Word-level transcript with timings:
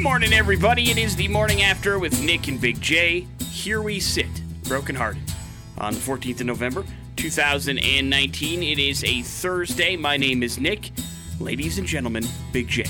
Good 0.00 0.04
morning, 0.04 0.32
everybody. 0.32 0.90
It 0.90 0.96
is 0.96 1.14
the 1.14 1.28
morning 1.28 1.60
after 1.60 1.98
with 1.98 2.22
Nick 2.24 2.48
and 2.48 2.58
Big 2.58 2.80
J. 2.80 3.26
Here 3.50 3.82
we 3.82 4.00
sit, 4.00 4.28
brokenhearted. 4.64 5.20
On 5.76 5.92
the 5.92 6.00
14th 6.00 6.40
of 6.40 6.46
November, 6.46 6.86
2019. 7.16 8.62
It 8.62 8.78
is 8.78 9.04
a 9.04 9.20
Thursday. 9.20 9.96
My 9.96 10.16
name 10.16 10.42
is 10.42 10.58
Nick. 10.58 10.92
Ladies 11.38 11.76
and 11.76 11.86
gentlemen, 11.86 12.24
Big 12.50 12.66
J. 12.68 12.86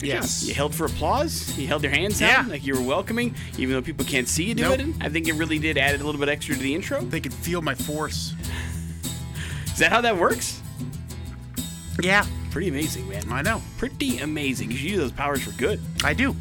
Yes. 0.00 0.42
You 0.42 0.52
held 0.52 0.74
for 0.74 0.86
applause. 0.86 1.56
You 1.56 1.68
held 1.68 1.84
your 1.84 1.92
hands 1.92 2.20
Yeah. 2.20 2.40
out 2.40 2.48
like 2.48 2.66
you 2.66 2.74
were 2.74 2.82
welcoming, 2.82 3.32
even 3.56 3.72
though 3.76 3.82
people 3.82 4.04
can't 4.04 4.26
see 4.26 4.46
you 4.46 4.54
do 4.56 4.62
Nope. 4.64 4.80
it. 4.80 4.86
I 5.00 5.08
think 5.08 5.28
it 5.28 5.34
really 5.34 5.60
did 5.60 5.78
add 5.78 5.94
a 6.00 6.04
little 6.04 6.18
bit 6.18 6.28
extra 6.28 6.56
to 6.56 6.60
the 6.60 6.74
intro. 6.74 7.02
They 7.02 7.20
could 7.20 7.32
feel 7.32 7.62
my 7.62 7.76
force. 7.76 8.34
Is 9.66 9.78
that 9.78 9.92
how 9.92 10.00
that 10.00 10.16
works? 10.18 10.60
Yeah. 12.02 12.26
Pretty 12.56 12.70
amazing, 12.70 13.06
man. 13.06 13.22
I 13.30 13.42
know. 13.42 13.60
Pretty 13.76 14.16
amazing. 14.20 14.70
You 14.70 14.78
should 14.78 14.90
use 14.92 14.98
those 14.98 15.12
powers 15.12 15.42
for 15.42 15.50
good. 15.58 15.78
I 16.02 16.14
do. 16.14 16.34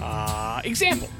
Uh, 0.00 0.62
example. 0.64 1.10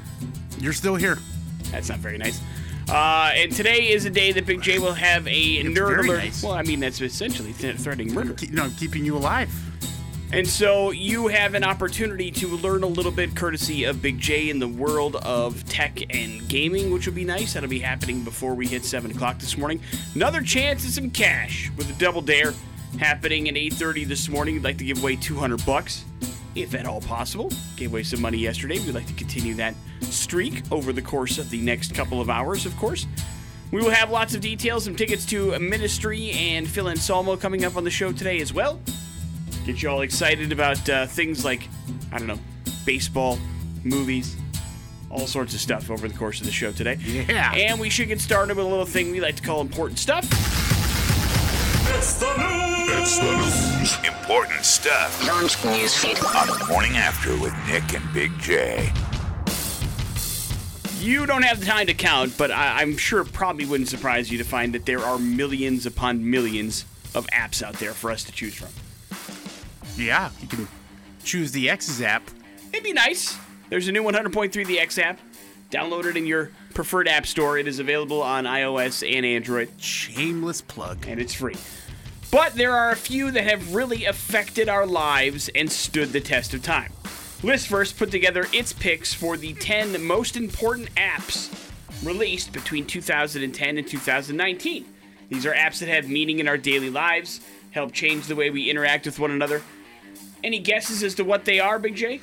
You're 0.57 0.73
still 0.73 0.95
here. 0.95 1.19
That's 1.65 1.89
not 1.89 1.99
very 1.99 2.17
nice. 2.17 2.41
Uh, 2.89 3.33
and 3.35 3.51
today 3.51 3.91
is 3.91 4.05
a 4.05 4.09
day 4.09 4.31
that 4.31 4.47
Big 4.47 4.63
J 4.63 4.79
will 4.79 4.93
have 4.93 5.27
a 5.27 5.63
nerd 5.63 5.75
very 5.75 6.07
alert. 6.07 6.17
nice. 6.17 6.41
Well, 6.41 6.53
I 6.53 6.63
mean, 6.63 6.79
that's 6.79 6.99
essentially 6.99 7.53
th- 7.53 7.75
threatening 7.75 8.15
murder. 8.15 8.33
Keep, 8.33 8.49
no, 8.49 8.71
keeping 8.79 9.05
you 9.05 9.15
alive. 9.15 9.47
And 10.33 10.47
so 10.47 10.89
you 10.89 11.27
have 11.27 11.53
an 11.53 11.63
opportunity 11.63 12.31
to 12.31 12.47
learn 12.47 12.81
a 12.81 12.87
little 12.87 13.11
bit 13.11 13.35
courtesy 13.35 13.83
of 13.83 14.01
Big 14.01 14.17
J 14.17 14.49
in 14.49 14.57
the 14.57 14.67
world 14.67 15.17
of 15.17 15.63
tech 15.65 15.99
and 16.09 16.49
gaming, 16.49 16.89
which 16.91 17.05
will 17.05 17.13
be 17.13 17.25
nice. 17.25 17.53
That'll 17.53 17.69
be 17.69 17.77
happening 17.77 18.23
before 18.23 18.55
we 18.55 18.65
hit 18.65 18.85
7 18.85 19.11
o'clock 19.11 19.37
this 19.37 19.55
morning. 19.55 19.81
Another 20.15 20.41
chance 20.41 20.83
at 20.83 20.93
some 20.93 21.11
cash 21.11 21.69
with 21.77 21.87
a 21.91 21.99
double 21.99 22.23
dare 22.23 22.55
happening 22.99 23.49
at 23.49 23.55
8.30 23.55 24.07
this 24.07 24.29
morning. 24.29 24.55
We'd 24.55 24.63
like 24.63 24.77
to 24.77 24.85
give 24.85 25.01
away 25.01 25.15
200 25.15 25.65
bucks, 25.65 26.05
if 26.55 26.73
at 26.75 26.85
all 26.85 27.01
possible. 27.01 27.51
Gave 27.75 27.91
away 27.91 28.03
some 28.03 28.21
money 28.21 28.37
yesterday. 28.37 28.79
We'd 28.79 28.95
like 28.95 29.07
to 29.07 29.13
continue 29.13 29.53
that 29.55 29.75
streak 30.01 30.63
over 30.71 30.93
the 30.93 31.01
course 31.01 31.37
of 31.37 31.49
the 31.49 31.61
next 31.61 31.93
couple 31.93 32.21
of 32.21 32.29
hours, 32.29 32.65
of 32.65 32.75
course. 32.77 33.07
We 33.71 33.81
will 33.81 33.91
have 33.91 34.09
lots 34.09 34.35
of 34.35 34.41
details, 34.41 34.83
some 34.83 34.95
tickets 34.95 35.25
to 35.27 35.57
Ministry 35.59 36.31
and 36.31 36.67
Phil 36.67 36.89
Anselmo 36.89 37.37
coming 37.37 37.63
up 37.63 37.77
on 37.77 37.83
the 37.83 37.91
show 37.91 38.11
today 38.11 38.41
as 38.41 38.53
well 38.53 38.81
get 39.65 39.81
you 39.81 39.89
all 39.89 40.01
excited 40.01 40.51
about 40.51 40.89
uh, 40.89 41.05
things 41.05 41.45
like, 41.45 41.67
I 42.11 42.17
don't 42.17 42.27
know, 42.27 42.39
baseball, 42.85 43.37
movies, 43.83 44.35
all 45.09 45.27
sorts 45.27 45.53
of 45.53 45.59
stuff 45.59 45.89
over 45.89 46.07
the 46.07 46.17
course 46.17 46.39
of 46.39 46.45
the 46.45 46.51
show 46.51 46.71
today. 46.71 46.95
Yeah. 46.95 47.53
And 47.53 47.79
we 47.79 47.89
should 47.89 48.07
get 48.07 48.21
started 48.21 48.57
with 48.57 48.65
a 48.65 48.69
little 48.69 48.85
thing 48.85 49.11
we 49.11 49.19
like 49.19 49.35
to 49.35 49.43
call 49.43 49.61
important 49.61 49.99
stuff. 49.99 50.50
It's 51.93 52.13
the 52.15 52.25
news. 52.37 52.89
It's 52.99 53.17
the 53.19 53.31
news. 53.37 53.97
Important 54.07 54.63
stuff 54.65 55.27
Launch 55.27 55.55
newsfeed. 55.57 56.23
on 56.35 56.47
the 56.59 56.65
morning 56.67 56.97
after 56.97 57.31
with 57.39 57.53
Nick 57.67 57.93
and 57.93 58.13
Big 58.13 58.31
J. 58.39 58.91
You 60.99 61.25
don't 61.25 61.41
have 61.43 61.59
the 61.59 61.65
time 61.65 61.87
to 61.87 61.93
count, 61.95 62.37
but 62.37 62.51
I- 62.51 62.81
I'm 62.81 62.95
sure 62.97 63.21
it 63.21 63.33
probably 63.33 63.65
wouldn't 63.65 63.89
surprise 63.89 64.31
you 64.31 64.37
to 64.37 64.43
find 64.43 64.73
that 64.73 64.85
there 64.85 65.03
are 65.03 65.17
millions 65.17 65.85
upon 65.85 66.29
millions 66.29 66.85
of 67.15 67.25
apps 67.27 67.63
out 67.63 67.79
there 67.79 67.93
for 67.93 68.11
us 68.11 68.23
to 68.25 68.31
choose 68.31 68.53
from. 68.55 68.69
Yeah. 69.97 70.29
You 70.41 70.47
can 70.47 70.67
choose 71.23 71.51
the 71.51 71.69
X's 71.69 72.01
app. 72.01 72.29
It'd 72.71 72.83
be 72.83 72.93
nice. 72.93 73.35
There's 73.69 73.87
a 73.87 73.91
new 73.91 74.03
100.3 74.03 74.63
The 74.63 74.79
X 74.79 74.97
app. 74.99 75.19
Download 75.71 76.05
it 76.05 76.17
in 76.17 76.27
your 76.27 76.51
preferred 76.73 77.07
app 77.07 77.25
store. 77.25 77.57
It 77.57 77.67
is 77.67 77.79
available 77.79 78.21
on 78.21 78.43
iOS 78.45 79.01
and 79.03 79.25
Android. 79.25 79.69
Shameless 79.79 80.61
plug. 80.61 81.05
and 81.07 81.19
it's 81.19 81.33
free. 81.33 81.55
But 82.31 82.55
there 82.55 82.75
are 82.75 82.91
a 82.91 82.95
few 82.95 83.29
that 83.31 83.43
have 83.43 83.75
really 83.75 84.05
affected 84.05 84.69
our 84.69 84.87
lives 84.87 85.49
and 85.53 85.69
stood 85.69 86.13
the 86.13 86.21
test 86.21 86.53
of 86.53 86.63
time. 86.63 86.93
List 87.43 87.67
first 87.67 87.97
put 87.97 88.09
together 88.09 88.47
its 88.53 88.71
picks 88.71 89.13
for 89.13 89.35
the 89.35 89.53
10 89.53 90.01
most 90.01 90.37
important 90.37 90.93
apps 90.95 91.51
released 92.05 92.53
between 92.53 92.85
2010 92.85 93.77
and 93.77 93.87
2019. 93.87 94.85
These 95.29 95.45
are 95.45 95.53
apps 95.53 95.79
that 95.79 95.89
have 95.89 96.07
meaning 96.07 96.39
in 96.39 96.47
our 96.47 96.57
daily 96.57 96.89
lives, 96.89 97.41
help 97.71 97.91
change 97.91 98.27
the 98.27 98.35
way 98.35 98.49
we 98.49 98.69
interact 98.69 99.05
with 99.05 99.19
one 99.19 99.31
another. 99.31 99.61
Any 100.43 100.59
guesses 100.59 101.03
as 101.03 101.15
to 101.15 101.23
what 101.23 101.45
they 101.45 101.59
are, 101.59 101.79
Big 101.79 101.95
J? 101.95 102.21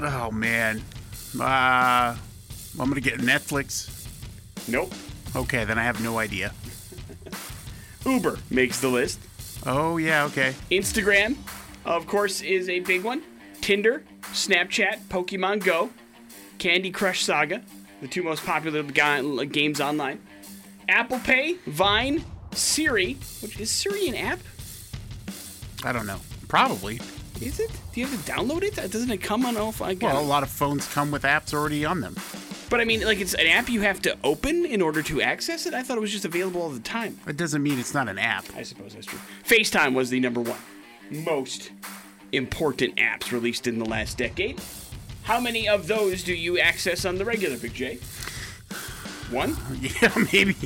Oh, 0.00 0.30
man. 0.30 0.82
Uh, 1.38 2.16
I'm 2.78 2.90
going 2.90 2.94
to 2.94 3.00
get 3.00 3.20
Netflix. 3.20 3.90
Nope. 4.68 4.92
Okay, 5.36 5.64
then 5.64 5.78
I 5.78 5.84
have 5.84 6.02
no 6.02 6.18
idea. 6.18 6.52
Uber 8.04 8.38
makes 8.50 8.80
the 8.80 8.88
list. 8.88 9.20
Oh, 9.66 9.96
yeah, 9.96 10.24
okay. 10.24 10.54
Instagram, 10.70 11.36
of 11.84 12.06
course, 12.06 12.40
is 12.42 12.68
a 12.68 12.80
big 12.80 13.02
one. 13.04 13.22
Tinder, 13.60 14.04
Snapchat, 14.32 14.98
Pokemon 15.08 15.64
Go, 15.64 15.90
Candy 16.58 16.90
Crush 16.90 17.24
Saga, 17.24 17.62
the 18.00 18.08
two 18.08 18.22
most 18.22 18.44
popular 18.44 18.82
ga- 18.82 19.44
games 19.46 19.80
online. 19.80 20.20
Apple 20.88 21.18
Pay, 21.20 21.54
Vine, 21.66 22.22
Siri, 22.52 23.14
which 23.40 23.58
is 23.58 23.70
Siri 23.70 24.08
an 24.08 24.14
app? 24.16 24.38
I 25.82 25.92
don't 25.92 26.06
know. 26.06 26.20
Probably. 26.48 27.00
Is 27.40 27.58
it? 27.58 27.70
Do 27.92 28.00
you 28.00 28.06
have 28.06 28.24
to 28.24 28.32
download 28.32 28.62
it? 28.62 28.74
Doesn't 28.76 29.10
it 29.10 29.18
come 29.22 29.44
on? 29.46 29.56
Oh, 29.56 29.74
I 29.80 29.94
got 29.94 30.14
Well, 30.14 30.18
uh, 30.18 30.22
a 30.22 30.26
lot 30.26 30.42
of 30.42 30.50
phones 30.50 30.86
come 30.92 31.10
with 31.10 31.22
apps 31.22 31.52
already 31.54 31.84
on 31.84 32.00
them. 32.00 32.14
But 32.74 32.80
I 32.80 32.86
mean, 32.86 33.02
like 33.04 33.20
it's 33.20 33.34
an 33.34 33.46
app 33.46 33.68
you 33.68 33.82
have 33.82 34.02
to 34.02 34.16
open 34.24 34.66
in 34.66 34.82
order 34.82 35.00
to 35.04 35.22
access 35.22 35.64
it. 35.64 35.74
I 35.74 35.84
thought 35.84 35.96
it 35.96 36.00
was 36.00 36.10
just 36.10 36.24
available 36.24 36.60
all 36.60 36.70
the 36.70 36.80
time. 36.80 37.20
It 37.24 37.36
doesn't 37.36 37.62
mean 37.62 37.78
it's 37.78 37.94
not 37.94 38.08
an 38.08 38.18
app. 38.18 38.44
I 38.56 38.64
suppose 38.64 38.94
that's 38.94 39.06
true. 39.06 39.20
FaceTime 39.44 39.94
was 39.94 40.10
the 40.10 40.18
number 40.18 40.40
one 40.40 40.58
most 41.08 41.70
important 42.32 42.96
apps 42.96 43.30
released 43.30 43.68
in 43.68 43.78
the 43.78 43.84
last 43.84 44.18
decade. 44.18 44.60
How 45.22 45.38
many 45.38 45.68
of 45.68 45.86
those 45.86 46.24
do 46.24 46.34
you 46.34 46.58
access 46.58 47.04
on 47.04 47.16
the 47.16 47.24
regular, 47.24 47.56
Big 47.58 47.74
J? 47.74 48.00
One? 49.30 49.56
Yeah, 49.80 50.12
maybe. 50.32 50.56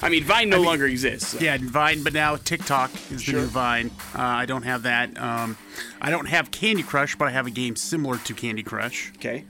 I 0.00 0.08
mean, 0.08 0.24
Vine 0.24 0.48
no 0.48 0.62
longer 0.62 0.86
exists. 0.86 1.28
so- 1.32 1.40
Yeah, 1.40 1.58
Vine, 1.60 2.02
but 2.02 2.14
now 2.14 2.36
TikTok 2.36 2.90
is 3.10 3.26
the 3.26 3.32
new 3.32 3.44
Vine. 3.48 3.90
Uh, 4.14 4.22
I 4.22 4.46
don't 4.46 4.62
have 4.62 4.84
that. 4.84 5.20
Um, 5.20 5.58
I 6.00 6.08
don't 6.10 6.24
have 6.26 6.50
Candy 6.50 6.82
Crush, 6.82 7.16
but 7.16 7.28
I 7.28 7.32
have 7.32 7.46
a 7.46 7.50
game 7.50 7.76
similar 7.76 8.16
to 8.16 8.32
Candy 8.32 8.62
Crush. 8.62 9.12
Okay. 9.16 9.44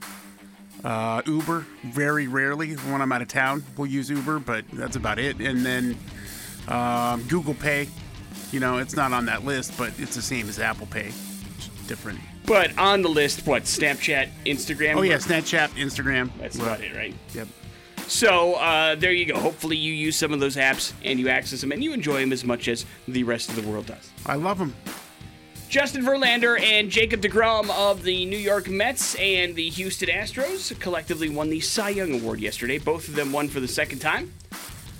Uh, 0.83 1.21
Uber, 1.25 1.65
very 1.85 2.27
rarely 2.27 2.73
when 2.73 3.01
I'm 3.01 3.11
out 3.11 3.21
of 3.21 3.29
town, 3.29 3.63
we'll 3.77 3.87
use 3.87 4.09
Uber, 4.09 4.39
but 4.39 4.65
that's 4.73 4.95
about 4.97 5.17
it. 5.17 5.39
And 5.39 5.65
then 5.65 5.97
um, 6.67 7.23
Google 7.23 7.53
Pay. 7.53 7.87
You 8.51 8.59
know, 8.59 8.77
it's 8.77 8.95
not 8.95 9.13
on 9.13 9.25
that 9.25 9.43
list, 9.45 9.77
but 9.77 9.93
it's 9.97 10.15
the 10.15 10.21
same 10.21 10.47
as 10.47 10.59
Apple 10.59 10.85
Pay. 10.87 11.07
It's 11.55 11.69
different. 11.87 12.19
But 12.45 12.77
on 12.77 13.01
the 13.01 13.09
list, 13.09 13.47
what? 13.47 13.63
Snapchat, 13.63 14.29
Instagram? 14.45 14.95
Oh 14.95 15.01
yeah, 15.01 15.15
Snapchat, 15.15 15.69
Instagram. 15.69 16.29
That's 16.39 16.57
Well, 16.57 16.67
about 16.67 16.81
it, 16.81 16.95
right? 16.95 17.15
Yep. 17.33 17.47
So 18.07 18.55
uh, 18.55 18.95
there 18.95 19.13
you 19.13 19.25
go. 19.25 19.39
Hopefully 19.39 19.77
you 19.77 19.93
use 19.93 20.15
some 20.17 20.33
of 20.33 20.39
those 20.39 20.57
apps 20.57 20.93
and 21.03 21.19
you 21.19 21.29
access 21.29 21.61
them 21.61 21.71
and 21.71 21.83
you 21.83 21.93
enjoy 21.93 22.19
them 22.19 22.33
as 22.33 22.43
much 22.43 22.67
as 22.67 22.85
the 23.07 23.23
rest 23.23 23.49
of 23.49 23.55
the 23.55 23.67
world 23.67 23.85
does. 23.85 24.11
I 24.25 24.35
love 24.35 24.59
them. 24.59 24.75
Justin 25.73 26.05
Verlander 26.05 26.61
and 26.61 26.91
Jacob 26.91 27.19
DeGrom 27.19 27.67
of 27.71 28.03
the 28.03 28.27
New 28.27 28.37
York 28.37 28.69
Mets 28.69 29.15
and 29.15 29.55
the 29.55 29.71
Houston 29.71 30.07
Astros 30.07 30.79
collectively 30.79 31.29
won 31.29 31.49
the 31.49 31.59
Cy 31.61 31.89
Young 31.89 32.13
Award 32.13 32.39
yesterday. 32.39 32.77
Both 32.77 33.07
of 33.07 33.15
them 33.15 33.31
won 33.31 33.47
for 33.47 33.59
the 33.59 33.67
second 33.67 33.97
time. 33.97 34.31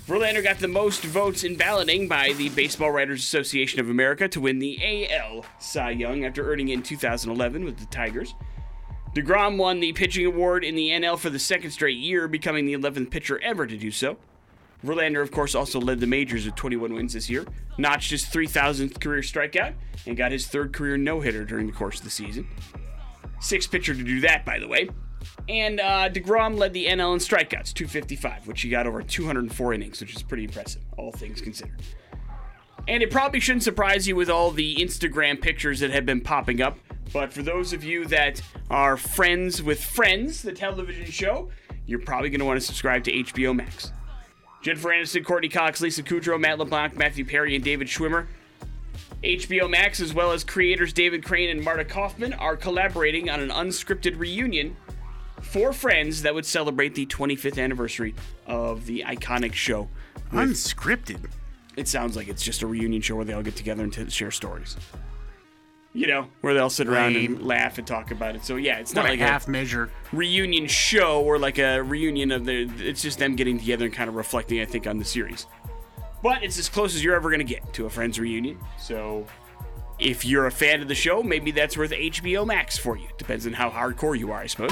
Verlander 0.08 0.42
got 0.42 0.58
the 0.58 0.68
most 0.68 1.04
votes 1.04 1.44
in 1.44 1.58
balloting 1.58 2.08
by 2.08 2.34
the 2.34 2.50
Baseball 2.50 2.90
Writers 2.90 3.20
Association 3.20 3.82
of 3.82 3.92
America 3.92 4.28
to 4.28 4.42
win 4.42 4.58
the 4.58 5.08
AL 5.12 5.46
Cy 5.60 5.92
Young 5.92 6.26
after 6.26 6.52
earning 6.52 6.70
it 6.70 6.74
in 6.74 6.82
2011 6.82 7.64
with 7.64 7.78
the 7.78 7.86
Tigers. 7.86 8.34
DeGrom 9.16 9.58
won 9.58 9.80
the 9.80 9.94
pitching 9.94 10.26
award 10.26 10.64
in 10.64 10.74
the 10.74 10.90
NL 10.90 11.20
for 11.20 11.30
the 11.30 11.38
second 11.38 11.70
straight 11.70 12.00
year, 12.00 12.28
becoming 12.28 12.66
the 12.66 12.74
11th 12.74 13.12
pitcher 13.12 13.40
ever 13.44 13.68
to 13.68 13.78
do 13.78 13.92
so. 13.92 14.18
Verlander, 14.84 15.22
of 15.22 15.32
course, 15.32 15.56
also 15.56 15.80
led 15.80 16.00
the 16.00 16.08
majors 16.08 16.46
with 16.46 16.56
21 16.56 16.94
wins 16.94 17.14
this 17.14 17.30
year, 17.30 17.46
notched 17.78 18.12
his 18.12 18.26
3,000th 18.26 19.00
career 19.00 19.22
strikeout, 19.22 19.74
and 20.06 20.18
got 20.18 20.32
his 20.32 20.48
third 20.48 20.74
career 20.74 20.98
no 20.98 21.22
hitter 21.22 21.46
during 21.46 21.68
the 21.68 21.74
course 21.74 22.00
of 22.00 22.04
the 22.04 22.12
season. 22.12 22.48
Sixth 23.40 23.72
pitcher 23.72 23.94
to 23.94 24.04
do 24.04 24.20
that, 24.22 24.46
by 24.46 24.60
the 24.60 24.68
way. 24.68 24.90
And 25.48 25.80
uh, 25.80 26.10
DeGrom 26.10 26.58
led 26.58 26.74
the 26.74 26.86
NL 26.86 27.14
in 27.14 27.20
strikeouts, 27.20 27.74
255, 27.74 28.48
which 28.48 28.62
he 28.62 28.70
got 28.70 28.88
over 28.88 29.02
204 29.02 29.74
innings, 29.74 30.02
which 30.02 30.16
is 30.16 30.24
pretty 30.24 30.44
impressive, 30.46 30.82
all 30.98 31.12
things 31.12 31.42
considered. 31.42 31.82
And 32.88 33.02
it 33.02 33.12
probably 33.12 33.40
shouldn't 33.40 33.64
surprise 33.64 34.08
you 34.08 34.16
with 34.16 34.30
all 34.30 34.52
the 34.52 34.76
Instagram 34.76 35.42
pictures 35.42 35.80
that 35.80 35.92
have 35.92 36.06
been 36.06 36.20
popping 36.20 36.62
up. 36.62 36.78
But 37.14 37.32
for 37.32 37.42
those 37.42 37.72
of 37.72 37.84
you 37.84 38.06
that 38.08 38.42
are 38.70 38.98
friends 38.98 39.62
with 39.62 39.82
Friends, 39.84 40.42
the 40.42 40.52
television 40.52 41.10
show, 41.10 41.50
you're 41.86 42.00
probably 42.00 42.30
going 42.30 42.40
to 42.40 42.46
want 42.46 42.60
to 42.60 42.66
subscribe 42.66 43.04
to 43.06 43.12
HBO 43.12 43.56
Max. 43.56 43.92
Jennifer 44.64 44.90
Aniston, 44.90 45.26
Courteney 45.26 45.50
Cox, 45.50 45.82
Lisa 45.82 46.02
Kudrow, 46.02 46.40
Matt 46.40 46.58
LeBlanc, 46.58 46.96
Matthew 46.96 47.26
Perry, 47.26 47.54
and 47.54 47.64
David 47.64 47.90
Schwimmer. 47.90 48.28
HBO 49.22 49.70
Max, 49.70 50.00
as 50.00 50.14
well 50.14 50.32
as 50.32 50.46
creators 50.46 50.94
David 50.94 51.24
Crane 51.24 51.50
and 51.50 51.62
Marta 51.62 51.84
Kauffman, 51.84 52.32
are 52.34 52.56
collaborating 52.56 53.30
on 53.30 53.42
an 53.42 53.50
unscripted 53.50 54.18
reunion 54.18 54.78
for 55.42 55.74
Friends 55.74 56.22
that 56.22 56.34
would 56.34 56.46
celebrate 56.46 56.96
the 56.96 57.06
25th 57.06 57.62
anniversary 57.62 58.16
of 58.48 58.86
the 58.86 59.04
iconic 59.06 59.54
show. 59.54 59.90
Unscripted. 60.32 61.30
It 61.76 61.90
sounds 61.90 62.16
like 62.16 62.30
it's 62.30 62.42
just 62.42 62.62
a 62.62 62.68
reunion 62.68 63.02
show 63.02 63.18
where 63.18 63.26
they 63.26 63.34
all 63.34 63.44
get 63.44 63.58
together 63.58 63.84
and 63.84 63.92
t- 63.92 64.10
share 64.10 64.32
stories. 64.32 64.78
You 65.96 66.08
know, 66.08 66.28
where 66.42 66.56
they'll 66.56 66.72
sit 66.72 66.88
around 66.88 67.14
Lame. 67.14 67.36
and 67.36 67.46
laugh 67.46 67.78
and 67.78 67.86
talk 67.86 68.10
about 68.10 68.36
it. 68.36 68.44
So 68.44 68.56
yeah, 68.56 68.80
it's 68.80 68.94
Not 68.96 69.06
not 69.06 69.14
a 69.14 69.18
half 69.18 69.48
a 69.48 69.52
measure. 69.52 69.92
reunion 70.12 70.66
show 70.68 71.22
or 71.24 71.38
like 71.38 71.60
a 71.60 71.82
reunion 71.84 72.32
of 72.32 72.46
the. 72.46 72.68
It's 72.80 73.02
just 73.04 73.20
them 73.20 73.36
getting 73.36 73.60
together 73.60 73.86
and 73.86 73.94
kind 73.94 74.10
of 74.10 74.16
reflecting, 74.16 74.60
I 74.60 74.66
think, 74.66 74.88
on 74.88 74.98
the 74.98 75.06
series. 75.06 75.46
But 76.24 76.42
it's 76.42 76.58
as 76.58 76.68
close 76.68 76.96
as 76.96 77.04
you're 77.04 77.16
ever 77.16 77.30
gonna 77.30 77.44
get 77.44 77.74
to 77.74 77.86
a 77.86 77.90
Friends 77.92 78.20
reunion. 78.20 78.58
So 78.80 79.28
if 80.00 80.26
you're 80.26 80.48
a 80.48 80.52
fan 80.52 80.82
of 80.82 80.88
the 80.88 80.96
show, 80.96 81.22
maybe 81.22 81.52
that's 81.52 81.78
worth 81.78 81.92
HBO 81.92 82.44
Max 82.46 82.76
for 82.78 82.98
you. 82.98 83.08
Depends 83.20 83.46
on 83.46 83.54
how 83.54 83.70
hardcore 83.70 84.18
you 84.18 84.32
are, 84.32 84.40
I 84.40 84.48
suppose. 84.48 84.72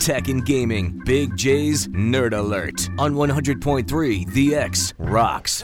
Tech 0.00 0.28
and 0.28 0.44
Gaming, 0.44 1.00
Big 1.04 1.36
J's 1.36 1.88
Nerd 1.88 2.32
Alert 2.36 2.88
on 2.98 3.14
100.3 3.14 4.30
The 4.32 4.54
X 4.56 4.92
Rocks. 4.98 5.62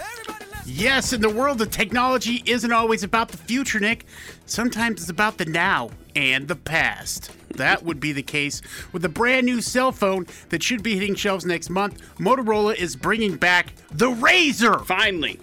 Yes, 0.64 1.12
in 1.12 1.20
the 1.20 1.29
world 1.29 1.61
of 1.61 1.70
technology 1.70 2.43
isn't 2.47 2.73
always 2.73 3.03
about 3.03 3.29
the 3.29 3.37
future, 3.37 3.81
Nick. 3.81 4.05
Sometimes 4.47 5.00
it's 5.00 5.11
about 5.11 5.38
the 5.38 5.44
now 5.44 5.91
and 6.14 6.47
the 6.47 6.56
past. 6.56 7.31
That 7.56 7.82
would 7.82 7.99
be 7.99 8.12
the 8.12 8.23
case 8.23 8.62
with 8.93 9.05
a 9.05 9.09
brand 9.09 9.44
new 9.44 9.61
cell 9.61 9.91
phone 9.93 10.26
that 10.50 10.62
should 10.62 10.82
be 10.82 10.94
hitting 10.94 11.17
shelves 11.17 11.44
next 11.44 11.69
month. 11.69 12.00
Motorola 12.19 12.76
is 12.76 12.94
bringing 12.94 13.37
back 13.37 13.75
the 13.91 14.11
Razr. 14.11 14.87
Finally, 14.87 15.41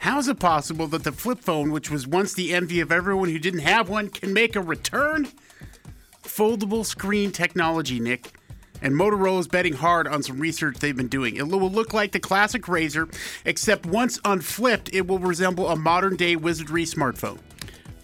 How 0.00 0.18
is 0.18 0.28
it 0.28 0.38
possible 0.38 0.86
that 0.88 1.04
the 1.04 1.12
flip 1.12 1.38
phone, 1.40 1.70
which 1.70 1.90
was 1.90 2.06
once 2.06 2.34
the 2.34 2.52
envy 2.52 2.80
of 2.80 2.92
everyone 2.92 3.28
who 3.28 3.38
didn't 3.38 3.60
have 3.60 3.88
one, 3.88 4.08
can 4.08 4.32
make 4.32 4.56
a 4.56 4.60
return? 4.60 5.28
Foldable 6.22 6.84
screen 6.84 7.32
technology, 7.32 7.98
Nick. 8.00 8.32
And 8.80 8.94
Motorola 8.94 9.40
is 9.40 9.48
betting 9.48 9.74
hard 9.74 10.06
on 10.06 10.22
some 10.22 10.38
research 10.38 10.78
they've 10.78 10.96
been 10.96 11.08
doing. 11.08 11.36
It 11.36 11.48
will 11.48 11.70
look 11.70 11.92
like 11.92 12.12
the 12.12 12.20
classic 12.20 12.62
Razr, 12.62 13.12
except 13.44 13.86
once 13.86 14.20
unflipped, 14.24 14.90
it 14.92 15.06
will 15.06 15.18
resemble 15.18 15.68
a 15.68 15.76
modern 15.76 16.16
day 16.16 16.36
wizardry 16.36 16.84
smartphone. 16.84 17.38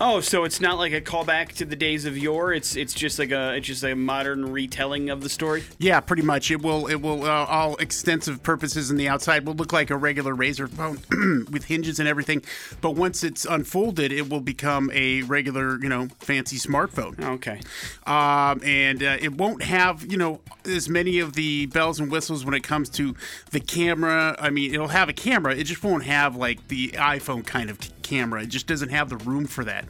Oh, 0.07 0.21
so 0.21 0.45
it's 0.45 0.61
not 0.61 0.77
like 0.77 0.93
a 0.93 1.01
callback 1.01 1.53
to 1.55 1.65
the 1.65 1.75
days 1.75 2.05
of 2.05 2.19
yore. 2.19 2.53
It's 2.53 2.77
it's 2.77 2.93
just 2.93 3.19
like 3.19 3.31
a 3.31 3.55
it's 3.55 3.67
just 3.67 3.83
a 3.83 3.95
modern 3.95 4.53
retelling 4.53 5.09
of 5.09 5.23
the 5.23 5.31
story. 5.31 5.65
Yeah, 5.79 5.99
pretty 6.01 6.21
much. 6.21 6.51
It 6.51 6.61
will. 6.61 6.87
It 6.89 6.97
will. 6.97 7.25
Uh, 7.25 7.47
all 7.47 7.77
extensive 7.77 8.43
purposes 8.43 8.91
in 8.91 8.99
the 8.99 9.09
outside 9.09 9.47
will 9.47 9.55
look 9.55 9.73
like 9.73 9.89
a 9.89 9.97
regular 9.97 10.35
Razr 10.35 10.69
phone 10.69 11.47
with 11.51 11.65
hinges 11.65 11.99
and 11.99 12.07
everything. 12.07 12.43
But 12.83 12.91
once 12.91 13.25
it's 13.25 13.47
unfolded, 13.47 14.13
it 14.13 14.29
will 14.29 14.43
become 14.43 14.91
a 14.93 15.23
regular, 15.23 15.83
you 15.83 15.89
know, 15.89 16.09
fancy 16.21 16.59
smartphone. 16.59 17.19
Okay. 17.19 17.63
um, 18.07 18.61
and 18.63 19.03
uh, 19.03 19.17
it 19.23 19.33
won't 19.33 19.63
have 19.63 20.05
you 20.05 20.19
know 20.19 20.43
as 20.67 20.87
many 20.87 21.19
of 21.19 21.33
the 21.33 21.65
bells 21.65 21.99
and 21.99 22.11
whistles 22.11 22.45
when 22.45 22.53
it 22.53 22.63
comes 22.63 22.91
to 22.91 23.15
the 23.53 23.61
camera. 23.61 24.37
I 24.39 24.51
mean, 24.51 24.75
it'll 24.75 24.89
have 24.89 25.09
a 25.09 25.15
camera. 25.15 25.57
It 25.57 25.65
just 25.65 25.83
won't 25.83 26.05
have 26.05 26.37
like 26.37 26.69
the 26.69 26.89
iPhone 26.89 27.47
kind 27.47 27.71
of 27.71 27.79
camera. 28.05 28.43
It 28.43 28.51
just 28.51 28.69
doesn't 28.69 28.91
have 28.91 29.09
the 29.09 29.17
room 29.17 29.47
for 29.47 29.65
that. 29.65 29.87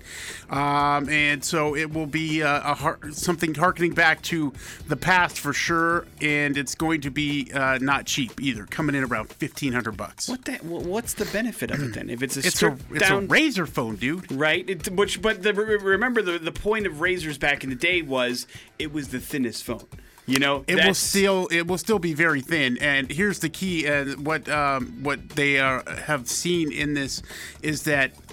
Um, 0.49 1.09
and 1.11 1.45
so 1.45 1.77
it 1.77 1.93
will 1.93 2.07
be 2.07 2.43
uh, 2.43 2.73
a 2.73 2.75
har- 2.75 3.01
something 3.11 3.55
harkening 3.55 3.93
back 3.93 4.23
to 4.23 4.55
the 4.89 4.97
past 4.97 5.39
for 5.39 5.53
sure. 5.53 6.07
And 6.23 6.57
it's 6.57 6.75
going 6.75 7.03
to 7.03 7.11
be 7.11 7.51
uh, 7.53 7.77
not 7.83 8.07
cheap 8.07 8.41
either, 8.41 8.65
coming 8.65 8.95
in 8.95 9.05
around 9.05 9.29
fifteen 9.31 9.75
hundred 9.75 9.99
bucks. 9.99 10.29
What 10.29 10.47
that? 10.47 10.65
What's 10.65 11.13
the 11.13 11.27
benefit 11.27 11.71
of 11.71 11.83
it 11.83 11.93
then? 11.93 12.09
If 12.09 12.23
it's 12.23 12.37
a 12.37 12.41
It's 12.47 12.63
a 12.63 12.79
it's 12.91 13.11
a 13.11 13.21
Razr 13.27 13.69
phone, 13.69 13.97
dude. 13.97 14.33
right? 14.33 14.69
It, 14.71 14.89
which, 14.91 15.21
but 15.21 15.43
the, 15.43 15.53
remember 15.53 16.23
the 16.23 16.39
the 16.39 16.53
point 16.53 16.87
of 16.87 17.01
razors 17.01 17.37
back 17.37 17.65
in 17.65 17.71
the 17.71 17.77
day 17.77 18.01
was 18.01 18.47
it 18.79 18.93
was 18.93 19.09
the 19.09 19.21
thinnest 19.21 19.65
phone. 19.65 19.87
You 20.27 20.39
know, 20.39 20.65
It 20.67 20.77
will 20.77 20.95
still 20.95 21.49
it 21.51 21.67
will 21.67 21.77
still 21.77 21.99
be 21.99 22.15
very 22.15 22.41
thin. 22.41 22.79
And 22.79 23.11
here's 23.11 23.41
the 23.41 23.51
key: 23.51 23.87
uh, 23.87 24.15
what 24.17 24.49
um, 24.49 25.03
what 25.03 25.29
they 25.31 25.59
are, 25.59 25.85
have 26.07 26.29
seen 26.29 26.73
in 26.73 26.95
this 26.95 27.23
is 27.63 27.83
that 27.83 28.24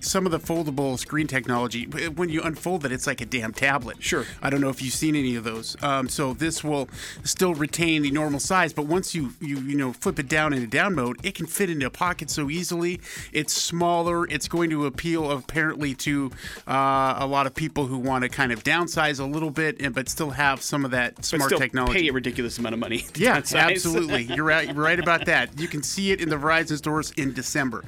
some 0.00 0.26
of 0.26 0.32
the 0.32 0.38
foldable 0.38 0.98
screen 0.98 1.26
technology, 1.26 1.84
when 1.84 2.28
you 2.28 2.42
unfold 2.42 2.84
it, 2.84 2.92
it's 2.92 3.06
like 3.06 3.20
a 3.20 3.26
damn 3.26 3.52
tablet. 3.52 4.02
Sure. 4.02 4.24
I 4.42 4.50
don't 4.50 4.60
know 4.60 4.68
if 4.68 4.82
you've 4.82 4.94
seen 4.94 5.14
any 5.14 5.36
of 5.36 5.44
those. 5.44 5.76
Um, 5.82 6.08
so 6.08 6.32
this 6.32 6.64
will 6.64 6.88
still 7.22 7.54
retain 7.54 8.02
the 8.02 8.10
normal 8.10 8.40
size, 8.40 8.72
but 8.72 8.86
once 8.86 9.14
you 9.14 9.34
you 9.40 9.58
you 9.60 9.76
know 9.76 9.92
flip 9.92 10.18
it 10.18 10.28
down 10.28 10.52
into 10.52 10.66
down 10.66 10.94
mode, 10.94 11.18
it 11.22 11.34
can 11.34 11.46
fit 11.46 11.70
into 11.70 11.86
a 11.86 11.90
pocket 11.90 12.30
so 12.30 12.50
easily. 12.50 13.00
It's 13.32 13.52
smaller. 13.52 14.26
It's 14.26 14.48
going 14.48 14.70
to 14.70 14.86
appeal 14.86 15.30
apparently 15.30 15.94
to 15.96 16.30
uh, 16.66 17.16
a 17.18 17.26
lot 17.26 17.46
of 17.46 17.54
people 17.54 17.86
who 17.86 17.98
want 17.98 18.22
to 18.22 18.28
kind 18.28 18.52
of 18.52 18.64
downsize 18.64 19.20
a 19.20 19.24
little 19.24 19.50
bit, 19.50 19.80
and 19.80 19.94
but 19.94 20.08
still 20.08 20.30
have 20.30 20.62
some 20.62 20.84
of 20.84 20.90
that 20.92 21.24
smart 21.24 21.40
but 21.40 21.46
still 21.46 21.58
technology. 21.58 22.00
pay 22.00 22.08
a 22.08 22.12
ridiculous 22.12 22.58
amount 22.58 22.74
of 22.74 22.78
money. 22.78 23.06
Yeah, 23.14 23.42
absolutely. 23.54 24.22
You're 24.34 24.44
right. 24.44 24.66
You're 24.66 24.84
right 24.84 24.98
about 24.98 25.26
that. 25.26 25.58
You 25.58 25.68
can 25.68 25.82
see 25.82 26.12
it 26.12 26.20
in 26.20 26.28
the 26.28 26.36
Verizon 26.36 26.78
stores 26.78 27.12
in 27.12 27.32
December. 27.32 27.84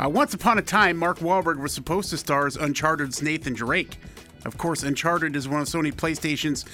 Uh, 0.00 0.08
once 0.08 0.32
upon 0.32 0.58
a 0.58 0.62
time, 0.62 0.96
Mark 0.96 1.18
Wahlberg 1.18 1.58
was 1.58 1.72
supposed 1.72 2.10
to 2.10 2.16
star 2.16 2.46
as 2.46 2.56
Uncharted's 2.56 3.20
Nathan 3.20 3.54
Drake. 3.54 3.98
Of 4.44 4.56
course, 4.56 4.82
Uncharted 4.82 5.34
is 5.34 5.48
one 5.48 5.60
of 5.60 5.66
Sony 5.66 5.92
PlayStation's 5.92 6.64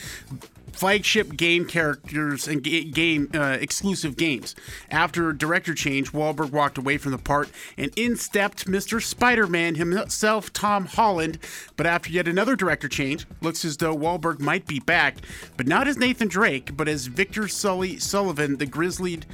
flagship 0.74 1.36
game 1.36 1.64
characters 1.66 2.46
and 2.48 2.62
ga- 2.62 2.84
game 2.84 3.30
uh, 3.34 3.56
exclusive 3.60 4.16
games. 4.16 4.54
After 4.90 5.32
director 5.32 5.74
change, 5.74 6.12
Wahlberg 6.12 6.50
walked 6.50 6.78
away 6.78 6.98
from 6.98 7.12
the 7.12 7.18
part, 7.18 7.48
and 7.78 7.90
in 7.96 8.16
stepped 8.16 8.66
Mr. 8.66 9.02
Spider-Man 9.02 9.76
himself, 9.76 10.52
Tom 10.52 10.86
Holland. 10.86 11.38
But 11.76 11.86
after 11.86 12.10
yet 12.10 12.28
another 12.28 12.56
director 12.56 12.88
change, 12.88 13.26
looks 13.40 13.64
as 13.64 13.76
though 13.78 13.96
Wahlberg 13.96 14.40
might 14.40 14.66
be 14.66 14.80
back, 14.80 15.18
but 15.56 15.66
not 15.66 15.88
as 15.88 15.96
Nathan 15.96 16.28
Drake, 16.28 16.76
but 16.76 16.88
as 16.88 17.06
Victor 17.06 17.48
Sully 17.48 17.98
Sullivan, 17.98 18.56
the 18.58 18.66
grizzlied 18.66 19.26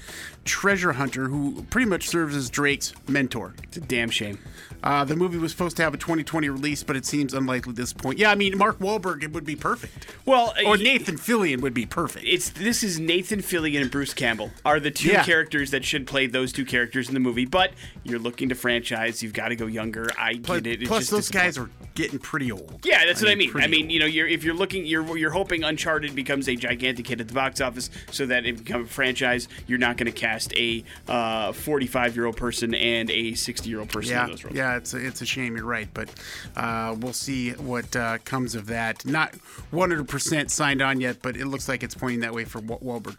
treasure 0.44 0.92
hunter 0.92 1.28
who 1.28 1.62
pretty 1.70 1.88
much 1.88 2.08
serves 2.08 2.34
as 2.34 2.48
Drake's 2.50 2.92
mentor. 3.08 3.54
It's 3.62 3.76
a 3.76 3.80
damn 3.80 4.10
shame. 4.10 4.38
Uh, 4.82 5.04
the 5.04 5.14
movie 5.14 5.36
was 5.36 5.52
supposed 5.52 5.76
to 5.76 5.82
have 5.82 5.92
a 5.92 5.98
2020 5.98 6.48
release, 6.48 6.82
but 6.82 6.96
it 6.96 7.04
seems 7.04 7.34
unlikely 7.34 7.70
at 7.70 7.76
this 7.76 7.92
point. 7.92 8.18
Yeah, 8.18 8.30
I 8.30 8.34
mean, 8.34 8.56
Mark 8.56 8.78
Wahlberg 8.78 9.22
it 9.22 9.32
would 9.32 9.44
be 9.44 9.54
perfect. 9.54 10.06
Well, 10.24 10.54
Or 10.64 10.78
Nathan 10.78 11.18
Fillion 11.30 11.60
would 11.60 11.74
be 11.74 11.86
perfect. 11.86 12.26
it's 12.26 12.50
this 12.50 12.82
is 12.82 12.98
Nathan 12.98 13.40
Fillion 13.40 13.82
and 13.82 13.90
Bruce 13.90 14.12
Campbell 14.14 14.50
are 14.64 14.80
the 14.80 14.90
two 14.90 15.10
Yeah. 15.10 15.22
characters 15.24 15.70
that 15.70 15.84
should 15.84 16.06
play 16.06 16.26
those 16.26 16.52
two 16.52 16.64
characters 16.64 17.08
in 17.08 17.14
the 17.14 17.20
movie. 17.20 17.44
But 17.44 17.72
you're 18.04 18.18
looking 18.18 18.48
to 18.48 18.54
franchise, 18.54 19.22
you've 19.22 19.32
got 19.32 19.48
to 19.48 19.56
go 19.56 19.66
younger. 19.66 20.08
I 20.18 20.38
Plus, 20.42 20.60
get 20.62 20.66
it. 20.72 20.80
It's 20.82 20.88
plus 20.88 21.08
those 21.10 21.28
guys 21.30 21.56
are 21.58 21.70
getting 21.94 22.18
pretty 22.18 22.50
old. 22.50 22.80
Yeah, 22.84 23.04
that's 23.06 23.20
what 23.22 23.30
I 23.30 23.34
mean. 23.34 23.52
I 23.56 23.66
mean, 23.66 23.90
you 23.90 24.00
know, 24.00 24.06
you're 24.06 24.26
if 24.26 24.42
you're 24.44 24.54
looking, 24.54 24.86
you're 24.86 25.16
you're 25.16 25.30
hoping 25.30 25.62
Uncharted 25.62 26.14
becomes 26.14 26.48
a 26.48 26.56
gigantic 26.56 27.06
hit 27.06 27.20
at 27.20 27.28
the 27.28 27.34
box 27.34 27.60
office, 27.60 27.90
so 28.10 28.26
that 28.26 28.44
it 28.46 28.58
becomes 28.64 28.88
a 28.88 28.92
franchise. 28.92 29.46
You're 29.66 29.78
not 29.78 29.96
going 29.96 30.06
to 30.12 30.18
cast 30.18 30.52
a 30.56 30.82
45 31.52 32.16
year 32.16 32.26
old 32.26 32.36
person 32.36 32.74
and 32.74 33.10
a 33.10 33.34
60 33.34 33.68
year 33.68 33.80
old 33.80 33.88
person 33.90 34.12
Yeah, 34.12 34.24
in 34.24 34.30
those 34.30 34.44
roles. 34.44 34.56
yeah, 34.56 34.76
it's 34.76 34.94
a, 34.94 35.06
it's 35.06 35.20
a 35.22 35.26
shame. 35.26 35.56
You're 35.56 35.64
right, 35.66 35.88
but 35.94 36.08
uh, 36.56 36.96
we'll 36.98 37.12
see 37.12 37.50
what 37.52 37.94
uh, 37.94 38.18
comes 38.24 38.54
of 38.54 38.66
that. 38.66 39.04
Not 39.04 39.34
100% 39.72 40.50
signed 40.50 40.82
on 40.82 41.00
yet, 41.00 41.09
but 41.22 41.36
it 41.36 41.46
looks 41.46 41.68
like 41.68 41.82
it's 41.82 41.94
pointing 41.94 42.20
that 42.20 42.32
way 42.32 42.44
for 42.44 42.60
Wa- 42.60 42.78
Wahlberg. 42.78 43.16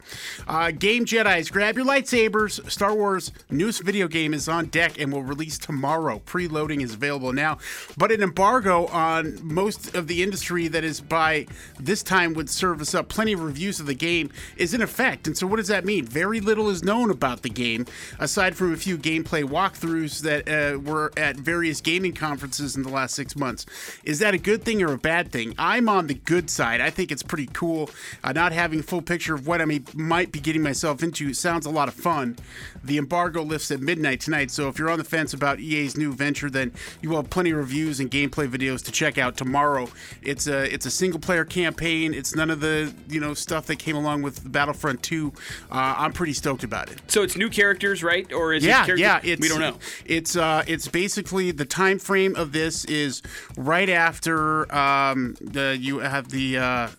Uh, 0.48 0.72
game 0.72 1.06
Jedi's, 1.06 1.50
grab 1.50 1.76
your 1.76 1.86
lightsabers. 1.86 2.70
Star 2.70 2.94
Wars 2.94 3.32
newest 3.50 3.84
video 3.84 4.08
game 4.08 4.34
is 4.34 4.48
on 4.48 4.68
deck 4.68 5.00
and 5.00 5.12
will 5.12 5.24
release 5.24 5.58
tomorrow. 5.58 6.22
Preloading 6.26 6.82
is 6.82 6.94
available 6.94 7.34
now, 7.34 7.58
but 7.98 8.12
an 8.12 8.22
embargo 8.22 8.88
on 8.88 9.40
most 9.42 9.96
of 9.96 10.08
the 10.08 10.24
industry 10.24 10.68
that 10.68 10.84
is 10.84 11.02
by 11.02 11.48
this 11.80 12.04
time 12.04 12.34
would 12.34 12.50
service 12.50 12.94
up 12.94 13.10
plenty 13.10 13.34
of 13.34 13.42
reviews 13.42 13.80
of 13.80 13.86
the 13.86 13.94
game 13.94 14.30
is 14.58 14.74
in 14.74 14.82
effect. 14.82 15.28
And 15.28 15.38
so, 15.38 15.48
what 15.48 15.58
does 15.58 15.68
that 15.68 15.86
mean? 15.86 16.06
Very 16.06 16.40
little 16.40 16.70
is 16.70 16.84
known 16.84 17.10
about 17.10 17.42
the 17.42 17.50
game 17.50 17.86
aside 18.20 18.56
from 18.56 18.74
a 18.74 18.78
few 18.78 18.98
gameplay 18.98 19.44
walkthroughs 19.44 20.22
that 20.22 20.48
uh, 20.48 20.80
were 20.80 21.12
at 21.18 21.36
various 21.36 21.82
gaming 21.82 22.14
conferences 22.14 22.76
in 22.76 22.84
the 22.84 22.90
last 22.90 23.16
six 23.16 23.36
months. 23.36 23.66
Is 24.04 24.20
that 24.20 24.34
a 24.34 24.38
good 24.38 24.64
thing 24.64 24.82
or 24.82 24.94
a 24.94 24.98
bad 24.98 25.32
thing? 25.32 25.56
I'm 25.58 25.90
on 25.90 26.08
the 26.08 26.14
good 26.14 26.50
side. 26.50 26.82
I 26.82 26.90
think 26.90 27.12
it's 27.12 27.24
pretty 27.24 27.50
cool. 27.54 27.81
Uh, 28.24 28.32
not 28.32 28.52
having 28.52 28.80
a 28.80 28.84
full 28.84 29.02
picture 29.02 29.34
of 29.34 29.48
what 29.48 29.62
I 29.62 29.66
may, 29.66 29.82
might 29.94 30.32
be 30.32 30.40
getting 30.40 30.62
myself 30.62 31.02
into 31.04 31.34
sounds 31.34 31.66
a 31.66 31.70
lot 31.70 31.88
of 31.88 31.94
fun. 31.94 32.38
The 32.84 32.98
embargo 32.98 33.42
lifts 33.44 33.72
at 33.72 33.80
midnight 33.80 34.20
tonight, 34.22 34.52
so 34.52 34.68
if 34.68 34.78
you're 34.80 34.90
on 34.90 34.98
the 34.98 35.04
fence 35.06 35.34
about 35.34 35.60
EA's 35.60 35.96
new 35.98 36.14
venture, 36.14 36.50
then 36.50 36.72
you 37.02 37.10
will 37.10 37.18
have 37.18 37.30
plenty 37.30 37.52
of 37.52 37.58
reviews 37.58 38.00
and 38.00 38.10
gameplay 38.10 38.48
videos 38.50 38.84
to 38.86 38.92
check 38.92 39.18
out 39.18 39.38
tomorrow. 39.38 39.88
It's 40.22 40.48
a 40.48 40.72
it's 40.74 40.86
a 40.86 40.92
single 40.92 41.20
player 41.20 41.46
campaign. 41.46 42.14
It's 42.14 42.36
none 42.36 42.50
of 42.50 42.60
the 42.60 42.94
you 43.08 43.20
know 43.20 43.34
stuff 43.34 43.68
that 43.68 43.78
came 43.78 43.96
along 43.96 44.22
with 44.24 44.52
Battlefront 44.52 45.04
2. 45.04 45.32
Uh, 45.72 45.96
I'm 45.98 46.12
pretty 46.14 46.34
stoked 46.34 46.64
about 46.64 46.92
it. 46.92 47.02
So 47.08 47.22
it's 47.24 47.38
new 47.38 47.50
characters, 47.50 48.04
right? 48.04 48.32
Or 48.34 48.54
is 48.54 48.64
Yeah, 48.66 48.84
it 48.84 48.86
characters? 48.86 49.00
yeah. 49.00 49.20
It's, 49.24 49.42
we 49.42 49.48
don't 49.48 49.60
know. 49.60 49.78
It's 50.06 50.36
uh, 50.36 50.64
it's 50.68 50.88
basically 50.88 51.52
the 51.52 51.66
time 51.66 52.00
frame 52.00 52.36
of 52.36 52.52
this 52.52 52.86
is 52.86 53.22
right 53.58 53.90
after 53.90 54.74
um, 54.74 55.36
the 55.40 55.78
you 55.80 56.00
have 56.00 56.30
the 56.30 56.58
uh, 56.58 56.64
uh, 56.64 56.90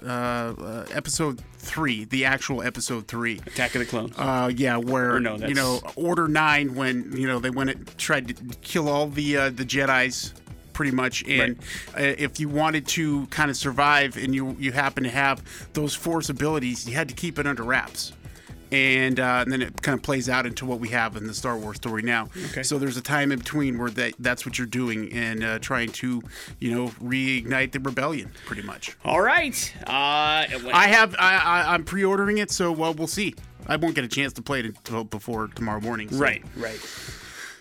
uh, 0.73 0.87
episode 0.93 1.43
three, 1.59 2.05
the 2.05 2.25
actual 2.25 2.62
episode 2.62 3.07
three. 3.07 3.41
Attack 3.47 3.75
of 3.75 3.81
the 3.81 3.87
Clones. 3.87 4.14
Uh, 4.17 4.50
yeah, 4.55 4.76
where 4.76 5.21
no, 5.21 5.37
you 5.37 5.55
know 5.55 5.81
Order 5.97 6.29
Nine 6.29 6.75
when 6.75 7.14
you 7.17 7.26
know 7.26 7.38
they 7.38 7.50
went 7.50 7.71
and 7.71 7.99
tried 7.99 8.29
to 8.29 8.35
kill 8.62 8.88
all 8.88 9.07
the 9.07 9.37
uh, 9.37 9.50
the 9.50 9.64
Jedi's 9.64 10.35
pretty 10.73 10.91
much 10.91 11.23
and 11.29 11.59
uh, 11.95 12.00
if 12.00 12.41
you 12.41 12.49
wanted 12.49 12.87
to 12.87 13.26
kind 13.26 13.50
of 13.50 13.57
survive 13.57 14.17
and 14.17 14.35
you 14.35 14.57
you 14.59 14.73
happen 14.73 15.05
to 15.05 15.11
have 15.11 15.43
those 15.75 15.95
force 15.95 16.31
abilities 16.31 16.88
you 16.88 16.95
had 16.95 17.11
to 17.11 17.14
keep 17.14 17.38
it 17.38 17.47
under 17.47 17.62
wraps 17.62 18.14
and, 18.73 19.21
uh, 19.21 19.43
and 19.43 19.52
then 19.52 19.62
it 19.62 19.83
kind 19.83 19.97
of 19.97 20.02
plays 20.02 20.29
out 20.29 20.47
into 20.47 20.64
what 20.64 20.81
we 20.81 20.88
have 20.88 21.17
in 21.17 21.26
the 21.26 21.35
Star 21.35 21.57
Wars 21.59 21.76
story 21.76 22.02
now. 22.02 22.29
Okay. 22.50 22.62
So 22.62 22.79
there's 22.79 22.97
a 22.97 23.02
time 23.02 23.31
in 23.31 23.38
between 23.38 23.79
where 23.79 23.91
that 23.91 24.14
that's 24.19 24.47
what 24.47 24.59
you're 24.59 24.67
doing 24.67 25.12
and 25.12 25.45
uh, 25.45 25.59
trying 25.59 25.91
to, 25.93 26.23
you 26.59 26.75
know, 26.75 26.88
reignite 27.02 27.73
the 27.73 27.81
rebellion, 27.81 28.33
pretty 28.47 28.62
much. 28.62 28.97
All 29.05 29.21
right. 29.21 29.75
Uh, 29.87 29.91
I 29.91 30.87
have 30.88 31.14
I, 31.19 31.37
I 31.37 31.75
I'm 31.75 31.85
pre-ordering 31.85 32.38
it, 32.38 32.50
so 32.50 32.73
well 32.73 32.95
we'll 32.95 33.07
see. 33.07 33.35
I 33.67 33.76
won't 33.76 33.95
get 33.95 34.05
a 34.05 34.09
chance 34.09 34.33
to 34.35 34.43
play 34.43 34.61
it 34.61 34.67
until 34.67 35.05
before 35.05 35.49
tomorrow 35.49 35.81
morning. 35.81 36.11
so- 36.11 36.19
right, 36.19 36.43
right. 36.57 36.81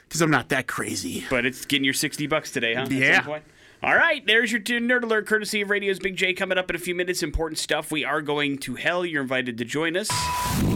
because 0.07 0.21
I'm 0.21 0.31
not 0.31 0.49
that 0.49 0.67
crazy. 0.67 1.25
But 1.29 1.45
it's 1.45 1.65
getting 1.65 1.83
your 1.85 1.93
60 1.93 2.25
bucks 2.27 2.51
today, 2.51 2.73
huh? 2.73 2.87
Yeah. 2.89 3.39
All 3.83 3.95
right, 3.95 4.25
there's 4.27 4.51
your 4.51 4.61
nerd 4.61 5.03
alert, 5.03 5.25
courtesy 5.25 5.61
of 5.61 5.69
Radio's 5.71 5.97
Big 5.99 6.15
J. 6.15 6.33
Coming 6.33 6.57
up 6.59 6.69
in 6.69 6.75
a 6.75 6.79
few 6.79 6.93
minutes, 6.93 7.23
important 7.23 7.57
stuff. 7.57 7.91
We 7.91 8.05
are 8.05 8.21
going 8.21 8.59
to 8.59 8.75
hell. 8.75 9.03
You're 9.05 9.23
invited 9.23 9.57
to 9.57 9.65
join 9.65 9.97
us. 9.97 10.70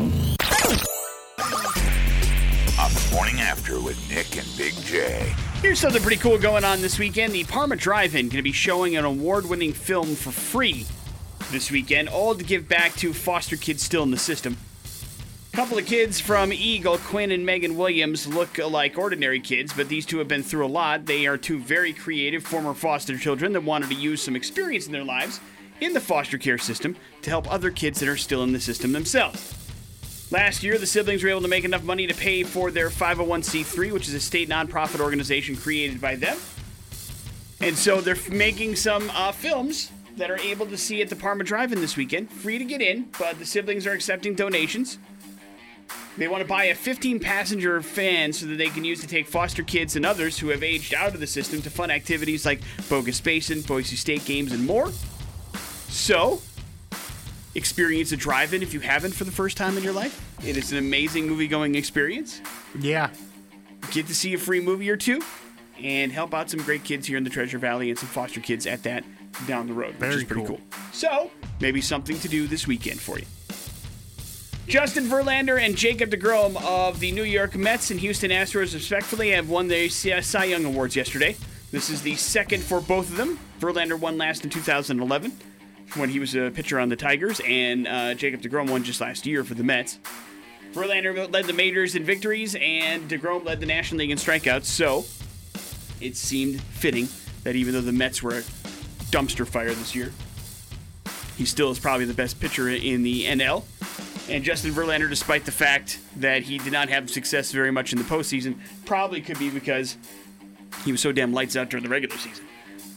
With 3.80 3.98
Nick 4.10 4.38
and 4.38 4.58
Big 4.58 4.74
J. 4.84 5.34
Here's 5.62 5.80
something 5.80 6.02
pretty 6.02 6.22
cool 6.22 6.38
going 6.38 6.64
on 6.64 6.82
this 6.82 7.00
weekend. 7.00 7.34
The 7.34 7.44
Parma 7.44 7.76
Drive-In 7.76 8.28
going 8.28 8.38
to 8.38 8.42
be 8.42 8.52
showing 8.52 8.96
an 8.96 9.06
award-winning 9.06 9.74
film 9.74 10.16
for 10.16 10.32
free 10.32 10.86
this 11.52 11.72
weekend, 11.72 12.10
all 12.10 12.36
to 12.36 12.44
give 12.44 12.68
back 12.68 12.94
to 12.96 13.14
foster 13.14 13.56
kids 13.56 13.84
still 13.84 14.04
in 14.04 14.12
the 14.12 14.18
system. 14.18 14.58
A 15.54 15.56
couple 15.56 15.78
of 15.78 15.86
kids 15.86 16.20
from 16.20 16.52
Eagle, 16.52 16.98
Quinn 16.98 17.32
and 17.32 17.46
Megan 17.46 17.78
Williams, 17.78 18.28
look 18.28 18.58
like 18.58 18.98
ordinary 18.98 19.40
kids, 19.40 19.72
but 19.72 19.88
these 19.88 20.06
two 20.06 20.18
have 20.18 20.28
been 20.28 20.44
through 20.44 20.66
a 20.66 20.68
lot. 20.68 21.06
They 21.06 21.28
are 21.28 21.38
two 21.38 21.60
very 21.60 21.94
creative 21.94 22.44
former 22.44 22.74
foster 22.74 23.18
children 23.18 23.54
that 23.54 23.64
wanted 23.64 23.90
to 23.90 23.96
use 23.96 24.22
some 24.22 24.36
experience 24.36 24.86
in 24.86 24.92
their 24.92 25.06
lives 25.06 25.40
in 25.80 25.94
the 25.94 26.02
foster 26.02 26.38
care 26.38 26.58
system 26.58 26.96
to 27.22 27.30
help 27.30 27.52
other 27.52 27.72
kids 27.72 28.00
that 28.02 28.10
are 28.10 28.18
still 28.18 28.44
in 28.44 28.52
the 28.52 28.60
system 28.60 28.92
themselves. 28.92 29.65
Last 30.36 30.64
year, 30.64 30.78
the 30.78 30.86
siblings 30.86 31.24
were 31.24 31.30
able 31.30 31.44
to 31.44 31.48
make 31.48 31.64
enough 31.64 31.86
money 31.86 32.08
to 32.08 32.14
pay 32.14 32.44
for 32.44 32.70
their 32.70 32.90
501c3, 32.90 33.94
which 33.94 34.10
is 34.10 34.14
a 34.14 34.20
state 34.20 34.50
nonprofit 34.50 35.00
organization 35.00 35.56
created 35.56 36.02
by 36.02 36.18
them. 36.18 36.38
And 37.62 37.78
so 37.78 38.02
they're 38.02 38.18
making 38.30 38.76
some 38.76 39.10
uh, 39.12 39.32
films 39.32 39.94
that 40.18 40.30
are 40.30 40.38
able 40.40 40.66
to 40.66 40.76
see 40.76 41.02
at 41.02 41.08
the 41.08 41.16
Parma 41.16 41.46
Drive-In 41.46 41.80
this 41.80 41.96
weekend. 41.96 42.30
Free 42.30 42.58
to 42.58 42.66
get 42.66 42.82
in, 42.82 43.08
but 43.18 43.40
the 43.40 43.46
siblings 43.46 43.88
are 43.88 43.94
accepting 43.94 44.36
donations. 44.36 44.98
They 46.18 46.28
want 46.28 46.42
to 46.42 46.48
buy 46.50 46.66
a 46.66 46.76
15 46.76 47.22
passenger 47.22 47.80
van 47.80 48.34
so 48.34 48.46
that 48.48 48.58
they 48.58 48.68
can 48.68 48.84
use 48.84 49.00
to 49.00 49.08
take 49.08 49.28
foster 49.28 49.64
kids 49.64 49.96
and 49.96 50.06
others 50.06 50.38
who 50.38 50.50
have 50.50 50.64
aged 50.64 50.94
out 50.94 51.14
of 51.14 51.22
the 51.22 51.28
system 51.28 51.62
to 51.62 51.70
fun 51.70 51.90
activities 51.90 52.46
like 52.46 52.60
Bogus 52.90 53.22
Basin, 53.22 53.62
Boise 53.62 53.96
State 53.96 54.26
games, 54.26 54.52
and 54.52 54.68
more. 54.68 54.92
So, 55.88 56.42
experience 57.56 58.12
a 58.12 58.18
drive 58.18 58.54
in 58.54 58.62
if 58.62 58.74
you 58.74 58.80
haven't 58.82 59.14
for 59.14 59.24
the 59.24 59.32
first 59.32 59.58
time 59.58 59.78
in 59.78 59.84
your 59.84 59.94
life. 59.94 60.22
It 60.46 60.58
is 60.58 60.72
an 60.72 60.78
amazing 60.78 61.28
movie 61.28 61.48
going 61.48 61.76
experience. 61.76 62.42
Yeah, 62.80 63.10
Get 63.92 64.08
to 64.08 64.16
see 64.16 64.34
a 64.34 64.38
free 64.38 64.62
movie 64.62 64.90
or 64.90 64.98
two 64.98 65.22
and 65.82 66.12
help 66.12 66.34
out 66.34 66.50
some 66.50 66.62
great 66.62 66.84
kids 66.84 67.08
here 67.08 67.18
in 67.18 67.24
the 67.24 67.30
Treasure 67.30 67.58
Valley 67.58 67.90
and 67.90 68.00
some 68.00 68.10
foster 68.10 68.40
kids 68.40 68.66
at 68.66 68.84
that 68.84 69.04
down 69.48 69.68
the 69.68 69.74
road, 69.74 69.96
which 70.00 70.10
is 70.10 70.24
pretty 70.24 70.46
cool. 70.46 70.58
cool. 70.58 70.62
So, 70.94 71.30
maybe 71.60 71.82
something 71.82 72.18
to 72.20 72.28
do 72.28 72.48
this 72.48 72.66
weekend 72.66 73.00
for 73.00 73.20
you. 73.20 73.26
Justin 74.68 75.06
Verlander 75.06 75.60
and 75.62 75.76
Jacob 75.76 76.10
DeGrom 76.10 76.60
of 76.64 77.00
the 77.00 77.12
New 77.12 77.24
York 77.24 77.56
Mets 77.56 77.92
and 77.92 78.00
Houston 78.00 78.32
Astros, 78.32 78.74
respectively, 78.74 79.32
have 79.32 79.50
won 79.50 79.68
the 79.68 79.90
Cy 79.90 80.46
Young 80.46 80.66
Awards 80.66 80.96
yesterday. 80.96 81.36
This 81.72 81.90
is 81.90 82.02
the 82.02 82.16
second 82.16 82.64
for 82.64 82.82
both 82.82 83.10
of 83.12 83.18
them. 83.18 83.38
Verlander 83.60 84.00
won 84.00 84.18
last 84.18 84.44
in 84.44 84.50
2011 84.50 85.38
when 85.94 86.10
he 86.10 86.20
was 86.20 86.36
a 86.36 86.52
pitcher 86.52 86.80
on 86.80 86.90
the 86.90 86.96
Tigers, 86.96 87.42
and 87.46 87.88
uh, 87.88 88.14
Jacob 88.16 88.42
DeGrom 88.42 88.70
won 88.70 88.84
just 88.84 89.02
last 89.02 89.26
year 89.26 89.44
for 89.44 89.54
the 89.54 89.64
Mets. 89.64 90.00
Verlander 90.74 91.32
led 91.32 91.46
the 91.46 91.54
majors 91.54 91.96
in 91.96 92.04
victories, 92.04 92.56
and 92.56 93.10
DeGrom 93.10 93.46
led 93.46 93.60
the 93.60 93.66
National 93.66 94.00
League 94.00 94.12
in 94.12 94.18
strikeouts. 94.18 94.66
So 94.66 95.06
it 96.02 96.18
seemed 96.18 96.62
fitting 96.62 97.08
that 97.44 97.56
even 97.56 97.74
though 97.74 97.82
the 97.82 97.94
Mets 97.94 98.22
were 98.22 98.40
a 98.40 98.42
dumpster 99.12 99.48
fire 99.48 99.74
this 99.74 99.96
year, 99.96 100.12
he 101.38 101.46
still 101.46 101.72
is 101.72 101.80
probably 101.80 102.06
the 102.06 102.14
best 102.14 102.40
pitcher 102.40 102.70
in 102.70 103.04
the 103.04 103.26
NL. 103.26 103.64
And 104.28 104.44
Justin 104.44 104.72
Verlander, 104.72 105.10
despite 105.10 105.46
the 105.46 105.52
fact 105.52 106.00
that 106.18 106.42
he 106.42 106.58
did 106.58 106.74
not 106.74 106.90
have 106.90 107.10
success 107.10 107.52
very 107.52 107.72
much 107.72 107.94
in 107.94 108.00
the 108.00 108.04
postseason, 108.04 108.58
probably 108.86 109.22
could 109.22 109.38
be 109.38 109.50
because 109.50 109.98
he 110.84 110.92
was 110.92 111.00
so 111.00 111.12
damn 111.12 111.32
lights 111.32 111.56
out 111.56 111.70
during 111.70 111.84
the 111.84 111.90
regular 111.90 112.18
season 112.18 112.46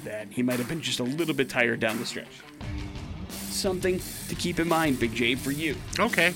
that 0.04 0.28
he 0.30 0.42
might 0.42 0.58
have 0.58 0.68
been 0.68 0.80
just 0.80 1.00
a 1.00 1.04
little 1.04 1.34
bit 1.34 1.48
tired 1.48 1.80
down 1.80 1.98
the 1.98 2.06
stretch. 2.06 2.40
Something 3.30 4.00
to 4.28 4.34
keep 4.34 4.60
in 4.60 4.68
mind, 4.68 5.00
Big 5.00 5.14
J, 5.14 5.34
for 5.34 5.50
you. 5.50 5.76
okay. 5.98 6.34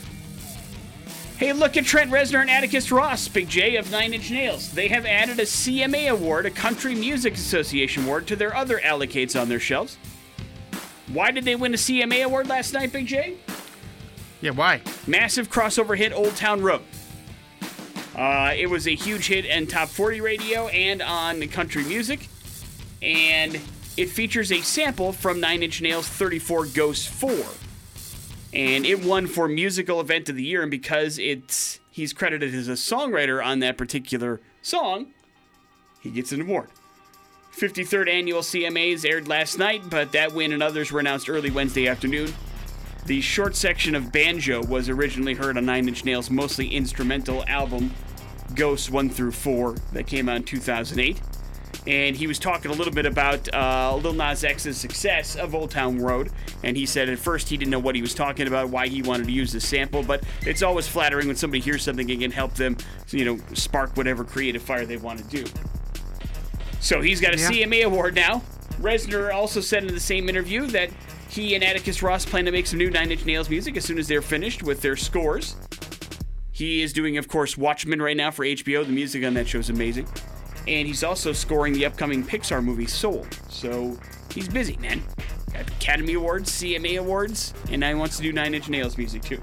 Hey, 1.37 1.53
look 1.53 1.77
at 1.77 1.85
Trent 1.85 2.11
Reznor 2.13 2.41
and 2.41 2.51
Atticus 2.51 2.93
Ross, 2.93 3.27
Big 3.27 3.49
J 3.49 3.75
of 3.77 3.91
Nine 3.91 4.15
Inch 4.15 4.31
Nails. 4.31 4.71
They 4.71 4.87
have 4.89 5.05
added 5.05 5.41
a 5.41 5.43
CMA 5.43 6.09
award, 6.09 6.47
a 6.47 6.51
Country 6.51 6.95
Music 6.95 7.35
Association 7.35 8.05
award, 8.05 8.29
to 8.29 8.37
their 8.37 8.55
other 8.55 8.79
allocates 8.79 9.41
on 9.41 9.49
their 9.49 9.59
shelves. 9.59 9.97
Why 11.13 11.33
did 11.33 11.45
they 11.45 11.57
win 11.57 11.75
a 11.75 11.77
CMA 11.77 12.25
award 12.25 12.49
last 12.49 12.73
night, 12.73 12.93
Big 12.93 13.07
J? 13.07 13.39
Yeah, 14.41 14.53
why? 14.53 14.83
Massive 15.07 15.51
crossover 15.51 15.97
hit, 15.97 16.13
Old 16.13 16.37
Town 16.37 16.63
Road. 16.63 16.83
Uh, 18.15 18.53
it 18.57 18.69
was 18.69 18.87
a 18.87 18.95
huge 18.95 19.27
hit 19.27 19.45
in 19.45 19.67
top 19.67 19.89
40 19.89 20.21
radio 20.21 20.69
and 20.69 21.03
on 21.03 21.41
country 21.49 21.83
music. 21.85 22.29
And 23.03 23.61
it 23.97 24.09
features 24.09 24.53
a 24.53 24.61
sample 24.63 25.13
from 25.13 25.41
Nine 25.41 25.63
Inch 25.63 25.83
Nails 25.83 26.09
34 26.09 26.67
Ghosts 26.67 27.07
4. 27.07 27.31
And 28.55 28.87
it 28.87 29.05
won 29.05 29.27
for 29.27 29.49
Musical 29.49 30.01
Event 30.01 30.29
of 30.29 30.37
the 30.37 30.45
Year. 30.45 30.63
And 30.63 30.71
because 30.71 31.19
it's 31.19 31.81
he's 31.91 32.13
credited 32.13 32.55
as 32.55 32.69
a 32.69 32.73
songwriter 32.73 33.45
on 33.45 33.59
that 33.61 33.77
particular 33.77 34.41
song, 34.63 35.09
he 36.01 36.11
gets 36.11 36.33
an 36.33 36.41
award. 36.41 36.69
53rd 37.57 38.09
annual 38.09 38.41
CMAs 38.41 39.09
aired 39.09 39.29
last 39.29 39.59
night, 39.59 39.83
but 39.91 40.13
that 40.13 40.33
win 40.33 40.53
and 40.53 40.63
others 40.63 40.91
were 40.91 41.01
announced 41.01 41.29
early 41.29 41.51
Wednesday 41.51 41.87
afternoon. 41.87 42.33
The 43.05 43.21
short 43.21 43.57
section 43.57 43.95
of 43.95 44.13
Banjo 44.13 44.65
was 44.65 44.89
originally 44.89 45.35
heard 45.35 45.57
on 45.57 45.67
Nine 45.67 45.89
Inch 45.89 46.05
Nails' 46.05 46.31
mostly 46.31 46.69
instrumental 46.69 47.45
album, 47.47 47.93
Ghosts 48.55 48.91
1 48.91 49.11
through 49.11 49.33
4, 49.33 49.75
that 49.93 50.07
came 50.07 50.29
out 50.29 50.37
in 50.37 50.45
2008. 50.45 51.21
And 51.87 52.15
he 52.15 52.29
was 52.29 52.39
talking 52.39 52.71
a 52.71 52.75
little 52.75 52.93
bit 52.93 53.07
about 53.07 53.53
uh, 53.53 53.97
Lil 53.97 54.13
Nas 54.13 54.45
X's 54.45 54.77
success 54.77 55.35
of 55.35 55.53
Old 55.55 55.71
Town 55.73 55.99
Road. 55.99 56.31
And 56.63 56.77
he 56.77 56.87
said 56.87 57.09
at 57.09 57.19
first 57.19 57.49
he 57.49 57.57
didn't 57.57 57.73
know 57.73 57.81
what 57.81 57.97
he 57.97 58.03
was 58.03 58.15
talking 58.15 58.47
about, 58.47 58.69
why 58.69 58.87
he 58.87 59.03
wanted 59.03 59.27
to 59.27 59.33
use 59.33 59.51
the 59.53 59.61
sample, 59.61 60.03
but 60.05 60.23
it's 60.43 60.63
always 60.63 60.87
flattering 60.87 61.27
when 61.27 61.35
somebody 61.37 61.61
hears 61.61 61.83
something 61.83 62.09
and 62.11 62.21
can 62.21 62.31
help 62.31 62.55
them, 62.55 62.77
you 63.11 63.25
know, 63.25 63.39
spark 63.55 63.97
whatever 63.97 64.23
creative 64.23 64.63
fire 64.63 64.87
they 64.87 64.97
want 64.97 65.19
to 65.19 65.25
do. 65.25 65.45
So 66.81 67.01
he's 67.01 67.21
got 67.21 67.35
a 67.35 67.39
Yeah. 67.39 67.49
CMA 67.51 67.83
award 67.85 68.15
now. 68.15 68.43
Reznor 68.81 69.33
also 69.35 69.61
said 69.61 69.85
in 69.85 69.93
the 69.93 70.01
same 70.01 70.29
interview 70.29 70.67
that 70.69 70.91
he 71.29 71.55
and 71.55 71.65
Atticus 71.65 72.03
Ross 72.03 72.25
plan 72.25 72.45
to 72.45 72.53
make 72.53 72.67
some 72.67 72.79
new 72.79 72.91
Nine 72.91 73.11
Inch 73.11 73.25
Nails 73.25 73.49
music 73.49 73.77
as 73.77 73.85
soon 73.85 73.99
as 73.99 74.07
they're 74.07 74.23
finished 74.23 74.63
with 74.63 74.83
their 74.83 74.97
scores. 74.97 75.57
He 76.53 76.83
is 76.83 76.93
doing, 76.93 77.17
of 77.17 77.27
course, 77.29 77.57
Watchmen 77.57 78.01
right 78.03 78.17
now 78.17 78.31
for 78.31 78.45
HBO. 78.45 78.85
The 78.85 78.93
music 78.93 79.25
on 79.25 79.35
that 79.35 79.49
show 79.49 79.59
is 79.59 79.71
amazing. 79.71 80.07
And 80.69 80.87
he's 80.87 81.03
also 81.03 81.33
scoring 81.33 81.73
the 81.73 81.87
upcoming 81.87 82.23
Pixar 82.25 82.63
movie 82.63 82.87
Soul. 82.87 83.27
So 83.49 83.99
he's 84.33 84.49
busy, 84.49 84.77
man. 84.77 85.03
Got 85.53 85.69
Academy 85.69 86.15
Awards, 86.15 86.51
CMA 86.51 86.99
Awards, 86.99 87.53
and 87.71 87.81
now 87.81 87.89
he 87.89 87.95
wants 87.95 88.17
to 88.17 88.23
do 88.23 88.33
Nine 88.33 88.55
Inch 88.55 88.69
Nails 88.69 88.97
music 88.97 89.23
too. 89.23 89.41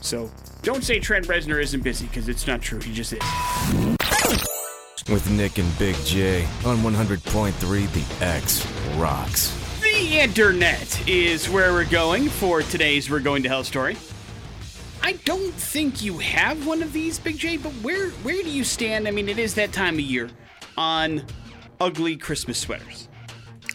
So 0.00 0.30
don't 0.62 0.82
say 0.82 0.98
Trent 0.98 1.26
Reznor 1.28 1.62
isn't 1.62 1.82
busy 1.82 2.06
because 2.06 2.28
it's 2.28 2.46
not 2.46 2.62
true. 2.62 2.80
He 2.80 2.92
just 2.92 3.12
is. 3.12 3.20
With 5.08 5.30
Nick 5.30 5.58
and 5.58 5.78
Big 5.78 5.96
J 6.06 6.44
on 6.64 6.78
100.3 6.78 7.58
The 7.92 8.24
X 8.24 8.66
Rocks. 8.96 9.80
The 9.82 10.18
internet 10.18 11.06
is 11.06 11.48
where 11.50 11.72
we're 11.72 11.84
going 11.84 12.30
for 12.30 12.62
today's 12.62 13.10
We're 13.10 13.20
Going 13.20 13.42
to 13.42 13.50
Hell 13.50 13.64
story. 13.64 13.96
I 15.02 15.12
don't 15.26 15.52
think 15.52 16.02
you 16.02 16.16
have 16.18 16.66
one 16.66 16.82
of 16.82 16.94
these, 16.94 17.18
Big 17.18 17.36
J, 17.36 17.58
but 17.58 17.72
where 17.82 18.08
where 18.22 18.42
do 18.42 18.50
you 18.50 18.64
stand? 18.64 19.06
I 19.06 19.10
mean, 19.10 19.28
it 19.28 19.38
is 19.38 19.54
that 19.54 19.72
time 19.72 19.94
of 19.94 20.00
year 20.00 20.30
on 20.76 21.22
ugly 21.80 22.16
Christmas 22.16 22.58
sweaters. 22.58 23.08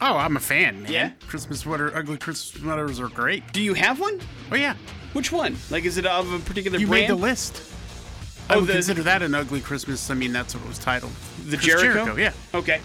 Oh, 0.01 0.15
I'm 0.17 0.37
a 0.37 0.39
fan, 0.39 0.83
man. 0.83 0.91
Yeah? 0.91 1.11
Christmas 1.27 1.59
sweater, 1.61 1.95
ugly 1.95 2.17
Christmas 2.17 2.61
sweaters 2.61 2.99
are 2.99 3.09
great. 3.09 3.51
Do 3.51 3.61
you 3.61 3.73
have 3.73 3.99
one? 3.99 4.19
Oh 4.51 4.55
yeah, 4.55 4.75
Which 5.13 5.31
one? 5.31 5.57
Like, 5.69 5.83
is 5.85 5.97
it 5.97 6.05
of 6.05 6.31
a 6.31 6.39
particular 6.39 6.77
you 6.79 6.87
brand? 6.87 7.03
You 7.09 7.13
made 7.15 7.19
the 7.19 7.21
list. 7.21 7.61
I 8.49 8.55
Oh, 8.55 8.59
would 8.61 8.69
the- 8.69 8.73
consider 8.73 9.03
that 9.03 9.21
an 9.21 9.35
ugly 9.35 9.59
Christmas. 9.61 10.09
I 10.09 10.13
mean, 10.13 10.31
that's 10.33 10.55
what 10.55 10.63
it 10.63 10.67
was 10.67 10.79
titled. 10.79 11.11
The 11.45 11.57
Chris 11.57 11.81
Jericho? 11.81 12.15
yeah. 12.15 12.31
Okay. 12.53 12.79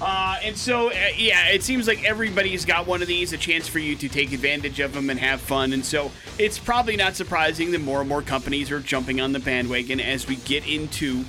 Uh, 0.00 0.38
and 0.42 0.56
so, 0.56 0.88
uh, 0.88 0.94
yeah, 1.16 1.48
it 1.48 1.62
seems 1.62 1.86
like 1.86 2.04
everybody's 2.04 2.64
got 2.64 2.86
one 2.86 3.02
of 3.02 3.08
these, 3.08 3.34
a 3.34 3.36
chance 3.36 3.68
for 3.68 3.80
you 3.80 3.94
to 3.96 4.08
take 4.08 4.32
advantage 4.32 4.80
of 4.80 4.94
them 4.94 5.10
and 5.10 5.20
have 5.20 5.42
fun. 5.42 5.74
And 5.74 5.84
so, 5.84 6.10
it's 6.38 6.58
probably 6.58 6.96
not 6.96 7.16
surprising 7.16 7.70
that 7.72 7.80
more 7.82 8.00
and 8.00 8.08
more 8.08 8.22
companies 8.22 8.70
are 8.70 8.80
jumping 8.80 9.20
on 9.20 9.32
the 9.32 9.40
bandwagon 9.40 10.00
as 10.00 10.26
we 10.26 10.36
get 10.36 10.66
into 10.66 11.22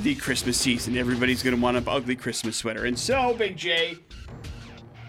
the 0.00 0.14
Christmas 0.14 0.56
season. 0.58 0.96
Everybody's 0.96 1.42
going 1.42 1.56
to 1.56 1.62
want 1.62 1.76
an 1.76 1.84
ugly 1.86 2.16
Christmas 2.16 2.56
sweater. 2.56 2.84
And 2.84 2.98
so, 2.98 3.34
Big 3.34 3.56
J, 3.56 3.96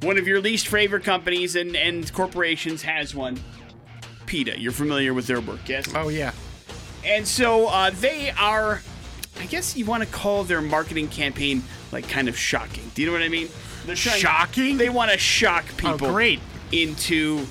one 0.01 0.17
of 0.17 0.27
your 0.27 0.39
least 0.39 0.67
favorite 0.67 1.03
companies 1.03 1.55
and, 1.55 1.75
and 1.75 2.11
corporations 2.13 2.81
has 2.83 3.13
one. 3.15 3.39
PETA. 4.25 4.59
You're 4.59 4.71
familiar 4.73 5.13
with 5.13 5.27
their 5.27 5.39
work, 5.39 5.67
yes? 5.67 5.85
Oh 5.95 6.09
yeah. 6.09 6.33
And 7.05 7.25
so 7.25 7.67
uh, 7.67 7.91
they 7.91 8.31
are, 8.31 8.81
I 9.39 9.45
guess 9.45 9.77
you 9.77 9.85
want 9.85 10.03
to 10.03 10.09
call 10.09 10.43
their 10.43 10.59
marketing 10.61 11.07
campaign 11.07 11.63
like 11.93 12.09
kind 12.09 12.27
of 12.27 12.37
shocking. 12.37 12.91
Do 12.93 13.01
you 13.01 13.07
know 13.07 13.13
what 13.13 13.21
I 13.21 13.29
mean? 13.29 13.47
They're 13.85 13.95
trying- 13.95 14.19
Shocking? 14.19 14.77
They 14.77 14.89
want 14.89 15.11
to 15.11 15.17
shock 15.17 15.65
people 15.77 16.07
Oh, 16.07 16.11
great. 16.11 16.41
into 16.73 17.45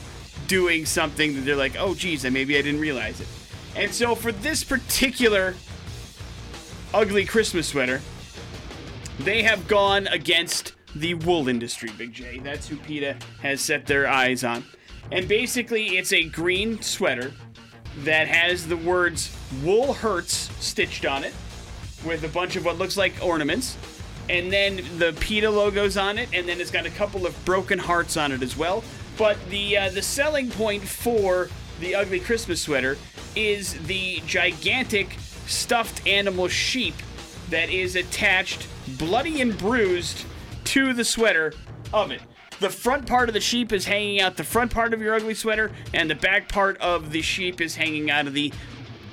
doing 0.49 0.85
something 0.85 1.35
that 1.35 1.41
they're 1.47 1.57
like, 1.57 1.77
oh, 1.79 1.95
geez, 1.95 2.25
maybe 2.31 2.59
I 2.59 2.63
didn't 2.63 2.81
realize 2.81 3.21
it. 3.23 3.29
And 3.75 3.93
so 3.95 4.15
for 4.15 4.31
this 4.31 4.63
particular 4.63 5.55
ugly 6.97 7.27
Christmas 7.27 7.69
sweater, 7.69 8.01
they 9.19 9.43
have 9.43 9.69
gone 9.69 10.07
against 10.07 10.73
the 10.95 11.13
wool 11.13 11.47
industry, 11.47 11.91
Big 11.99 12.15
J. 12.15 12.39
That's 12.39 12.67
who 12.67 12.77
PETA 12.77 13.17
has 13.43 13.61
set 13.61 13.85
their 13.85 14.09
eyes 14.09 14.45
on. 14.45 14.65
And 15.13 15.29
basically, 15.29 15.99
it's 15.99 16.15
a 16.15 16.25
green 16.25 16.81
sweater 16.81 17.35
that 17.99 18.29
has 18.29 18.67
the 18.67 18.79
words 18.79 19.37
wool 19.63 19.93
hurts 19.93 20.51
stitched 20.59 21.05
on 21.05 21.23
it 21.23 21.35
with 22.03 22.25
a 22.25 22.29
bunch 22.29 22.57
of 22.57 22.65
what 22.65 22.79
looks 22.79 22.97
like 22.97 23.13
ornaments. 23.23 23.77
And 24.31 24.51
then 24.51 24.77
the 24.97 25.15
PETA 25.21 25.51
logos 25.51 25.99
on 25.99 26.17
it, 26.17 26.31
and 26.33 26.49
then 26.49 26.63
it's 26.63 26.71
got 26.71 26.87
a 26.87 26.91
couple 26.91 27.27
of 27.27 27.45
broken 27.45 27.79
hearts 27.79 28.17
on 28.17 28.33
it 28.33 28.43
as 28.43 28.57
well. 28.57 28.83
But 29.19 29.37
the 29.51 29.77
uh, 29.77 29.91
the 29.91 30.03
selling 30.03 30.51
point 30.51 30.83
for 30.83 31.51
the 31.79 31.95
ugly 31.95 32.21
Christmas 32.21 32.63
sweater 32.63 32.97
is 33.35 33.75
the 33.87 34.23
gigantic 34.27 35.19
stuffed 35.47 36.07
animal 36.07 36.49
sheep 36.49 36.95
that 37.51 37.71
is 37.71 37.97
attached, 37.97 38.67
bloody 38.99 39.41
and 39.41 39.57
bruised, 39.57 40.25
to 40.65 40.93
the 40.93 41.05
sweater 41.05 41.53
of 41.93 42.11
it. 42.11 42.21
The 42.59 42.71
front 42.71 43.07
part 43.07 43.29
of 43.29 43.35
the 43.35 43.41
sheep 43.41 43.73
is 43.73 43.85
hanging 43.85 44.21
out 44.21 44.37
the 44.37 44.45
front 44.45 44.73
part 44.73 44.95
of 44.95 45.01
your 45.01 45.15
ugly 45.15 45.35
sweater, 45.35 45.71
and 45.93 46.09
the 46.11 46.15
back 46.15 46.49
part 46.49 46.77
of 46.79 47.13
the 47.13 47.23
sheep 47.23 47.61
is 47.61 47.77
hanging 47.77 48.11
out 48.11 48.27
of 48.27 48.33
the 48.33 48.53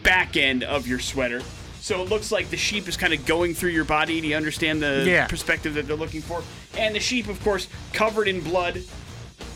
back 0.02 0.38
end 0.38 0.64
of 0.64 0.88
your 0.88 1.00
sweater. 1.00 1.42
So 1.80 2.02
it 2.02 2.10
looks 2.10 2.32
like 2.32 2.50
the 2.50 2.58
sheep 2.58 2.88
is 2.88 2.96
kind 2.96 3.14
of 3.14 3.26
going 3.26 3.54
through 3.54 3.72
your 3.72 3.84
body. 3.84 4.22
Do 4.22 4.28
you 4.28 4.38
understand 4.38 4.82
the 4.82 5.04
Yeah. 5.06 5.28
perspective 5.28 5.74
that 5.74 5.86
they're 5.86 5.98
looking 5.98 6.22
for? 6.22 6.42
And 6.78 6.96
the 6.96 7.02
sheep, 7.02 7.28
of 7.28 7.44
course, 7.44 7.68
covered 7.92 8.30
in 8.30 8.40
blood, 8.40 8.82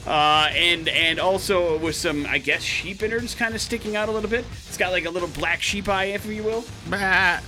uh, 0.07 0.49
and 0.53 0.87
and 0.87 1.19
also 1.19 1.77
with 1.79 1.95
some, 1.95 2.25
I 2.25 2.37
guess, 2.37 2.61
sheep 2.61 3.03
innards 3.03 3.35
kind 3.35 3.53
of 3.53 3.61
sticking 3.61 3.97
out 3.97 4.07
a 4.07 4.11
little 4.11 4.29
bit. 4.29 4.45
It's 4.67 4.77
got 4.77 4.91
like 4.93 5.05
a 5.05 5.09
little 5.09 5.27
black 5.29 5.61
sheep 5.61 5.89
eye, 5.89 6.05
if 6.05 6.25
you 6.25 6.43
will. 6.43 6.63
Bah. 6.89 7.41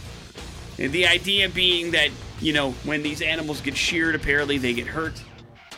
And 0.77 0.91
The 0.91 1.07
idea 1.07 1.49
being 1.49 1.91
that, 1.91 2.09
you 2.41 2.51
know, 2.53 2.71
when 2.83 3.01
these 3.01 3.21
animals 3.21 3.61
get 3.61 3.77
sheared, 3.77 4.13
apparently 4.15 4.57
they 4.57 4.73
get 4.73 4.87
hurt. 4.87 5.21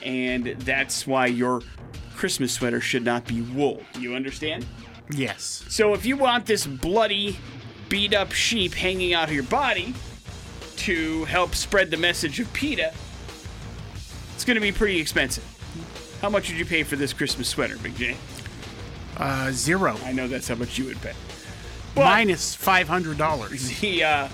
And 0.02 0.48
that's 0.60 1.06
why 1.06 1.28
your 1.28 1.62
Christmas 2.16 2.52
sweater 2.54 2.82
should 2.82 3.06
not 3.06 3.26
be 3.28 3.42
wool. 3.42 3.84
You 4.00 4.16
understand? 4.16 4.66
Yes. 5.12 5.64
So 5.70 5.94
if 5.94 6.06
you 6.06 6.18
want 6.18 6.46
this 6.48 6.66
bloody, 6.66 7.38
beat 7.90 8.14
up 8.14 8.32
sheep 8.32 8.74
hanging 8.74 9.14
out 9.14 9.28
of 9.28 9.34
your 9.34 9.44
body 9.44 9.94
to 10.78 11.26
help 11.26 11.54
spread 11.54 11.92
the 11.92 11.98
message 11.98 12.40
of 12.40 12.52
PETA, 12.54 12.94
it's 14.34 14.46
going 14.46 14.56
to 14.56 14.62
be 14.62 14.72
pretty 14.72 15.00
expensive. 15.00 15.44
How 16.22 16.30
much 16.30 16.50
would 16.50 16.60
you 16.60 16.66
pay 16.66 16.84
for 16.84 16.96
this 16.96 17.14
Christmas 17.14 17.50
sweater, 17.50 17.78
Big 17.78 17.96
J? 17.96 18.16
Uh, 19.18 19.52
zero. 19.52 19.98
I 20.06 20.12
know 20.12 20.28
that's 20.28 20.48
how 20.48 20.56
much 20.56 20.78
you 20.78 20.86
would 20.86 21.02
pay. 21.02 21.14
Well, 21.96 22.06
Minus 22.06 22.56
five 22.56 22.88
hundred 22.88 23.18
dollars. 23.18 23.80
the 23.80 24.04
uh, 24.04 24.30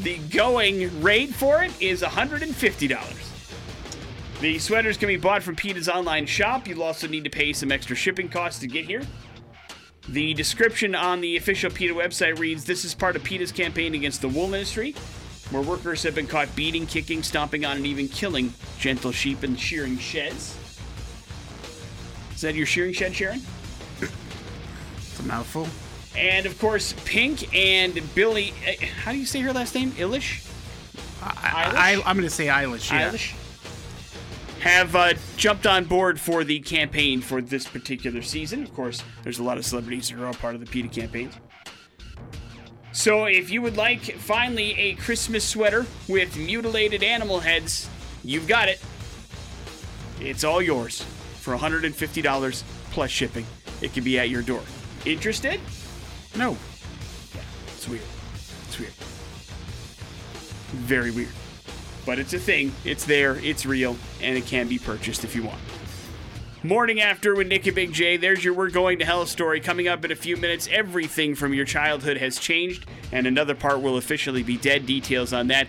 the 0.00 0.18
going 0.18 1.02
rate 1.02 1.34
for 1.34 1.62
it 1.62 1.72
is 1.80 2.02
$150. 2.02 4.40
The 4.40 4.58
sweaters 4.58 4.98
can 4.98 5.08
be 5.08 5.16
bought 5.16 5.42
from 5.42 5.56
PETA's 5.56 5.88
online 5.88 6.26
shop. 6.26 6.68
You'll 6.68 6.82
also 6.82 7.08
need 7.08 7.24
to 7.24 7.30
pay 7.30 7.54
some 7.54 7.72
extra 7.72 7.96
shipping 7.96 8.28
costs 8.28 8.60
to 8.60 8.66
get 8.66 8.84
here. 8.84 9.02
The 10.08 10.34
description 10.34 10.94
on 10.94 11.22
the 11.22 11.36
official 11.36 11.70
PETA 11.70 11.94
website 11.94 12.38
reads 12.38 12.64
This 12.64 12.84
is 12.84 12.94
part 12.94 13.16
of 13.16 13.24
PETA's 13.24 13.52
campaign 13.52 13.94
against 13.94 14.20
the 14.20 14.28
wool 14.28 14.52
industry, 14.54 14.94
where 15.50 15.62
workers 15.62 16.02
have 16.02 16.14
been 16.14 16.26
caught 16.26 16.54
beating, 16.54 16.86
kicking, 16.86 17.22
stomping 17.22 17.64
on, 17.64 17.78
and 17.78 17.86
even 17.86 18.08
killing 18.08 18.52
gentle 18.78 19.12
sheep 19.12 19.42
in 19.42 19.56
shearing 19.56 19.96
sheds. 19.98 20.56
Is 22.36 22.42
that 22.42 22.54
your 22.54 22.66
shearing 22.66 22.92
shed, 22.92 23.16
Sharon? 23.16 23.40
It's 23.98 25.18
a 25.20 25.22
mouthful. 25.22 25.66
And 26.14 26.44
of 26.44 26.58
course, 26.58 26.94
Pink 27.06 27.54
and 27.56 27.98
Billy. 28.14 28.52
uh, 28.68 28.84
How 29.04 29.12
do 29.12 29.18
you 29.18 29.24
say 29.24 29.40
her 29.40 29.54
last 29.54 29.74
name? 29.74 29.92
Illish? 29.92 30.46
I, 31.22 31.96
I, 31.96 32.02
I'm 32.04 32.14
going 32.16 32.28
to 32.28 32.34
say 32.34 32.48
Eilish. 32.48 32.92
Yeah. 32.92 33.10
Eilish? 33.10 33.34
Have 34.60 34.94
uh, 34.94 35.14
jumped 35.38 35.66
on 35.66 35.86
board 35.86 36.20
for 36.20 36.44
the 36.44 36.60
campaign 36.60 37.22
for 37.22 37.40
this 37.40 37.66
particular 37.66 38.20
season. 38.20 38.62
Of 38.62 38.74
course, 38.74 39.02
there's 39.22 39.38
a 39.38 39.42
lot 39.42 39.56
of 39.56 39.64
celebrities 39.64 40.10
who 40.10 40.22
are 40.22 40.26
all 40.26 40.34
part 40.34 40.54
of 40.54 40.60
the 40.60 40.66
PETA 40.66 40.88
campaign. 40.88 41.30
So, 42.92 43.24
if 43.24 43.50
you 43.50 43.62
would 43.62 43.78
like 43.78 44.02
finally 44.18 44.78
a 44.78 44.94
Christmas 44.96 45.42
sweater 45.48 45.86
with 46.06 46.36
mutilated 46.36 47.02
animal 47.02 47.40
heads, 47.40 47.88
you've 48.22 48.46
got 48.46 48.68
it. 48.68 48.82
It's 50.20 50.44
all 50.44 50.60
yours 50.60 51.02
for 51.46 51.56
$150 51.56 52.62
plus 52.90 53.08
shipping. 53.08 53.46
It 53.80 53.92
can 53.92 54.02
be 54.02 54.18
at 54.18 54.30
your 54.30 54.42
door. 54.42 54.62
Interested? 55.04 55.60
No. 56.36 56.56
It's 57.68 57.88
weird. 57.88 58.02
It's 58.64 58.76
weird. 58.80 58.90
Very 60.74 61.12
weird. 61.12 61.28
But 62.04 62.18
it's 62.18 62.34
a 62.34 62.40
thing. 62.40 62.72
It's 62.84 63.04
there. 63.04 63.36
It's 63.36 63.64
real. 63.64 63.96
And 64.20 64.36
it 64.36 64.46
can 64.46 64.66
be 64.66 64.80
purchased 64.80 65.22
if 65.22 65.36
you 65.36 65.44
want. 65.44 65.60
Morning 66.64 67.00
after 67.00 67.36
with 67.36 67.46
Nick 67.46 67.64
and 67.68 67.76
Big 67.76 67.92
J. 67.92 68.16
There's 68.16 68.42
your 68.42 68.54
We're 68.54 68.70
Going 68.70 68.98
to 68.98 69.04
Hell 69.04 69.24
story. 69.24 69.60
Coming 69.60 69.86
up 69.86 70.04
in 70.04 70.10
a 70.10 70.16
few 70.16 70.36
minutes, 70.36 70.68
everything 70.72 71.36
from 71.36 71.54
your 71.54 71.64
childhood 71.64 72.16
has 72.16 72.40
changed, 72.40 72.86
and 73.12 73.24
another 73.24 73.54
part 73.54 73.82
will 73.82 73.98
officially 73.98 74.42
be 74.42 74.56
dead. 74.56 74.84
Details 74.84 75.32
on 75.32 75.46
that. 75.46 75.68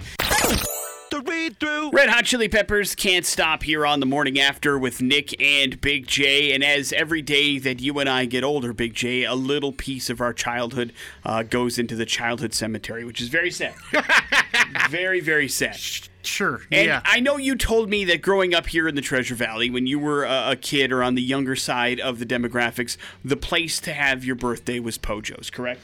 Through. 1.50 1.92
Red 1.92 2.10
Hot 2.10 2.26
Chili 2.26 2.50
Peppers 2.50 2.94
can't 2.94 3.26
stop 3.26 3.64
here 3.64 3.86
on 3.86 4.02
the 4.02 4.06
morning 4.06 4.38
after 4.38 4.78
with 4.78 5.02
Nick 5.02 5.40
and 5.42 5.80
Big 5.80 6.06
J. 6.06 6.52
And 6.52 6.64
as 6.64 6.92
every 6.92 7.22
day 7.22 7.58
that 7.60 7.80
you 7.80 7.98
and 8.00 8.10
I 8.10 8.26
get 8.26 8.44
older, 8.44 8.74
Big 8.74 8.94
J, 8.94 9.24
a 9.24 9.34
little 9.34 9.72
piece 9.72 10.10
of 10.10 10.20
our 10.20 10.34
childhood 10.34 10.92
uh, 11.24 11.44
goes 11.44 11.80
into 11.80 11.96
the 11.96 12.06
childhood 12.06 12.54
cemetery, 12.54 13.06
which 13.06 13.22
is 13.22 13.30
very 13.30 13.52
sad. 13.52 13.76
very, 14.90 15.22
very 15.22 15.48
sad. 15.48 15.80
Sure. 16.24 16.62
And 16.72 16.88
yeah. 16.88 17.02
I 17.06 17.22
know 17.22 17.38
you 17.38 17.56
told 17.56 17.90
me 17.90 18.04
that 18.06 18.22
growing 18.22 18.54
up 18.54 18.68
here 18.68 18.88
in 18.88 18.96
the 18.96 19.02
Treasure 19.02 19.36
Valley, 19.36 19.70
when 19.70 19.88
you 19.88 20.00
were 20.00 20.26
a, 20.26 20.52
a 20.52 20.56
kid 20.58 20.92
or 20.92 21.02
on 21.02 21.16
the 21.16 21.22
younger 21.22 21.56
side 21.56 22.00
of 22.00 22.20
the 22.20 22.26
demographics, 22.26 22.98
the 23.24 23.38
place 23.38 23.80
to 23.82 23.94
have 23.94 24.26
your 24.26 24.36
birthday 24.36 24.80
was 24.80 24.98
Pojo's, 24.98 25.50
correct? 25.50 25.82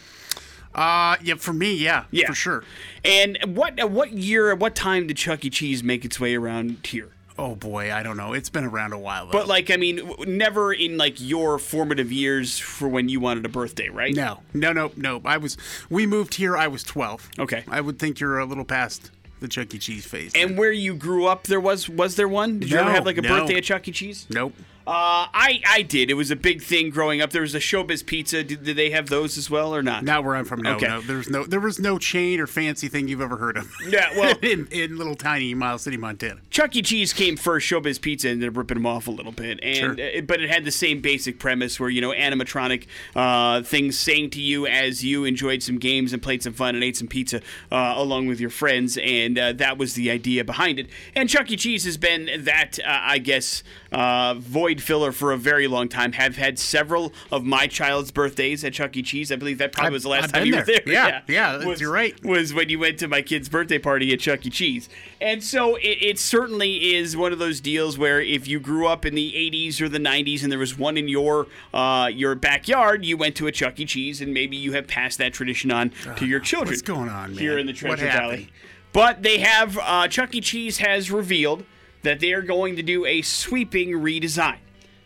Uh, 0.76 1.18
yeah. 1.24 1.36
For 1.36 1.54
me, 1.54 1.74
yeah. 1.76 2.06
Yeah. 2.12 2.28
For 2.28 2.34
sure. 2.34 2.64
And 3.04 3.38
what 3.56 3.82
uh, 3.82 3.88
what 3.88 4.14
year, 4.14 4.52
at 4.52 4.60
what 4.60 4.76
time 4.76 5.08
did 5.08 5.18
Chuck 5.18 5.44
E. 5.46 5.50
Cheese 5.50 5.84
make 5.84 6.06
its 6.06 6.20
way 6.20 6.36
around 6.36 6.86
here? 6.86 7.10
Oh 7.38 7.56
boy, 7.56 7.92
I 7.92 8.04
don't 8.04 8.16
know. 8.16 8.34
It's 8.34 8.50
been 8.50 8.64
around 8.64 8.94
a 8.94 9.00
while. 9.00 9.26
Though. 9.26 9.32
But 9.32 9.48
like, 9.48 9.72
I 9.72 9.78
mean, 9.78 10.14
never 10.28 10.72
in 10.72 10.98
like 10.98 11.16
your 11.20 11.58
formative 11.58 12.12
years 12.12 12.60
for 12.60 12.88
when 12.88 13.10
you 13.10 13.20
wanted 13.20 13.46
a 13.46 13.50
birthday, 13.50 13.90
right? 13.90 14.14
no, 14.14 14.42
no, 14.54 14.72
no, 14.72 14.92
no. 14.96 15.22
I 15.26 15.38
was. 15.38 15.58
We 15.90 16.06
moved 16.06 16.36
here. 16.36 16.56
I 16.56 16.68
was 16.68 16.84
12. 16.84 17.32
Okay. 17.40 17.64
I 17.68 17.82
would 17.82 17.98
think 17.98 18.20
you're 18.20 18.40
a 18.40 18.46
little 18.46 18.66
past 18.66 19.10
the 19.44 19.48
Chuck 19.48 19.74
E. 19.74 19.78
Cheese 19.78 20.06
phase. 20.06 20.32
And 20.36 20.58
where 20.58 20.72
you 20.72 20.96
grew 20.96 21.28
up, 21.28 21.44
there 21.44 21.60
was 21.60 21.90
was 21.90 22.16
there 22.16 22.28
one? 22.28 22.60
Did 22.60 22.72
you 22.72 22.78
ever 22.78 22.92
have 22.92 23.06
like 23.06 23.18
a 23.18 23.22
no. 23.22 23.30
birthday 23.30 23.58
at 23.58 23.64
Chuck 23.64 23.88
E. 23.88 23.92
Cheese? 23.92 24.26
nope. 24.30 24.54
Uh, 24.86 25.32
I 25.34 25.62
I 25.68 25.82
did. 25.82 26.10
It 26.10 26.16
was 26.16 26.30
a 26.32 26.36
big 26.36 26.62
thing 26.62 26.90
growing 26.90 27.22
up. 27.22 27.30
There 27.32 27.42
was 27.42 27.56
a 27.56 27.60
Showbiz 27.60 28.06
Pizza. 28.06 28.44
Did, 28.44 28.64
did 28.64 28.76
they 28.76 28.90
have 28.90 29.08
those 29.08 29.38
as 29.38 29.50
well 29.50 29.74
or 29.74 29.82
not? 29.82 30.04
Not 30.04 30.24
where 30.24 30.36
I'm 30.36 30.46
from. 30.46 30.62
No, 30.62 30.76
Okay. 30.76 30.88
no. 30.88 31.00
There's 31.02 31.30
no. 31.30 31.46
There 31.46 31.60
was 31.62 31.80
no 31.80 31.98
chain 31.98 32.40
or 32.40 32.48
fancy 32.48 32.88
thing 32.90 33.08
you've 33.08 33.22
ever 33.22 33.38
heard 33.38 33.56
of. 33.58 33.72
Yeah, 33.88 34.10
well- 34.18 34.36
in, 34.42 34.68
in 34.72 34.98
little 34.98 35.16
tiny 35.16 35.54
Miles 35.54 35.84
City, 35.84 35.96
Montana. 35.98 36.42
Chuck 36.50 36.76
E. 36.76 36.82
Cheese 36.82 37.14
came 37.14 37.38
first. 37.38 37.66
Showbiz 37.70 38.02
Pizza 38.02 38.30
ended 38.30 38.50
up 38.50 38.58
ripping 38.58 38.76
them 38.76 38.86
off 38.86 39.08
a 39.08 39.12
little 39.12 39.32
bit, 39.32 39.60
and 39.64 39.76
Sure. 39.78 39.92
uh, 39.94 40.22
but 40.22 40.42
it 40.42 40.50
had 40.50 40.66
the 40.66 40.72
same 40.72 41.00
basic 41.02 41.40
premise 41.40 41.80
where 41.80 41.90
you 41.90 42.02
know 42.02 42.12
animatronic 42.12 42.86
uh, 43.16 43.62
things 43.62 43.98
saying 43.98 44.32
to 44.32 44.42
you 44.42 44.68
as 44.68 45.04
you 45.04 45.24
enjoyed 45.24 45.64
some 45.64 45.78
games 45.80 46.12
and 46.14 46.22
played 46.22 46.44
some 46.44 46.54
fun 46.54 46.76
and 46.76 46.84
ate 46.84 46.98
some 46.98 47.08
pizza 47.08 47.42
uh, 47.72 47.94
along 47.96 48.28
with 48.28 48.40
your 48.42 48.50
friends, 48.50 48.98
and 49.02 49.40
uh, 49.40 49.54
that 49.54 49.78
was 49.78 49.94
the 49.94 50.12
idea 50.12 50.44
behind 50.44 50.78
it. 50.80 50.88
And 51.16 51.30
Chuck 51.30 51.50
E. 51.52 51.56
Cheese 51.56 51.86
has 51.86 51.98
been 51.98 52.30
that 52.44 52.80
uh, 52.80 53.00
I 53.02 53.20
guess 53.20 53.64
uh, 53.92 54.34
void 54.74 54.82
filler 54.84 55.12
for 55.12 55.32
a 55.32 55.38
very 55.38 55.68
long 55.68 55.88
time. 55.88 56.14
Have 56.14 56.36
had 56.38 56.58
several 56.58 57.14
of 57.32 57.44
my 57.46 57.68
child's 57.68 58.12
birthdays 58.12 58.64
at 58.64 58.74
Chuck 58.74 58.96
E. 58.98 59.02
Cheese. 59.04 59.32
I 59.32 59.36
believe 59.36 59.58
that 59.60 59.72
probably 59.72 59.88
I've- 59.88 59.94
was 59.94 60.04
the 60.04 60.10
last 60.10 60.24
I've 60.26 60.32
time 60.32 60.46
you 60.48 60.56
were 60.56 60.64
there. 60.64 60.82
there. 60.86 60.94
Yeah, 60.94 61.22
yeah, 61.28 61.66
Was- 61.66 61.80
you're 61.82 61.92
right. 61.92 62.16
was 62.24 62.54
when 62.54 62.70
you 62.70 62.80
went 62.80 63.00
to 63.00 63.08
my 63.08 63.22
kid's 63.22 63.50
birthday 63.50 63.78
party 63.80 64.12
at 64.14 64.20
Chuck 64.20 64.46
E. 64.46 64.50
Cheese. 64.50 64.90
And 65.22 65.44
so 65.44 65.76
it, 65.78 65.98
it 66.02 66.20
certainly 66.20 66.96
is 66.96 67.16
one 67.16 67.32
of 67.34 67.40
those 67.40 67.62
deals 67.62 67.98
where 67.98 68.22
if 68.22 68.48
you 68.48 68.60
grew 68.60 68.88
up 68.88 69.06
in 69.06 69.16
the 69.16 69.32
80s 69.34 69.80
or 69.82 69.90
the 69.90 70.00
90s 70.00 70.44
and 70.44 70.52
there 70.52 70.60
was 70.60 70.78
one 70.78 70.98
in 70.98 71.08
your 71.08 71.48
uh, 71.74 72.10
your 72.12 72.36
backyard, 72.36 73.06
you 73.06 73.18
went 73.18 73.36
to 73.38 73.48
a 73.48 73.52
Chuck 73.52 73.80
E. 73.80 73.86
Cheese 73.86 74.22
and 74.22 74.34
maybe 74.34 74.58
you 74.58 74.74
have 74.74 74.88
passed 74.88 75.18
that 75.20 75.34
tradition 75.34 75.72
on 75.72 75.92
to 76.18 76.26
your 76.26 76.40
children. 76.40 76.70
what's 76.72 76.82
going 76.82 77.10
on, 77.10 77.34
Here 77.34 77.58
in 77.58 77.66
the 77.68 77.74
Treasure? 77.74 78.06
Valley. 78.06 78.50
But 78.92 79.24
they 79.24 79.40
have, 79.40 79.78
uh, 79.82 80.08
Chuck 80.08 80.36
E. 80.36 80.42
Cheese 80.42 80.78
has 80.78 81.10
revealed 81.10 81.66
that 82.04 82.20
they 82.20 82.32
are 82.34 82.42
going 82.42 82.76
to 82.76 82.84
do 82.84 83.06
a 83.06 83.22
sweeping 83.22 83.90
redesign. 83.92 84.58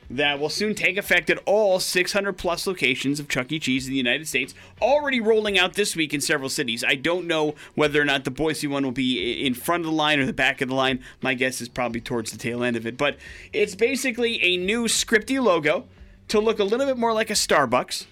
that 0.10 0.39
will 0.39 0.49
soon 0.49 0.73
take 0.73 0.95
effect 0.97 1.29
at 1.29 1.38
all 1.45 1.79
600 1.81 2.33
plus 2.33 2.65
locations 2.65 3.19
of 3.19 3.27
Chuck 3.27 3.51
E. 3.51 3.60
Cheese 3.60 3.88
in 3.88 3.91
the 3.91 3.97
United 3.97 4.25
States, 4.27 4.53
already 4.81 5.19
rolling 5.19 5.60
out 5.60 5.73
this 5.73 5.97
week 5.97 6.13
in 6.13 6.21
several 6.21 6.49
cities. 6.49 6.83
I 6.83 6.95
don't 6.95 7.27
know 7.27 7.55
whether 7.75 8.01
or 8.01 8.05
not 8.05 8.23
the 8.23 8.31
Boise 8.31 8.67
one 8.67 8.83
will 8.83 8.91
be 8.91 9.45
in 9.45 9.53
front 9.53 9.81
of 9.81 9.88
the 9.88 9.95
line 9.95 10.19
or 10.19 10.25
the 10.25 10.31
back 10.31 10.62
of 10.62 10.69
the 10.69 10.75
line. 10.75 11.03
My 11.21 11.33
guess 11.33 11.60
is 11.60 11.67
probably 11.67 11.99
towards 11.99 12.31
the 12.31 12.38
tail 12.38 12.63
end 12.63 12.77
of 12.77 12.88
it. 12.88 12.97
But 12.97 13.17
it's 13.51 13.75
basically 13.75 14.41
a 14.41 14.55
new 14.55 14.86
scripty 14.86 15.43
logo 15.43 15.86
to 16.29 16.39
look 16.39 16.60
a 16.60 16.63
little 16.63 16.86
bit 16.86 16.97
more 16.97 17.13
like 17.13 17.29
a 17.29 17.33
Starbucks. 17.33 18.05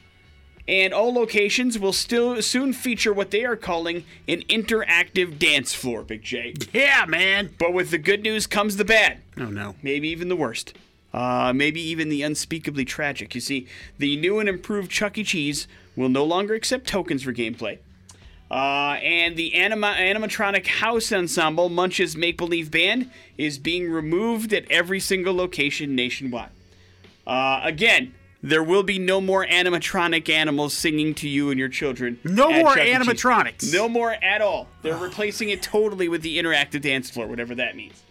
And 0.68 0.94
all 0.94 1.14
locations 1.14 1.78
will 1.78 1.94
still 1.94 2.42
soon 2.42 2.74
feature 2.74 3.14
what 3.14 3.30
they 3.30 3.46
are 3.46 3.56
calling 3.56 4.04
an 4.28 4.42
interactive 4.44 5.38
dance 5.38 5.76
floor, 5.76 6.02
Big 6.02 6.24
J. 6.24 6.56
Yeah, 6.74 7.06
man. 7.08 7.52
But 7.60 7.72
with 7.72 7.92
the 7.92 8.00
good 8.00 8.24
news 8.24 8.48
comes 8.48 8.78
the 8.78 8.86
bad 8.86 9.20
Oh 9.38 9.46
no. 9.46 9.76
maybe 9.84 10.08
even 10.10 10.28
the 10.28 10.36
worst. 10.36 10.74
Uh, 11.14 11.54
maybe 11.56 11.80
even 11.80 12.10
the 12.10 12.24
unspeakably 12.24 12.84
tragic. 12.84 13.36
You 13.36 13.42
see, 13.42 13.68
the 14.00 14.18
new 14.18 14.40
and 14.40 14.50
improved 14.50 14.90
Chuck 14.92 15.18
E. 15.18 15.24
Cheese 15.24 15.68
will 15.96 16.10
no 16.10 16.26
longer 16.26 16.56
accept 16.56 16.88
tokens 16.88 17.24
for 17.24 17.32
gameplay. 17.32 17.78
Uh, 18.52 18.98
and 19.02 19.36
the 19.38 19.54
anima- 19.56 19.96
animatronic 19.98 20.68
house 20.68 21.12
ensemble, 21.14 21.70
Munch's 21.70 22.18
Make 22.18 22.38
Believe 22.38 22.70
Band, 22.70 23.10
is 23.38 23.58
being 23.58 23.90
removed 23.90 24.52
at 24.52 24.70
every 24.70 25.00
single 25.00 25.34
location 25.34 25.96
nationwide. 25.96 26.50
Uh, 27.26 27.62
again, 27.64 28.14
there 28.46 28.64
will 28.64 28.84
be 28.84 29.00
no 29.00 29.20
more 29.20 29.44
animatronic 29.44 30.30
animals 30.30 30.76
singing 30.76 31.16
to 31.16 31.28
you 31.28 31.50
and 31.50 31.60
your 31.60 31.68
children. 31.68 32.20
No 32.24 32.52
more. 32.52 32.76
Animatronics. 32.76 33.74
No 33.74 33.90
more 33.90 34.12
at 34.12 34.40
all. 34.40 34.68
They're 34.84 34.96
replacing 34.96 35.50
it 35.50 35.64
totally 35.64 36.08
with 36.08 36.22
the 36.22 36.38
interactive 36.38 36.82
dance 36.82 37.10
floor, 37.10 37.26
whatever 37.26 37.56
that 37.56 37.76
means. 37.76 38.04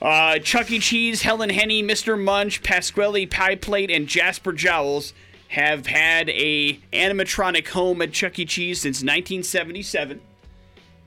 Uh, 0.00 0.38
Chuck 0.38 0.70
E. 0.70 0.78
Cheese, 0.78 1.22
Helen 1.22 1.50
Henny, 1.50 1.82
Mr. 1.82 2.18
Munch, 2.18 2.62
Pasquale 2.62 3.26
Pie 3.26 3.56
Plate, 3.56 3.90
and 3.90 4.06
Jasper 4.06 4.52
Jowls 4.52 5.12
have 5.48 5.86
had 5.86 6.30
a 6.30 6.74
animatronic 6.92 7.68
home 7.68 8.00
at 8.00 8.12
Chuck 8.12 8.38
E. 8.38 8.44
Cheese 8.46 8.80
since 8.80 8.98
1977. 8.98 10.20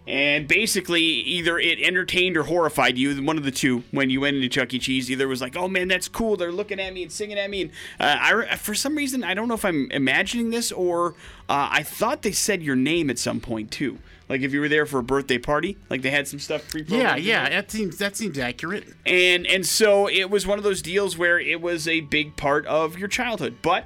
And 0.06 0.48
basically, 0.50 1.02
either 1.02 1.58
it 1.58 1.80
entertained 1.80 2.36
or 2.36 2.44
horrified 2.44 2.98
you, 2.98 3.24
one 3.24 3.38
of 3.38 3.46
the 3.46 3.52
two, 3.52 3.84
when 3.92 4.10
you 4.10 4.20
went 4.20 4.36
into 4.36 4.50
Chuck 4.50 4.74
E. 4.74 4.80
Cheese. 4.80 5.10
Either 5.10 5.26
it 5.26 5.28
was 5.28 5.42
like, 5.42 5.56
oh 5.56 5.70
man, 5.70 5.88
that's 5.88 6.10
cool. 6.10 6.36
They're 6.36 6.52
looking 6.52 6.80
at 6.80 6.94
me 6.94 7.04
and 7.04 7.12
singing 7.12 7.40
at 7.40 7.50
me. 7.50 7.62
And 7.62 7.72
uh, 8.00 8.18
I, 8.20 8.32
re- 8.32 8.56
for 8.58 8.76
some 8.76 8.96
reason, 8.96 9.24
I 9.24 9.34
don't 9.34 9.48
know 9.48 9.54
if 9.54 9.64
I'm 9.64 9.90
imagining 9.92 10.50
this 10.50 10.72
or 10.74 11.16
uh, 11.48 11.70
I 11.72 11.84
thought 11.84 12.22
they 12.22 12.34
said 12.34 12.62
your 12.62 12.76
name 12.76 13.10
at 13.10 13.18
some 13.18 13.40
point 13.40 13.72
too. 13.72 13.98
Like 14.30 14.42
if 14.42 14.54
you 14.54 14.60
were 14.62 14.70
there 14.70 14.86
for 14.86 15.00
a 15.00 15.04
birthday 15.04 15.38
party, 15.38 15.78
like 15.90 16.02
they 16.02 16.10
had 16.10 16.28
some 16.28 16.40
stuff 16.40 16.68
pre-programmed. 16.70 17.24
Yeah, 17.24 17.44
yeah. 17.44 17.50
That 17.50 17.72
seems 17.72 17.98
that 17.98 18.16
seems 18.16 18.40
accurate. 18.40 18.86
And 19.06 19.46
and 19.46 19.66
so 19.66 20.08
it 20.08 20.30
was 20.30 20.48
one 20.48 20.58
of 20.58 20.64
those 20.64 20.82
deals 20.82 21.18
where 21.18 21.40
it 21.40 21.62
was 21.62 21.88
a 21.88 22.02
big 22.02 22.36
part 22.36 22.66
of 22.66 22.98
your 22.98 23.10
childhood, 23.10 23.58
but 23.62 23.86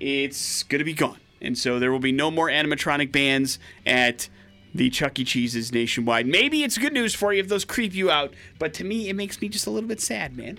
it's 0.00 0.62
gonna 0.62 0.84
be 0.84 0.94
gone. 0.94 1.18
And 1.40 1.58
so 1.58 1.78
there 1.78 1.90
will 1.90 1.98
be 1.98 2.12
no 2.12 2.30
more 2.30 2.48
animatronic 2.48 3.10
bands 3.10 3.58
at 3.84 4.28
the 4.74 4.88
Chuck 4.90 5.18
E. 5.18 5.24
Cheese's 5.24 5.72
nationwide. 5.72 6.26
Maybe 6.26 6.62
it's 6.62 6.78
good 6.78 6.92
news 6.92 7.14
for 7.14 7.32
you 7.32 7.40
if 7.40 7.48
those 7.48 7.64
creep 7.64 7.94
you 7.94 8.10
out, 8.10 8.32
but 8.58 8.72
to 8.74 8.84
me 8.84 9.08
it 9.08 9.14
makes 9.14 9.40
me 9.40 9.48
just 9.48 9.66
a 9.66 9.70
little 9.70 9.88
bit 9.88 10.00
sad, 10.00 10.36
man. 10.36 10.58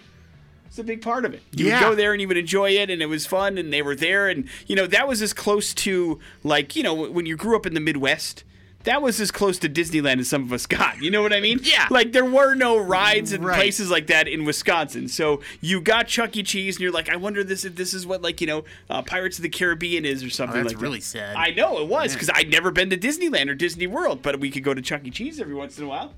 It's 0.67 0.80
a 0.80 0.84
big 0.84 1.02
part 1.02 1.23
of 1.26 1.34
it. 1.36 1.41
You 1.56 1.67
Yeah. 1.67 1.80
would 1.82 1.89
go 1.91 1.95
there 1.95 2.13
and 2.13 2.21
you 2.21 2.28
would 2.28 2.38
enjoy 2.38 2.71
it, 2.71 2.89
and 2.89 3.02
it 3.02 3.06
was 3.06 3.26
fun, 3.28 3.58
and 3.60 3.71
they 3.71 3.82
were 3.84 3.95
there, 3.95 4.28
and 4.28 4.47
you 4.65 4.76
know 4.76 4.88
that 4.88 5.08
was 5.08 5.21
as 5.21 5.32
close 5.34 5.73
to 5.76 6.19
like 6.43 6.76
you 6.76 6.82
know 6.84 6.93
when 6.95 7.26
you 7.28 7.36
grew 7.36 7.56
up 7.56 7.65
in 7.67 7.73
the 7.76 7.80
Midwest. 7.80 8.43
That 8.86 9.02
was 9.02 9.19
as 9.22 9.32
close 9.32 9.58
to 9.60 9.69
Disneyland 9.69 10.19
as 10.19 10.28
some 10.28 10.43
of 10.43 10.52
us 10.52 10.65
got. 10.65 11.02
You 11.02 11.10
know 11.10 11.22
what 11.22 11.32
I 11.32 11.39
mean? 11.39 11.60
Yeah. 11.63 11.88
Like 11.89 12.12
there 12.12 12.26
were 12.26 12.54
no 12.54 12.78
rides 12.78 13.32
and 13.32 13.43
Right. 13.46 13.56
places 13.56 13.89
like 13.89 14.08
that 14.08 14.28
in 14.28 14.43
Wisconsin. 14.43 15.08
So 15.08 15.39
you 15.62 15.80
got 15.80 16.08
Chuck 16.08 16.36
E. 16.36 16.43
Cheese, 16.43 16.76
and 16.76 16.82
you're 16.84 16.91
like, 16.91 17.10
I 17.10 17.15
wonder 17.15 17.43
this 17.43 17.63
if 17.63 17.76
this 17.76 17.93
is 17.93 18.06
what 18.06 18.22
like 18.22 18.41
you 18.41 18.48
know 18.48 18.65
uh, 18.89 19.02
Pirates 19.02 19.38
of 19.38 19.43
the 19.43 19.50
Caribbean 19.50 20.04
is 20.06 20.24
or 20.24 20.30
something 20.30 20.60
Oh, 20.60 20.63
that's 20.63 20.74
like 20.76 20.82
really 20.82 20.98
that. 21.00 21.04
sad. 21.06 21.36
I 21.38 21.52
know 21.52 21.80
it 21.80 21.88
was 21.88 22.13
because 22.13 22.30
I'd 22.34 22.50
never 22.50 22.72
been 22.72 22.89
to 22.89 22.98
Disneyland 22.98 23.50
or 23.50 23.56
Disney 23.56 23.88
World, 23.88 24.22
but 24.22 24.39
we 24.39 24.50
could 24.52 24.63
go 24.63 24.74
to 24.74 24.82
Chuck 24.82 25.02
E. 25.06 25.10
Cheese 25.12 25.39
every 25.39 25.56
once 25.56 25.78
in 25.78 25.86
a 25.86 25.88
while. 25.88 26.13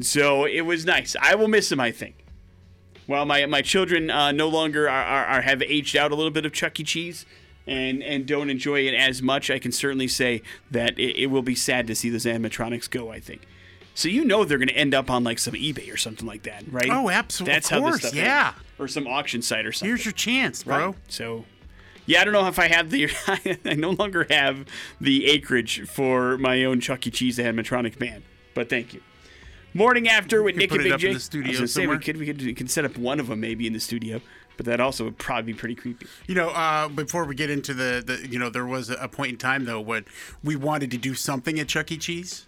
So 0.00 0.44
it 0.46 0.62
was 0.62 0.84
nice. 0.84 1.14
I 1.20 1.34
will 1.36 1.48
miss 1.48 1.70
him. 1.70 1.78
I 1.80 1.92
think. 1.92 2.24
While 3.06 3.26
my 3.26 3.46
my 3.46 3.62
children 3.62 4.10
uh, 4.10 4.32
no 4.32 4.48
longer 4.48 4.88
are, 4.88 5.04
are, 5.04 5.24
are 5.26 5.40
have 5.42 5.62
aged 5.62 5.94
out 5.96 6.10
a 6.10 6.14
little 6.16 6.30
bit 6.32 6.44
of 6.44 6.52
Chuck 6.52 6.80
E. 6.80 6.82
Cheese. 6.84 7.24
And, 7.66 8.02
and 8.02 8.26
don't 8.26 8.50
enjoy 8.50 8.80
it 8.80 8.94
as 8.94 9.22
much. 9.22 9.50
I 9.50 9.58
can 9.58 9.72
certainly 9.72 10.08
say 10.08 10.42
that 10.70 10.98
it, 10.98 11.16
it 11.16 11.26
will 11.28 11.42
be 11.42 11.54
sad 11.54 11.86
to 11.86 11.94
see 11.94 12.10
those 12.10 12.26
animatronics 12.26 12.90
go. 12.90 13.10
I 13.10 13.20
think. 13.20 13.42
So 13.94 14.08
you 14.08 14.24
know 14.24 14.44
they're 14.44 14.58
going 14.58 14.68
to 14.68 14.76
end 14.76 14.92
up 14.92 15.08
on 15.08 15.22
like 15.24 15.38
some 15.38 15.54
eBay 15.54 15.92
or 15.92 15.96
something 15.96 16.26
like 16.26 16.42
that, 16.42 16.64
right? 16.70 16.88
Oh, 16.90 17.08
absolutely. 17.10 17.54
That's 17.54 17.70
Of 17.70 17.78
how 17.78 17.80
this 17.86 17.90
course, 17.90 18.00
stuff 18.02 18.14
yeah. 18.14 18.48
ends. 18.48 18.60
Or 18.78 18.88
some 18.88 19.06
auction 19.06 19.40
site 19.40 19.64
or 19.66 19.72
something. 19.72 19.88
Here's 19.88 20.04
your 20.04 20.12
chance, 20.12 20.64
bro. 20.64 20.86
Right. 20.86 20.94
So, 21.08 21.44
yeah, 22.04 22.20
I 22.20 22.24
don't 22.24 22.32
know 22.32 22.46
if 22.48 22.58
I 22.58 22.66
have 22.68 22.90
the. 22.90 23.08
I 23.64 23.74
no 23.74 23.90
longer 23.90 24.26
have 24.30 24.66
the 25.00 25.26
acreage 25.26 25.88
for 25.88 26.36
my 26.38 26.64
own 26.64 26.80
Chuck 26.80 27.06
E. 27.06 27.10
Cheese 27.10 27.38
animatronic 27.38 27.96
band, 27.98 28.24
but 28.52 28.68
thank 28.68 28.94
you. 28.94 29.00
Morning 29.72 30.08
after 30.08 30.42
with 30.42 30.56
Nick 30.56 30.72
and 30.72 30.82
Big 30.82 30.98
J. 30.98 31.08
in 31.08 31.14
the 31.14 31.20
studio 31.20 31.48
I 31.48 31.50
was 31.50 31.58
gonna 31.58 31.68
say 31.68 31.80
somewhere. 31.82 31.96
we 31.98 32.04
could, 32.04 32.16
we 32.16 32.26
could 32.26 32.42
we 32.42 32.54
could 32.54 32.70
set 32.70 32.84
up 32.84 32.96
one 32.98 33.18
of 33.20 33.28
them 33.28 33.40
maybe 33.40 33.66
in 33.66 33.72
the 33.72 33.80
studio, 33.80 34.20
but 34.56 34.66
that 34.66 34.80
also 34.80 35.04
would 35.04 35.18
probably 35.18 35.52
be 35.52 35.58
pretty 35.58 35.74
creepy. 35.74 36.06
You 36.26 36.34
know, 36.34 36.48
uh, 36.50 36.88
before 36.88 37.24
we 37.24 37.34
get 37.34 37.50
into 37.50 37.74
the, 37.74 38.02
the, 38.04 38.28
you 38.28 38.38
know, 38.38 38.50
there 38.50 38.66
was 38.66 38.90
a 38.90 39.08
point 39.08 39.32
in 39.32 39.38
time 39.38 39.64
though 39.64 39.80
when 39.80 40.04
we 40.42 40.56
wanted 40.56 40.90
to 40.92 40.98
do 40.98 41.14
something 41.14 41.58
at 41.60 41.68
Chuck 41.68 41.90
E. 41.92 41.96
Cheese. 41.96 42.46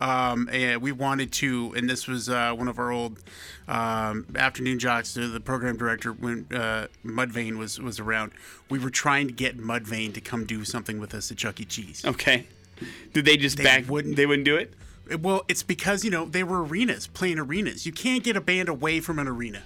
Um, 0.00 0.48
and 0.50 0.82
we 0.82 0.90
wanted 0.90 1.30
to, 1.34 1.72
and 1.76 1.88
this 1.88 2.08
was 2.08 2.28
uh, 2.28 2.52
one 2.54 2.66
of 2.66 2.80
our 2.80 2.90
old 2.90 3.20
um, 3.68 4.26
afternoon 4.34 4.80
jocks, 4.80 5.14
the 5.14 5.40
program 5.44 5.76
director 5.76 6.12
when 6.12 6.46
uh, 6.52 6.88
Mudvayne 7.04 7.56
was 7.56 7.78
was 7.78 8.00
around. 8.00 8.32
We 8.68 8.80
were 8.80 8.90
trying 8.90 9.28
to 9.28 9.32
get 9.32 9.58
Mudvayne 9.58 10.12
to 10.14 10.20
come 10.20 10.44
do 10.44 10.64
something 10.64 10.98
with 10.98 11.14
us 11.14 11.30
at 11.30 11.36
Chuck 11.36 11.60
E. 11.60 11.64
Cheese. 11.64 12.04
Okay. 12.04 12.46
Did 13.12 13.26
they 13.26 13.36
just 13.36 13.58
They 13.58 13.62
back? 13.64 13.88
wouldn't. 13.88 14.16
They 14.16 14.26
wouldn't 14.26 14.44
do 14.46 14.56
it. 14.56 14.72
Well, 15.20 15.44
it's 15.46 15.62
because 15.62 16.04
you 16.04 16.10
know 16.10 16.24
they 16.24 16.42
were 16.42 16.64
arenas, 16.64 17.06
playing 17.06 17.38
arenas. 17.38 17.86
You 17.86 17.92
can't 17.92 18.24
get 18.24 18.36
a 18.36 18.40
band 18.40 18.68
away 18.68 18.98
from 18.98 19.20
an 19.20 19.28
arena. 19.28 19.62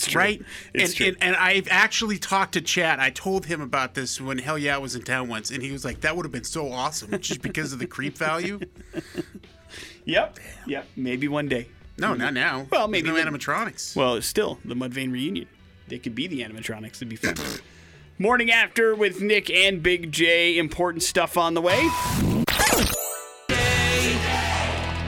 It's 0.00 0.12
true. 0.12 0.18
right? 0.18 0.42
It's 0.72 0.84
and, 0.90 0.96
true. 0.96 1.06
and 1.08 1.16
and 1.20 1.36
I've 1.36 1.68
actually 1.70 2.16
talked 2.18 2.54
to 2.54 2.62
Chad. 2.62 3.00
I 3.00 3.10
told 3.10 3.44
him 3.44 3.60
about 3.60 3.92
this 3.92 4.18
when 4.18 4.38
Hell 4.38 4.56
Yeah 4.56 4.78
was 4.78 4.94
in 4.94 5.02
town 5.02 5.28
once, 5.28 5.50
and 5.50 5.62
he 5.62 5.72
was 5.72 5.84
like, 5.84 6.00
"That 6.00 6.16
would 6.16 6.24
have 6.24 6.32
been 6.32 6.44
so 6.44 6.72
awesome, 6.72 7.20
just 7.20 7.42
because 7.42 7.74
of 7.74 7.80
the 7.80 7.86
creep 7.86 8.16
value." 8.16 8.60
yep. 10.06 10.38
Yep. 10.66 10.86
Maybe 10.96 11.28
one 11.28 11.48
day. 11.48 11.68
No, 11.98 12.14
not 12.14 12.32
now. 12.32 12.66
Well, 12.70 12.88
There's 12.88 13.04
maybe 13.04 13.08
no 13.22 13.30
animatronics. 13.30 13.94
Well, 13.94 14.22
still 14.22 14.58
the 14.64 14.74
Mudvayne 14.74 15.12
reunion. 15.12 15.48
They 15.88 15.98
could 15.98 16.14
be 16.14 16.26
the 16.26 16.40
animatronics. 16.40 16.96
It'd 16.96 17.10
be 17.10 17.16
fun. 17.16 17.34
Morning 18.18 18.50
after 18.50 18.94
with 18.94 19.20
Nick 19.20 19.50
and 19.50 19.82
Big 19.82 20.12
J. 20.12 20.56
Important 20.56 21.02
stuff 21.02 21.36
on 21.36 21.52
the 21.52 21.60
way. 21.60 21.78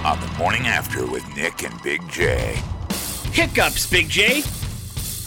On 0.05 0.21
the 0.21 0.35
morning 0.37 0.67
after 0.67 1.07
with 1.07 1.25
Nick 1.37 1.63
and 1.63 1.81
Big 1.83 2.07
J. 2.11 2.61
Hiccups, 3.33 3.89
Big 3.89 4.09
J. 4.09 4.43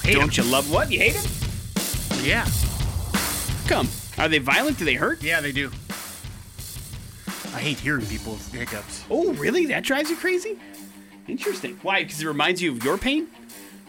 Hate 0.06 0.14
Don't 0.14 0.38
you 0.38 0.44
love 0.44 0.72
what? 0.72 0.92
You 0.92 1.00
hate 1.00 1.14
them? 1.16 1.26
yeah, 2.24 2.48
Come. 3.68 3.90
Are 4.20 4.28
they 4.28 4.38
violent? 4.38 4.78
Do 4.78 4.86
they 4.86 4.94
hurt? 4.94 5.22
yeah, 5.24 5.42
they 5.42 5.52
do. 5.52 5.72
I 7.54 7.60
hate 7.60 7.80
hearing 7.80 8.06
people 8.06 8.34
with 8.34 8.52
hiccups. 8.54 9.04
Oh, 9.10 9.34
really? 9.34 9.66
That 9.66 9.84
drives 9.84 10.10
you 10.10 10.16
crazy? 10.16 10.60
Interesting. 11.28 11.80
Why? 11.82 12.04
Because 12.04 12.22
it 12.22 12.28
reminds 12.28 12.62
you 12.62 12.72
of 12.72 12.84
your 12.84 12.98
pain? 12.98 13.28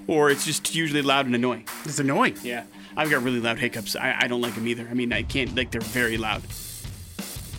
Or 0.07 0.31
it's 0.31 0.46
just 0.46 0.74
usually 0.74 1.02
loud 1.02 1.26
and 1.26 1.35
annoying? 1.35 1.68
It's 1.85 1.98
annoying. 1.98 2.37
Yeah. 2.42 2.64
I've 2.96 3.11
got 3.11 3.22
really 3.22 3.40
loud 3.40 3.59
hiccups. 3.59 3.94
I, 3.96 4.16
I 4.20 4.26
don't 4.29 4.40
like 4.40 4.55
them 4.55 4.66
either. 4.66 4.88
I 4.90 4.94
mean, 4.94 5.12
I 5.12 5.22
can't, 5.22 5.55
like, 5.55 5.70
they're 5.70 5.81
very 5.83 6.16
loud. 6.16 6.42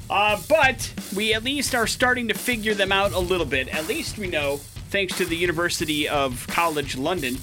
Uh, 0.10 0.42
but 0.50 0.92
we 1.16 1.34
at 1.34 1.44
least 1.44 1.76
are 1.76 1.86
starting 1.88 2.28
to 2.30 2.34
figure 2.34 2.74
them 2.74 2.92
out 2.92 3.12
a 3.12 3.20
little 3.20 3.46
bit. 3.46 3.68
At 3.68 3.88
least 3.88 4.18
we 4.18 4.28
know, 4.28 4.58
thanks 4.90 5.16
to 5.18 5.26
the 5.26 5.36
University 5.36 6.08
of 6.10 6.48
College 6.48 6.98
London, 6.98 7.38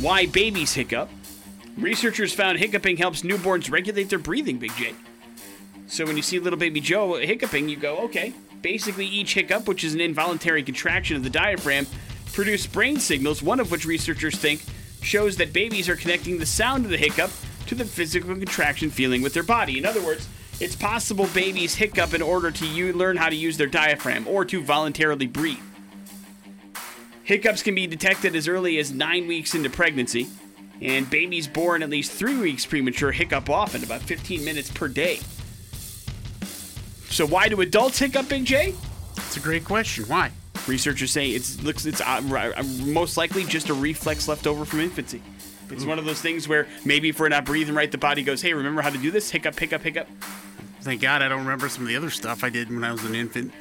why 0.00 0.26
babies 0.26 0.74
hiccup. 0.74 1.08
Researchers 1.78 2.32
found 2.32 2.58
hiccuping 2.58 2.96
helps 2.96 3.22
newborns 3.22 3.70
regulate 3.70 4.08
their 4.08 4.18
breathing, 4.18 4.58
Big 4.58 4.74
J. 4.76 4.94
So 5.86 6.04
when 6.04 6.16
you 6.16 6.22
see 6.22 6.38
little 6.38 6.58
baby 6.58 6.80
Joe 6.80 7.16
hiccuping, 7.16 7.68
you 7.68 7.76
go, 7.76 7.98
okay. 7.98 8.32
Basically, 8.62 9.06
each 9.06 9.34
hiccup, 9.34 9.68
which 9.68 9.84
is 9.84 9.94
an 9.94 10.00
involuntary 10.00 10.62
contraction 10.62 11.16
of 11.16 11.22
the 11.22 11.30
diaphragm, 11.30 11.86
produce 12.32 12.66
brain 12.66 12.98
signals, 12.98 13.42
one 13.42 13.60
of 13.60 13.70
which 13.70 13.86
researchers 13.86 14.34
think 14.34 14.62
shows 15.00 15.36
that 15.36 15.52
babies 15.52 15.88
are 15.88 15.96
connecting 15.96 16.38
the 16.38 16.46
sound 16.46 16.84
of 16.84 16.90
the 16.90 16.96
hiccup 16.96 17.30
to 17.66 17.74
the 17.74 17.84
physical 17.84 18.34
contraction 18.34 18.90
feeling 18.90 19.22
with 19.22 19.34
their 19.34 19.42
body. 19.42 19.78
In 19.78 19.86
other 19.86 20.02
words, 20.02 20.28
it's 20.58 20.74
possible 20.74 21.28
babies 21.34 21.74
hiccup 21.74 22.14
in 22.14 22.22
order 22.22 22.50
to 22.50 22.92
learn 22.94 23.16
how 23.16 23.28
to 23.28 23.36
use 23.36 23.56
their 23.56 23.66
diaphragm 23.66 24.26
or 24.26 24.44
to 24.46 24.62
voluntarily 24.62 25.26
breathe. 25.26 25.62
Hiccups 27.26 27.64
can 27.64 27.74
be 27.74 27.88
detected 27.88 28.36
as 28.36 28.46
early 28.46 28.78
as 28.78 28.92
nine 28.92 29.26
weeks 29.26 29.56
into 29.56 29.68
pregnancy, 29.68 30.28
and 30.80 31.10
babies 31.10 31.48
born 31.48 31.82
at 31.82 31.90
least 31.90 32.12
three 32.12 32.36
weeks 32.36 32.64
premature 32.64 33.10
hiccup 33.10 33.50
often, 33.50 33.82
about 33.82 34.00
15 34.00 34.44
minutes 34.44 34.70
per 34.70 34.86
day. 34.86 35.18
So, 37.08 37.26
why 37.26 37.48
do 37.48 37.60
adults 37.62 37.98
hiccup, 37.98 38.28
Big 38.28 38.44
J? 38.44 38.74
It's 39.16 39.36
a 39.36 39.40
great 39.40 39.64
question. 39.64 40.04
Why? 40.04 40.30
Researchers 40.68 41.10
say 41.10 41.30
it's 41.30 41.60
looks 41.64 41.84
it's 41.84 42.00
uh, 42.00 42.04
uh, 42.56 42.62
most 42.84 43.16
likely 43.16 43.42
just 43.42 43.70
a 43.70 43.74
reflex 43.74 44.28
left 44.28 44.46
over 44.46 44.64
from 44.64 44.78
infancy. 44.78 45.20
It's 45.68 45.84
one 45.84 45.98
of 45.98 46.04
those 46.04 46.20
things 46.20 46.46
where 46.46 46.68
maybe 46.84 47.08
if 47.08 47.18
we're 47.18 47.28
not 47.28 47.44
breathing 47.44 47.74
right, 47.74 47.90
the 47.90 47.98
body 47.98 48.22
goes, 48.22 48.40
"Hey, 48.40 48.54
remember 48.54 48.82
how 48.82 48.90
to 48.90 48.98
do 48.98 49.10
this? 49.10 49.32
Hiccup, 49.32 49.58
hiccup, 49.58 49.82
hiccup." 49.82 50.06
Thank 50.82 51.00
God 51.00 51.22
I 51.22 51.28
don't 51.28 51.40
remember 51.40 51.68
some 51.68 51.82
of 51.82 51.88
the 51.88 51.96
other 51.96 52.10
stuff 52.10 52.44
I 52.44 52.50
did 52.50 52.70
when 52.70 52.84
I 52.84 52.92
was 52.92 53.04
an 53.04 53.16
infant. 53.16 53.52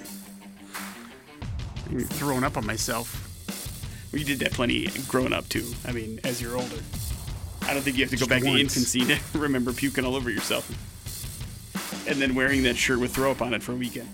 I'm 1.90 2.02
throwing 2.02 2.44
up 2.44 2.58
on 2.58 2.68
myself. 2.68 3.25
You 4.16 4.24
did 4.26 4.40
that 4.40 4.52
plenty 4.54 4.88
growing 5.08 5.34
up 5.34 5.48
too. 5.50 5.66
I 5.86 5.92
mean, 5.92 6.20
as 6.24 6.42
you're 6.42 6.56
older. 6.56 6.78
I 7.64 7.74
don't 7.74 7.82
think 7.82 7.98
you 7.98 8.04
have 8.04 8.12
to 8.12 8.16
go 8.16 8.20
Just 8.20 8.30
back 8.30 8.42
to 8.42 8.48
once. 8.48 8.60
infancy 8.62 9.06
to 9.34 9.40
remember 9.40 9.74
puking 9.74 10.06
all 10.06 10.16
over 10.16 10.30
yourself. 10.30 10.70
And 12.08 12.22
then 12.22 12.36
wearing 12.36 12.64
that 12.64 12.78
shirt 12.78 13.00
with 13.00 13.14
throw 13.14 13.32
up 13.32 13.42
on 13.42 13.54
it 13.54 13.62
for 13.64 13.72
a 13.72 13.76
weekend. 13.76 14.08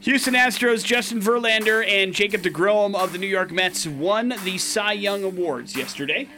Houston 0.00 0.34
Astros 0.34 0.84
Justin 0.84 1.20
Verlander 1.20 1.86
and 1.86 2.14
Jacob 2.14 2.42
DeGrom 2.42 2.94
of 2.94 3.12
the 3.12 3.18
New 3.18 3.26
York 3.26 3.50
Mets 3.50 3.86
won 3.86 4.32
the 4.44 4.56
Cy 4.56 4.92
Young 4.92 5.24
Awards 5.24 5.76
yesterday. 5.76 6.28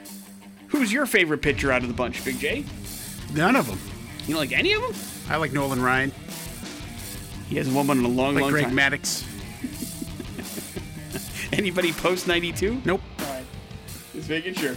Who's 0.69 0.93
your 0.93 1.05
favorite 1.05 1.43
pitcher 1.43 1.71
out 1.71 1.83
of 1.83 1.89
the 1.89 1.95
bunch, 1.95 2.25
Big 2.25 2.39
J? 2.39 2.65
None 3.35 3.55
of 3.57 3.67
them. 3.67 3.79
You 4.27 4.35
don't 4.35 4.41
like 4.41 4.53
any 4.53 4.73
of 4.73 4.83
them? 4.83 4.95
I 5.29 5.37
like 5.37 5.53
Nolan 5.53 5.83
Ryan. 5.83 6.11
He 7.49 7.57
hasn't 7.57 7.77
won 7.77 7.87
one 7.87 7.99
in 7.99 8.05
a 8.05 8.09
long, 8.09 8.35
like 8.35 8.43
long 8.43 8.51
Greg 8.53 8.65
time. 8.67 8.77
Maddux. 8.77 9.25
Anybody 11.53 11.93
post 11.93 12.27
92? 12.27 12.83
Nope. 12.85 13.01
All 13.21 13.27
right. 13.27 13.45
Just 14.13 14.29
making 14.29 14.55
sure. 14.55 14.77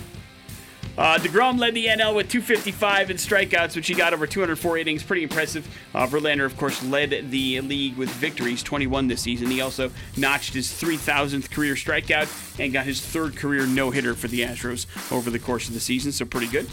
Uh, 0.95 1.17
DeGrom 1.17 1.57
led 1.57 1.73
the 1.73 1.88
NL 1.88 2.13
with 2.13 2.29
255 2.29 3.09
in 3.09 3.17
strikeouts, 3.17 3.75
which 3.75 3.88
he 3.88 3.95
got 3.95 4.13
over 4.13 4.27
204 4.27 4.77
innings. 4.77 5.01
Pretty 5.01 5.23
impressive. 5.23 5.67
Uh, 5.95 6.05
Verlander, 6.05 6.45
of 6.45 6.55
course, 6.55 6.83
led 6.83 7.31
the 7.31 7.62
league 7.62 7.97
with 7.97 8.09
victories, 8.09 8.62
21 8.62 9.07
this 9.07 9.21
season. 9.21 9.47
He 9.47 9.59
also 9.59 9.89
notched 10.17 10.53
his 10.53 10.69
3,000th 10.69 11.49
career 11.49 11.73
strikeout 11.73 12.59
and 12.59 12.71
got 12.71 12.86
his 12.86 13.01
third 13.03 13.36
career 13.36 13.65
no 13.65 13.89
hitter 13.89 14.13
for 14.13 14.27
the 14.27 14.41
Astros 14.41 14.86
over 15.12 15.31
the 15.31 15.39
course 15.39 15.67
of 15.67 15.73
the 15.73 15.79
season, 15.79 16.12
so 16.12 16.25
pretty 16.25 16.47
good. 16.47 16.69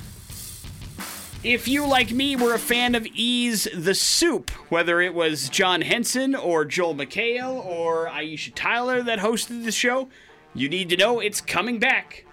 If 1.43 1.67
you, 1.67 1.87
like 1.87 2.13
me, 2.13 2.37
were 2.37 2.53
a 2.53 2.59
fan 2.59 2.95
of 2.95 3.07
E's 3.07 3.67
the 3.75 3.95
Soup, 3.95 4.51
whether 4.69 5.01
it 5.01 5.15
was 5.15 5.49
John 5.49 5.81
Henson 5.81 6.35
or 6.35 6.67
Joel 6.67 6.95
McHale 6.95 7.65
or 7.65 8.09
Aisha 8.09 8.53
Tyler 8.55 9.03
that 9.03 9.21
hosted 9.21 9.65
the 9.65 9.73
show, 9.73 10.11
you 10.53 10.69
need 10.69 10.91
to 10.91 10.99
know 10.99 11.19
it's 11.19 11.41
coming 11.41 11.79
back. 11.79 12.27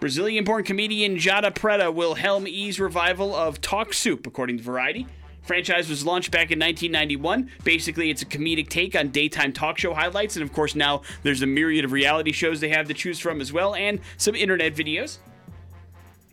Brazilian 0.00 0.42
born 0.42 0.64
comedian 0.64 1.14
Jada 1.18 1.54
Preta 1.54 1.94
will 1.94 2.16
helm 2.16 2.48
E's 2.48 2.80
revival 2.80 3.32
of 3.32 3.60
Talk 3.60 3.94
Soup, 3.94 4.26
according 4.26 4.56
to 4.56 4.62
Variety. 4.64 5.06
Franchise 5.42 5.88
was 5.88 6.04
launched 6.04 6.32
back 6.32 6.50
in 6.50 6.58
1991. 6.58 7.48
Basically, 7.62 8.10
it's 8.10 8.22
a 8.22 8.26
comedic 8.26 8.68
take 8.68 8.96
on 8.96 9.10
daytime 9.10 9.52
talk 9.52 9.78
show 9.78 9.94
highlights, 9.94 10.34
and 10.34 10.42
of 10.42 10.52
course, 10.52 10.74
now 10.74 11.02
there's 11.22 11.42
a 11.42 11.46
myriad 11.46 11.84
of 11.84 11.92
reality 11.92 12.32
shows 12.32 12.58
they 12.58 12.70
have 12.70 12.88
to 12.88 12.94
choose 12.94 13.20
from 13.20 13.40
as 13.40 13.52
well, 13.52 13.76
and 13.76 14.00
some 14.16 14.34
internet 14.34 14.74
videos. 14.74 15.18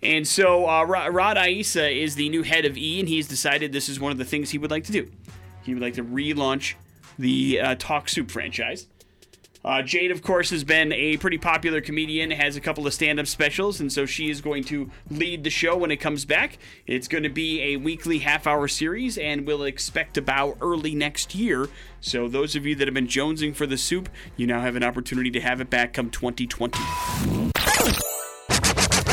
And 0.03 0.27
so, 0.27 0.69
uh, 0.69 0.83
Rod 0.83 1.37
Aissa 1.37 1.89
is 1.89 2.15
the 2.15 2.27
new 2.27 2.43
head 2.43 2.65
of 2.65 2.77
E, 2.77 2.99
and 2.99 3.07
he's 3.07 3.27
decided 3.27 3.71
this 3.71 3.87
is 3.87 3.99
one 3.99 4.11
of 4.11 4.17
the 4.17 4.25
things 4.25 4.49
he 4.49 4.57
would 4.57 4.71
like 4.71 4.83
to 4.85 4.91
do. 4.91 5.09
He 5.63 5.73
would 5.73 5.81
like 5.81 5.93
to 5.93 6.03
relaunch 6.03 6.73
the 7.17 7.61
uh, 7.61 7.75
Talk 7.75 8.09
Soup 8.09 8.29
franchise. 8.29 8.87
Uh, 9.65 9.81
Jade, 9.81 10.11
of 10.11 10.21
course, 10.21 10.49
has 10.49 10.65
been 10.65 10.91
a 10.91 11.15
pretty 11.17 11.37
popular 11.37 11.79
comedian, 11.79 12.31
has 12.31 12.57
a 12.57 12.61
couple 12.61 12.85
of 12.85 12.93
stand 12.93 13.17
up 13.17 13.27
specials, 13.27 13.79
and 13.79 13.89
so 13.93 14.05
she 14.05 14.29
is 14.29 14.41
going 14.41 14.65
to 14.65 14.91
lead 15.09 15.45
the 15.45 15.49
show 15.49 15.77
when 15.77 15.89
it 15.89 15.97
comes 15.97 16.25
back. 16.25 16.57
It's 16.85 17.07
going 17.07 17.23
to 17.23 17.29
be 17.29 17.61
a 17.61 17.77
weekly 17.77 18.17
half 18.19 18.45
hour 18.45 18.67
series, 18.67 19.17
and 19.17 19.47
we'll 19.47 19.63
expect 19.63 20.15
to 20.15 20.21
bow 20.21 20.57
early 20.59 20.93
next 20.95 21.33
year. 21.33 21.69
So, 22.01 22.27
those 22.27 22.57
of 22.57 22.65
you 22.65 22.75
that 22.75 22.89
have 22.89 22.93
been 22.93 23.07
jonesing 23.07 23.55
for 23.55 23.65
the 23.65 23.77
soup, 23.77 24.09
you 24.35 24.47
now 24.47 24.59
have 24.59 24.75
an 24.75 24.83
opportunity 24.83 25.31
to 25.31 25.39
have 25.39 25.61
it 25.61 25.69
back 25.69 25.93
come 25.93 26.09
2020. 26.09 26.77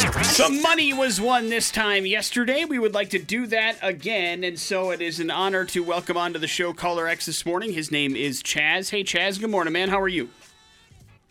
Some 0.01 0.63
money 0.63 0.95
was 0.95 1.21
won 1.21 1.51
this 1.51 1.71
time 1.71 2.07
yesterday. 2.07 2.65
We 2.65 2.79
would 2.79 2.95
like 2.95 3.11
to 3.11 3.19
do 3.19 3.47
that 3.49 3.77
again, 3.83 4.45
and 4.45 4.59
so 4.59 4.93
it 4.93 5.03
is 5.03 5.21
an 5.21 5.31
honor 5.31 5.67
to 5.67 5.83
welcome 5.83 6.17
onto 6.17 6.39
the 6.39 6.47
show 6.47 6.73
caller 6.73 7.07
X 7.07 7.27
this 7.27 7.45
morning. 7.45 7.75
His 7.75 7.91
name 7.93 8.17
is 8.17 8.43
Chaz. 8.43 8.89
Hey, 8.89 9.05
Chaz, 9.05 9.39
good 9.39 9.51
morning, 9.51 9.75
man. 9.75 9.91
How 9.91 10.01
are 10.01 10.09
you? 10.09 10.31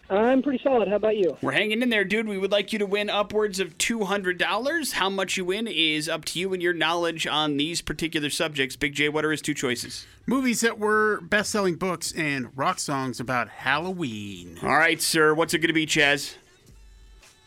I'm 0.08 0.44
pretty 0.44 0.62
solid. 0.64 0.88
How 0.88 0.98
about 0.98 1.18
you? 1.18 1.36
We're 1.42 1.54
hanging 1.54 1.82
in 1.82 1.90
there, 1.90 2.04
dude. 2.04 2.28
We 2.28 2.38
would 2.38 2.52
like 2.52 2.72
you 2.72 2.78
to 2.78 2.86
win 2.86 3.10
upwards 3.10 3.60
of 3.60 3.76
$200. 3.80 4.94
How 4.94 5.10
much 5.10 5.36
you 5.36 5.46
win 5.46 5.68
is 5.68 6.08
up 6.08 6.26
to 6.26 6.40
you 6.40 6.54
and 6.54 6.62
your 6.62 6.74
knowledge 6.74 7.26
on 7.26 7.58
these 7.58 7.82
particular 7.82 8.30
subjects. 8.30 8.76
Big 8.76 8.94
J, 8.94 9.10
what 9.10 9.26
are 9.26 9.32
his 9.32 9.42
two 9.42 9.56
choices? 9.56 10.06
Movies 10.28 10.62
that 10.62 10.78
were 10.78 11.22
best 11.22 11.50
selling 11.50 11.76
books 11.76 12.12
and 12.12 12.56
rock 12.56 12.78
songs 12.78 13.20
about 13.20 13.50
Halloween. 13.50 14.60
All 14.62 14.78
right, 14.78 15.02
sir. 15.02 15.34
What's 15.34 15.56
it 15.56 15.60
going 15.60 15.70
to 15.70 15.74
be, 15.74 15.88
Chaz? 15.88 16.36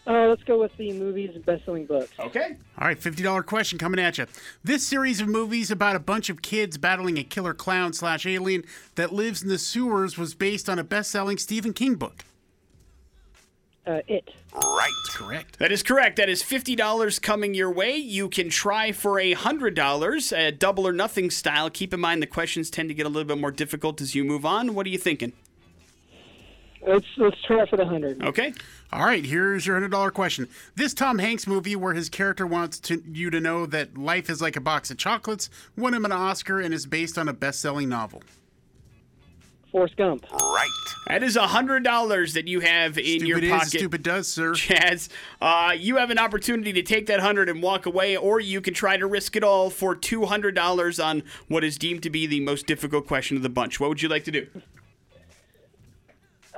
Uh, 0.04 0.26
let's 0.26 0.42
go 0.42 0.60
with 0.60 0.76
the 0.78 0.92
movies 0.92 1.30
and 1.34 1.44
best-selling 1.46 1.86
books. 1.86 2.10
Okay. 2.18 2.56
All 2.78 2.88
right, 2.88 2.98
$50 2.98 3.46
question 3.46 3.78
coming 3.78 4.00
at 4.00 4.18
you. 4.18 4.26
This 4.64 4.86
series 4.86 5.20
of 5.20 5.28
movies 5.28 5.70
about 5.70 5.94
a 5.94 6.00
bunch 6.00 6.28
of 6.28 6.42
kids 6.42 6.76
battling 6.76 7.18
a 7.18 7.24
killer 7.24 7.54
clown 7.54 7.92
slash 7.92 8.26
alien 8.26 8.64
that 8.96 9.12
lives 9.12 9.42
in 9.42 9.48
the 9.48 9.58
sewers 9.58 10.18
was 10.18 10.34
based 10.34 10.68
on 10.68 10.78
a 10.78 10.84
best 10.84 11.10
selling 11.10 11.38
Stephen 11.38 11.72
King 11.72 11.94
book. 11.94 12.24
Uh, 13.86 14.00
it. 14.06 14.28
Right. 14.54 14.92
Correct. 15.10 15.58
That 15.58 15.72
is 15.72 15.82
correct. 15.82 16.16
That 16.16 16.28
is 16.28 16.42
$50 16.42 17.20
coming 17.20 17.54
your 17.54 17.70
way. 17.70 17.96
You 17.96 18.28
can 18.28 18.48
try 18.48 18.92
for 18.92 19.18
a 19.18 19.34
$100, 19.34 20.36
a 20.36 20.52
double 20.52 20.86
or 20.86 20.92
nothing 20.92 21.30
style. 21.30 21.68
Keep 21.68 21.94
in 21.94 22.00
mind 22.00 22.22
the 22.22 22.26
questions 22.26 22.70
tend 22.70 22.88
to 22.90 22.94
get 22.94 23.06
a 23.06 23.08
little 23.08 23.26
bit 23.26 23.38
more 23.38 23.50
difficult 23.50 24.00
as 24.00 24.14
you 24.14 24.24
move 24.24 24.44
on. 24.44 24.74
What 24.74 24.86
are 24.86 24.90
you 24.90 24.98
thinking? 24.98 25.32
Let's 26.86 27.06
let's 27.16 27.40
try 27.42 27.64
for 27.66 27.76
the 27.76 27.86
hundred. 27.86 28.22
Okay. 28.22 28.52
All 28.92 29.06
right, 29.06 29.24
here's 29.24 29.66
your 29.66 29.80
$100 29.80 30.12
question. 30.12 30.48
This 30.74 30.92
Tom 30.92 31.18
Hanks 31.18 31.46
movie, 31.46 31.74
where 31.74 31.94
his 31.94 32.10
character 32.10 32.46
wants 32.46 32.78
to, 32.80 33.02
you 33.10 33.30
to 33.30 33.40
know 33.40 33.64
that 33.64 33.96
life 33.96 34.28
is 34.28 34.42
like 34.42 34.54
a 34.54 34.60
box 34.60 34.90
of 34.90 34.98
chocolates, 34.98 35.48
won 35.78 35.94
him 35.94 36.04
an 36.04 36.12
Oscar 36.12 36.60
and 36.60 36.74
is 36.74 36.84
based 36.84 37.16
on 37.16 37.26
a 37.26 37.32
best 37.32 37.60
selling 37.62 37.88
novel. 37.88 38.22
Forrest 39.70 39.96
Gump. 39.96 40.30
Right. 40.30 40.68
That 41.08 41.22
is 41.22 41.36
$100 41.38 42.34
that 42.34 42.46
you 42.46 42.60
have 42.60 42.98
in 42.98 43.20
Stupid 43.20 43.26
your 43.26 43.38
is, 43.38 43.50
pocket. 43.50 43.68
stupid 43.68 44.02
does, 44.02 44.28
sir. 44.28 44.52
Chaz, 44.52 45.08
uh, 45.40 45.72
you 45.74 45.96
have 45.96 46.10
an 46.10 46.18
opportunity 46.18 46.74
to 46.74 46.82
take 46.82 47.06
that 47.06 47.20
hundred 47.20 47.48
and 47.48 47.62
walk 47.62 47.86
away, 47.86 48.14
or 48.14 48.40
you 48.40 48.60
can 48.60 48.74
try 48.74 48.98
to 48.98 49.06
risk 49.06 49.34
it 49.36 49.42
all 49.42 49.70
for 49.70 49.94
two 49.96 50.26
hundred 50.26 50.54
dollars 50.54 51.00
on 51.00 51.22
what 51.48 51.64
is 51.64 51.78
deemed 51.78 52.02
to 52.02 52.10
be 52.10 52.26
the 52.26 52.40
most 52.40 52.66
difficult 52.66 53.06
question 53.06 53.38
of 53.38 53.42
the 53.42 53.48
bunch. 53.48 53.80
What 53.80 53.88
would 53.88 54.02
you 54.02 54.10
like 54.10 54.24
to 54.24 54.30
do? 54.30 54.46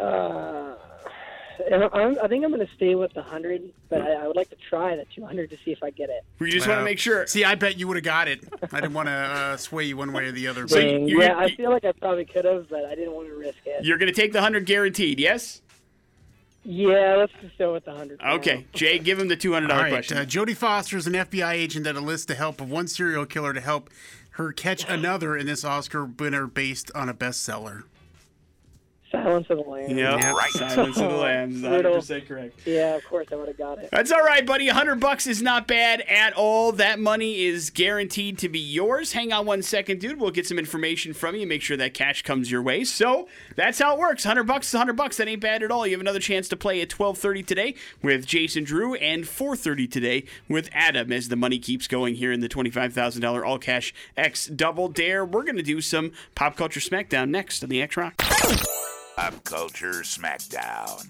And 0.01 1.85
I'm, 1.85 2.17
I 2.21 2.27
think 2.27 2.45
I'm 2.45 2.51
going 2.53 2.67
to 2.67 2.73
stay 2.75 2.97
with 2.97 3.15
the 3.15 3.23
hundred, 3.23 3.63
but 3.89 4.03
I, 4.03 4.13
I 4.15 4.27
would 4.27 4.35
like 4.35 4.51
to 4.51 4.57
try 4.57 4.97
the 4.97 5.05
two 5.15 5.25
hundred 5.25 5.51
to 5.51 5.57
see 5.65 5.71
if 5.71 5.85
I 5.85 5.91
get 5.91 6.11
it. 6.11 6.25
We 6.41 6.51
just 6.51 6.67
want 6.67 6.79
to 6.79 6.81
Well, 6.81 6.85
make 6.85 6.99
sure. 6.99 7.27
See, 7.29 7.45
I 7.45 7.55
bet 7.55 7.79
you 7.79 7.87
would 7.87 7.97
have 7.97 8.05
got 8.05 8.27
it. 8.27 8.41
I 8.73 8.81
didn't 8.81 8.93
want 8.95 9.07
to 9.07 9.13
uh, 9.13 9.57
sway 9.57 9.85
you 9.85 9.97
one 9.97 10.13
way 10.13 10.25
or 10.27 10.33
the 10.33 10.49
other. 10.49 10.67
So 10.67 10.77
but- 10.77 10.85
you- 10.85 10.91
Dang, 10.91 11.09
you're- 11.09 11.25
yeah, 11.25 11.39
I 11.39 11.55
feel 11.55 11.71
like 11.71 11.85
I 11.85 11.93
probably 11.93 12.25
could 12.25 12.45
have, 12.45 12.69
but 12.69 12.85
I 12.85 12.97
didn't 12.97 13.13
want 13.15 13.29
to 13.29 13.35
risk 13.37 13.59
it. 13.67 13.85
You're 13.85 13.99
going 13.99 14.13
to 14.13 14.21
take 14.21 14.33
the 14.33 14.41
hundred 14.41 14.67
guaranteed, 14.67 15.21
yes? 15.21 15.63
Yeah, 16.65 17.17
let's 17.19 17.33
just 17.41 17.57
go 17.57 17.73
with 17.73 17.85
the 17.85 17.93
hundred. 17.95 18.21
Okay, 18.21 18.67
Jay, 18.73 18.99
give 18.99 19.19
him 19.21 19.29
the 19.29 19.37
two 19.37 19.53
hundred 19.53 19.71
All 19.71 19.77
dollar 19.77 19.85
right, 19.91 19.93
question. 19.95 20.19
uh, 20.19 20.23
Jodie 20.23 20.57
Foster 20.57 20.97
is 20.97 21.07
an 21.07 21.13
FBI 21.13 21.53
agent 21.53 21.85
that 21.85 21.95
enlists 21.95 22.27
the 22.27 22.35
help 22.35 22.61
of 22.61 22.69
one 22.71 22.89
serial 22.89 23.27
killer 23.27 23.53
to 23.53 23.61
help 23.61 23.91
her 24.31 24.51
catch 24.53 24.89
another 24.89 25.37
in 25.37 25.47
this 25.47 25.65
Oscar 25.65 26.05
winner 26.05 26.47
based 26.49 26.91
on 26.97 27.09
a 27.09 27.15
bestseller. 27.15 27.85
Silence 29.15 29.47
of 29.51 29.59
the 29.59 29.65
Lambs. 29.65 29.93
Yep. 29.93 30.23
Right. 30.35 30.51
Silence 30.51 30.97
of 30.99 31.11
the 31.11 31.17
Lambs. 31.17 31.61
Brutal. 31.61 31.97
100% 31.97 32.27
correct. 32.29 32.61
Yeah, 32.67 32.97
of 32.97 33.05
course 33.05 33.29
I 33.33 33.37
would 33.37 33.49
have 33.49 33.59
got 33.59 33.79
it. 33.79 33.89
That's 33.91 34.11
all 34.11 34.23
right, 34.23 34.45
buddy. 34.45 34.67
100 34.67 35.01
bucks 35.01 35.27
is 35.27 35.43
not 35.43 35.67
bad 35.67 36.01
at 36.03 36.33
all. 36.35 36.73
That 36.73 36.99
money 36.99 37.45
is 37.45 37.71
guaranteed 37.71 38.39
to 38.39 38.49
be 38.49 38.59
yours. 38.59 39.13
Hang 39.13 39.33
on 39.33 39.47
one 39.47 39.63
second, 39.63 40.01
dude. 40.01 40.21
We'll 40.21 40.31
get 40.31 40.47
some 40.47 40.59
information 40.59 41.13
from 41.15 41.37
you, 41.37 41.47
make 41.47 41.63
sure 41.63 41.77
that 41.77 41.95
cash 41.95 42.23
comes 42.23 42.51
your 42.51 42.63
way. 42.63 42.85
So, 42.85 43.29
that's 43.57 43.79
how 43.79 43.95
it 43.95 43.99
works. 43.99 44.25
100 44.25 44.45
bucks 44.45 44.69
is 44.69 44.75
100 44.75 44.95
bucks. 44.95 45.17
That 45.17 45.29
ain't 45.29 45.41
bad 45.41 45.63
at 45.63 45.71
all. 45.71 45.87
You 45.87 45.93
have 45.93 46.01
another 46.01 46.21
chance 46.21 46.49
to 46.49 46.57
play 46.57 46.81
at 46.81 46.89
12:30 46.89 47.47
today 47.47 47.75
with 48.03 48.27
Jason 48.27 48.65
Drew 48.65 48.95
and 48.95 49.25
4:30 49.25 49.91
today 49.91 50.25
with 50.49 50.69
Adam 50.73 51.13
as 51.13 51.29
the 51.29 51.37
money 51.37 51.59
keeps 51.59 51.87
going 51.87 52.15
here 52.17 52.33
in 52.33 52.41
the 52.41 52.49
$25,000 52.49 53.45
all 53.45 53.59
cash 53.59 53.95
X 54.17 54.47
double 54.47 54.89
dare. 54.89 55.25
We're 55.25 55.45
going 55.45 55.57
to 55.57 55.63
do 55.63 55.81
some 55.81 56.13
pop 56.35 56.57
culture 56.57 56.81
smackdown 56.81 57.31
next 57.31 57.63
on 57.63 57.69
the 57.69 57.83
X 57.83 57.97
Rock. 57.97 58.15
Pop 59.17 59.45
Culture 59.45 60.03
Smackdown. 60.03 61.05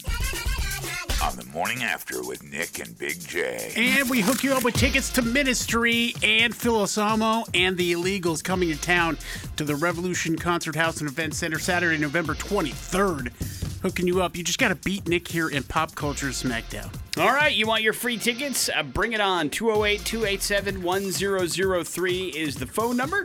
On 1.23 1.37
the 1.37 1.45
morning 1.53 1.83
after 1.83 2.23
with 2.23 2.43
Nick 2.43 2.79
and 2.79 2.99
Big 2.99 3.19
J. 3.19 3.73
And 3.77 4.11
we 4.11 4.21
hook 4.21 4.45
you 4.45 4.53
up 4.53 4.63
with 4.63 4.75
tickets 4.75 5.11
to 5.15 5.23
Ministry 5.23 6.13
and 6.23 6.55
Phil 6.55 6.83
Anselmo 6.83 7.45
and 7.55 7.79
the 7.79 7.93
Illegals 7.93 8.45
coming 8.45 8.69
to 8.69 8.79
town 8.79 9.17
to 9.57 9.65
the 9.65 9.75
Revolution 9.75 10.37
Concert 10.37 10.77
House 10.77 11.01
and 11.01 11.09
Event 11.09 11.35
Center 11.35 11.59
Saturday, 11.59 11.97
November 11.97 12.35
23rd. 12.35 13.33
Hooking 13.81 14.07
you 14.07 14.21
up. 14.21 14.37
You 14.37 14.45
just 14.45 14.59
got 14.59 14.69
to 14.69 14.75
beat 14.77 15.09
Nick 15.09 15.27
here 15.27 15.49
in 15.49 15.63
Pop 15.63 15.95
Culture 15.95 16.29
Smackdown. 16.29 16.95
All 17.17 17.33
right, 17.33 17.55
you 17.55 17.67
want 17.67 17.83
your 17.83 17.95
free 17.95 18.19
tickets? 18.19 18.69
Uh, 18.69 18.83
bring 18.83 19.15
it 19.15 19.21
on. 19.21 19.49
208 19.49 20.05
287 20.05 20.83
1003 20.83 22.29
is 22.29 22.57
the 22.57 22.67
phone 22.67 22.99
number. 22.99 23.25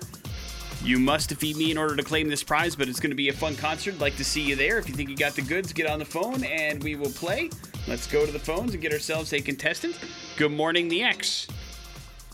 You 0.81 0.97
must 0.97 1.29
defeat 1.29 1.57
me 1.57 1.71
in 1.71 1.77
order 1.77 1.95
to 1.95 2.03
claim 2.03 2.29
this 2.29 2.41
prize, 2.41 2.75
but 2.75 2.87
it's 2.87 2.99
going 2.99 3.11
to 3.11 3.15
be 3.15 3.29
a 3.29 3.33
fun 3.33 3.55
concert. 3.55 3.99
Like 3.99 4.15
to 4.15 4.23
see 4.23 4.41
you 4.41 4.55
there. 4.55 4.77
If 4.79 4.87
you 4.87 4.95
think 4.95 5.09
you 5.09 5.15
got 5.15 5.35
the 5.35 5.41
goods, 5.41 5.73
get 5.73 5.89
on 5.89 5.99
the 5.99 6.05
phone 6.05 6.43
and 6.45 6.81
we 6.81 6.95
will 6.95 7.11
play. 7.11 7.49
Let's 7.87 8.07
go 8.07 8.25
to 8.25 8.31
the 8.31 8.39
phones 8.39 8.73
and 8.73 8.81
get 8.81 8.93
ourselves 8.93 9.33
a 9.33 9.41
contestant. 9.41 9.99
Good 10.37 10.51
morning, 10.51 10.87
the 10.87 11.03
X. 11.03 11.47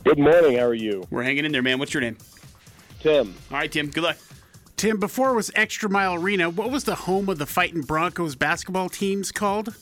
Good 0.04 0.20
morning. 0.20 0.58
How 0.58 0.66
are 0.66 0.76
you? 0.76 1.06
We're 1.10 1.24
hanging 1.24 1.46
in 1.46 1.52
there, 1.52 1.64
man. 1.64 1.80
What's 1.80 1.94
your 1.94 2.02
name? 2.02 2.18
Tim. 3.00 3.34
All 3.52 3.58
right, 3.58 3.72
Tim. 3.72 3.90
Good 3.90 4.04
luck. 4.04 4.18
Tim, 4.78 5.00
before 5.00 5.32
it 5.32 5.36
was 5.36 5.52
Extra 5.56 5.90
Mile 5.90 6.16
Arena, 6.16 6.50
what 6.50 6.70
was 6.70 6.84
the 6.84 6.96
home 6.96 7.30
of 7.30 7.40
the 7.40 7.46
fighting 7.46 7.82
Broncos 7.82 8.36
basketball 8.36 8.90
teams 8.90 9.32
called? 9.32 9.76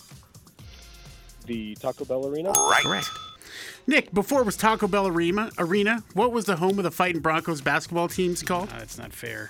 The 1.45 1.75
Taco 1.75 2.05
Bell 2.05 2.27
Arena? 2.27 2.51
Right. 2.51 2.83
Correct. 2.83 3.09
Nick, 3.85 4.13
before 4.13 4.41
it 4.41 4.45
was 4.45 4.55
Taco 4.55 4.87
Bell 4.87 5.07
Arena, 5.07 5.51
Arena, 5.57 6.03
what 6.13 6.31
was 6.31 6.45
the 6.45 6.55
home 6.55 6.77
of 6.79 6.83
the 6.83 6.91
fighting 6.91 7.21
Broncos 7.21 7.61
basketball 7.61 8.07
teams 8.07 8.41
called? 8.41 8.69
Uh, 8.69 8.79
that's 8.79 8.97
not 8.97 9.11
fair. 9.13 9.49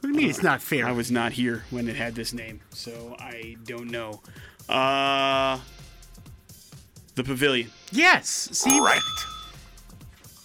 What 0.00 0.02
do 0.02 0.08
you 0.08 0.14
mean 0.14 0.28
it's 0.30 0.42
not 0.42 0.60
fair? 0.60 0.86
I 0.86 0.92
was 0.92 1.10
not 1.10 1.32
here 1.32 1.64
when 1.70 1.88
it 1.88 1.96
had 1.96 2.14
this 2.14 2.32
name, 2.32 2.60
so 2.70 3.16
I 3.18 3.56
don't 3.64 3.90
know. 3.90 4.20
Uh, 4.68 5.58
the 7.14 7.22
Pavilion. 7.24 7.70
yes. 7.92 8.28
See, 8.52 8.78
Right. 8.80 9.00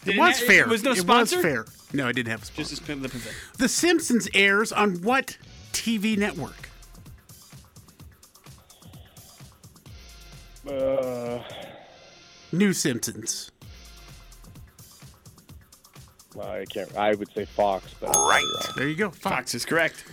Did 0.05 0.15
it 0.15 0.19
was 0.19 0.39
ha- 0.39 0.45
fair. 0.45 0.61
It 0.63 0.69
was 0.69 0.83
no 0.83 0.93
sponsor. 0.93 1.35
It 1.39 1.43
was 1.43 1.45
fair. 1.45 1.65
No, 1.91 2.07
I 2.07 2.11
didn't 2.13 2.29
have 2.31 2.43
a 2.43 2.45
sponsor. 2.45 2.75
Just 2.75 2.85
the 2.87 2.95
Pavilion. 3.09 3.35
The 3.57 3.67
Simpsons 3.67 4.29
airs 4.33 4.71
on 4.71 5.01
what 5.01 5.37
TV 5.73 6.17
network? 6.17 6.69
Uh, 10.67 11.39
New 12.51 12.73
Simpsons. 12.73 13.51
Well, 16.35 16.47
I 16.47 16.65
can't. 16.65 16.95
I 16.95 17.13
would 17.15 17.31
say 17.33 17.45
Fox, 17.45 17.93
but 17.99 18.09
Right. 18.15 18.43
There 18.75 18.87
you 18.87 18.95
go. 18.95 19.09
Fox. 19.09 19.19
Fox 19.35 19.55
is 19.55 19.65
correct. 19.65 20.03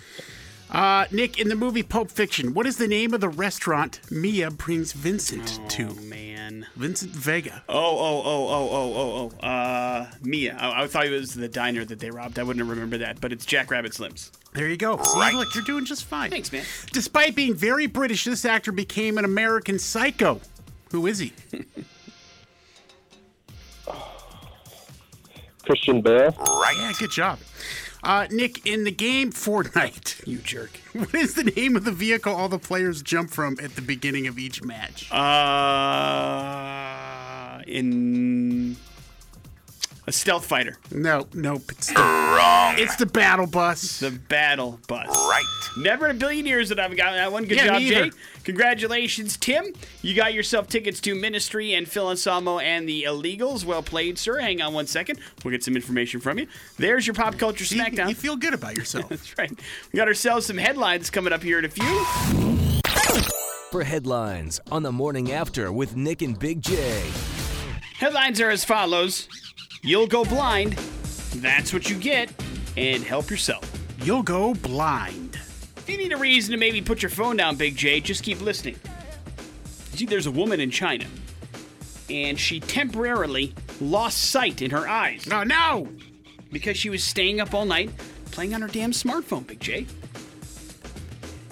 Uh, 0.68 1.06
Nick, 1.12 1.38
in 1.38 1.48
the 1.48 1.54
movie 1.54 1.84
Pulp 1.84 2.10
Fiction, 2.10 2.52
what 2.52 2.66
is 2.66 2.76
the 2.76 2.88
name 2.88 3.14
of 3.14 3.20
the 3.20 3.28
restaurant 3.28 4.00
Mia 4.10 4.50
brings 4.50 4.92
Vincent 4.92 5.60
Oh 5.62 5.68
to? 5.68 5.94
man. 6.02 6.66
Vincent 6.74 7.12
Vega. 7.12 7.62
Oh 7.68 7.74
oh 7.76 8.22
oh 8.24 8.48
oh 8.48 8.68
oh 8.72 8.94
oh 8.96 9.32
oh. 9.40 9.46
Uh, 9.46 10.10
Mia. 10.22 10.56
I, 10.58 10.82
I 10.82 10.86
thought 10.88 11.06
it 11.06 11.10
was 11.10 11.34
the 11.34 11.48
diner 11.48 11.84
that 11.84 12.00
they 12.00 12.10
robbed. 12.10 12.38
I 12.38 12.42
wouldn't 12.42 12.66
remember 12.68 12.98
that, 12.98 13.20
but 13.20 13.32
it's 13.32 13.46
Jack 13.46 13.70
Rabbit 13.70 13.92
Slims. 13.92 14.30
There 14.54 14.68
you 14.68 14.76
go. 14.76 15.00
See, 15.02 15.20
Right. 15.20 15.34
look, 15.34 15.54
you're 15.54 15.62
doing 15.64 15.84
just 15.84 16.04
fine. 16.04 16.30
Thanks, 16.30 16.50
man. 16.50 16.64
Despite 16.92 17.36
being 17.36 17.54
very 17.54 17.86
British, 17.86 18.24
this 18.24 18.44
actor 18.44 18.72
became 18.72 19.18
an 19.18 19.24
American 19.24 19.78
psycho. 19.78 20.40
Who 20.90 21.06
is 21.06 21.18
he? 21.20 21.32
Christian 25.66 26.00
Bale. 26.00 26.30
Right. 26.32 26.76
Yeah, 26.78 26.92
good 26.98 27.10
job. 27.10 27.38
Uh, 28.02 28.26
Nick, 28.30 28.64
in 28.66 28.84
the 28.84 28.90
game 28.92 29.32
Fortnite, 29.32 30.24
You 30.26 30.38
jerk. 30.38 30.78
what 30.92 31.12
is 31.14 31.34
the 31.34 31.44
name 31.44 31.74
of 31.76 31.84
the 31.84 31.90
vehicle 31.92 32.32
all 32.34 32.48
the 32.48 32.58
players 32.58 33.02
jump 33.02 33.30
from 33.30 33.56
at 33.60 33.74
the 33.74 33.82
beginning 33.82 34.26
of 34.28 34.38
each 34.38 34.62
match? 34.62 35.10
Uh, 36.26 37.58
in 37.66 38.76
a 40.06 40.12
stealth 40.12 40.46
fighter. 40.46 40.76
no, 40.92 41.26
nope. 41.34 41.62
It's 41.70 41.88
the, 41.88 41.94
Wrong. 42.00 42.74
it's 42.78 42.94
the 42.96 43.06
battle 43.06 43.46
bus. 43.48 43.98
The 43.98 44.12
battle 44.12 44.78
bus. 44.86 45.08
Right. 45.08 45.42
Never 45.78 46.06
in 46.08 46.16
a 46.16 46.18
billion 46.18 46.46
years 46.46 46.68
that 46.68 46.78
I've 46.78 46.96
gotten 46.96 47.16
that 47.16 47.32
one. 47.32 47.44
Good 47.44 47.56
Yeah, 47.58 47.66
job, 47.66 47.78
me 47.78 47.88
Jay. 47.88 48.02
either. 48.04 48.16
Congratulations, 48.46 49.36
Tim. 49.36 49.72
You 50.02 50.14
got 50.14 50.32
yourself 50.32 50.68
tickets 50.68 51.00
to 51.00 51.16
Ministry 51.16 51.74
and 51.74 51.88
Phil 51.88 52.08
Anselmo 52.08 52.60
and 52.60 52.88
the 52.88 53.02
Illegals. 53.02 53.64
Well 53.64 53.82
played, 53.82 54.18
sir. 54.18 54.38
Hang 54.38 54.62
on 54.62 54.72
one 54.72 54.86
second. 54.86 55.18
We'll 55.42 55.50
get 55.50 55.64
some 55.64 55.74
information 55.74 56.20
from 56.20 56.38
you. 56.38 56.46
There's 56.78 57.08
your 57.08 57.14
pop 57.14 57.38
culture 57.38 57.64
smackdown. 57.64 58.08
You 58.08 58.14
feel 58.14 58.36
good 58.36 58.54
about 58.54 58.76
yourself. 58.76 59.08
That's 59.08 59.36
right. 59.36 59.50
We 59.92 59.96
got 59.96 60.06
ourselves 60.06 60.46
some 60.46 60.58
headlines 60.58 61.10
coming 61.10 61.32
up 61.32 61.42
here 61.42 61.58
in 61.58 61.64
a 61.64 61.68
few. 61.68 62.04
For 63.72 63.82
headlines 63.82 64.60
on 64.70 64.84
the 64.84 64.92
morning 64.92 65.32
after 65.32 65.72
with 65.72 65.96
Nick 65.96 66.22
and 66.22 66.38
Big 66.38 66.62
J. 66.62 67.02
Headlines 67.98 68.40
are 68.40 68.50
as 68.50 68.64
follows 68.64 69.28
You'll 69.82 70.06
go 70.06 70.24
blind. 70.24 70.74
That's 71.34 71.72
what 71.72 71.90
you 71.90 71.96
get. 71.96 72.32
And 72.76 73.02
help 73.02 73.28
yourself. 73.28 73.68
You'll 74.04 74.22
go 74.22 74.54
blind. 74.54 75.25
If 75.86 75.90
you 75.90 75.98
need 75.98 76.12
a 76.12 76.16
reason 76.16 76.50
to 76.50 76.58
maybe 76.58 76.82
put 76.82 77.00
your 77.00 77.10
phone 77.10 77.36
down, 77.36 77.54
Big 77.54 77.76
J, 77.76 78.00
just 78.00 78.24
keep 78.24 78.40
listening. 78.40 78.74
See, 79.92 80.04
there's 80.04 80.26
a 80.26 80.32
woman 80.32 80.58
in 80.58 80.72
China, 80.72 81.06
and 82.10 82.36
she 82.38 82.58
temporarily 82.58 83.54
lost 83.80 84.30
sight 84.30 84.62
in 84.62 84.72
her 84.72 84.88
eyes 84.88 85.28
Oh, 85.30 85.44
no! 85.44 85.88
because 86.50 86.76
she 86.76 86.90
was 86.90 87.04
staying 87.04 87.40
up 87.40 87.54
all 87.54 87.66
night 87.66 87.90
playing 88.32 88.52
on 88.52 88.62
her 88.62 88.68
damn 88.68 88.90
smartphone, 88.90 89.46
Big 89.46 89.60
J. 89.60 89.86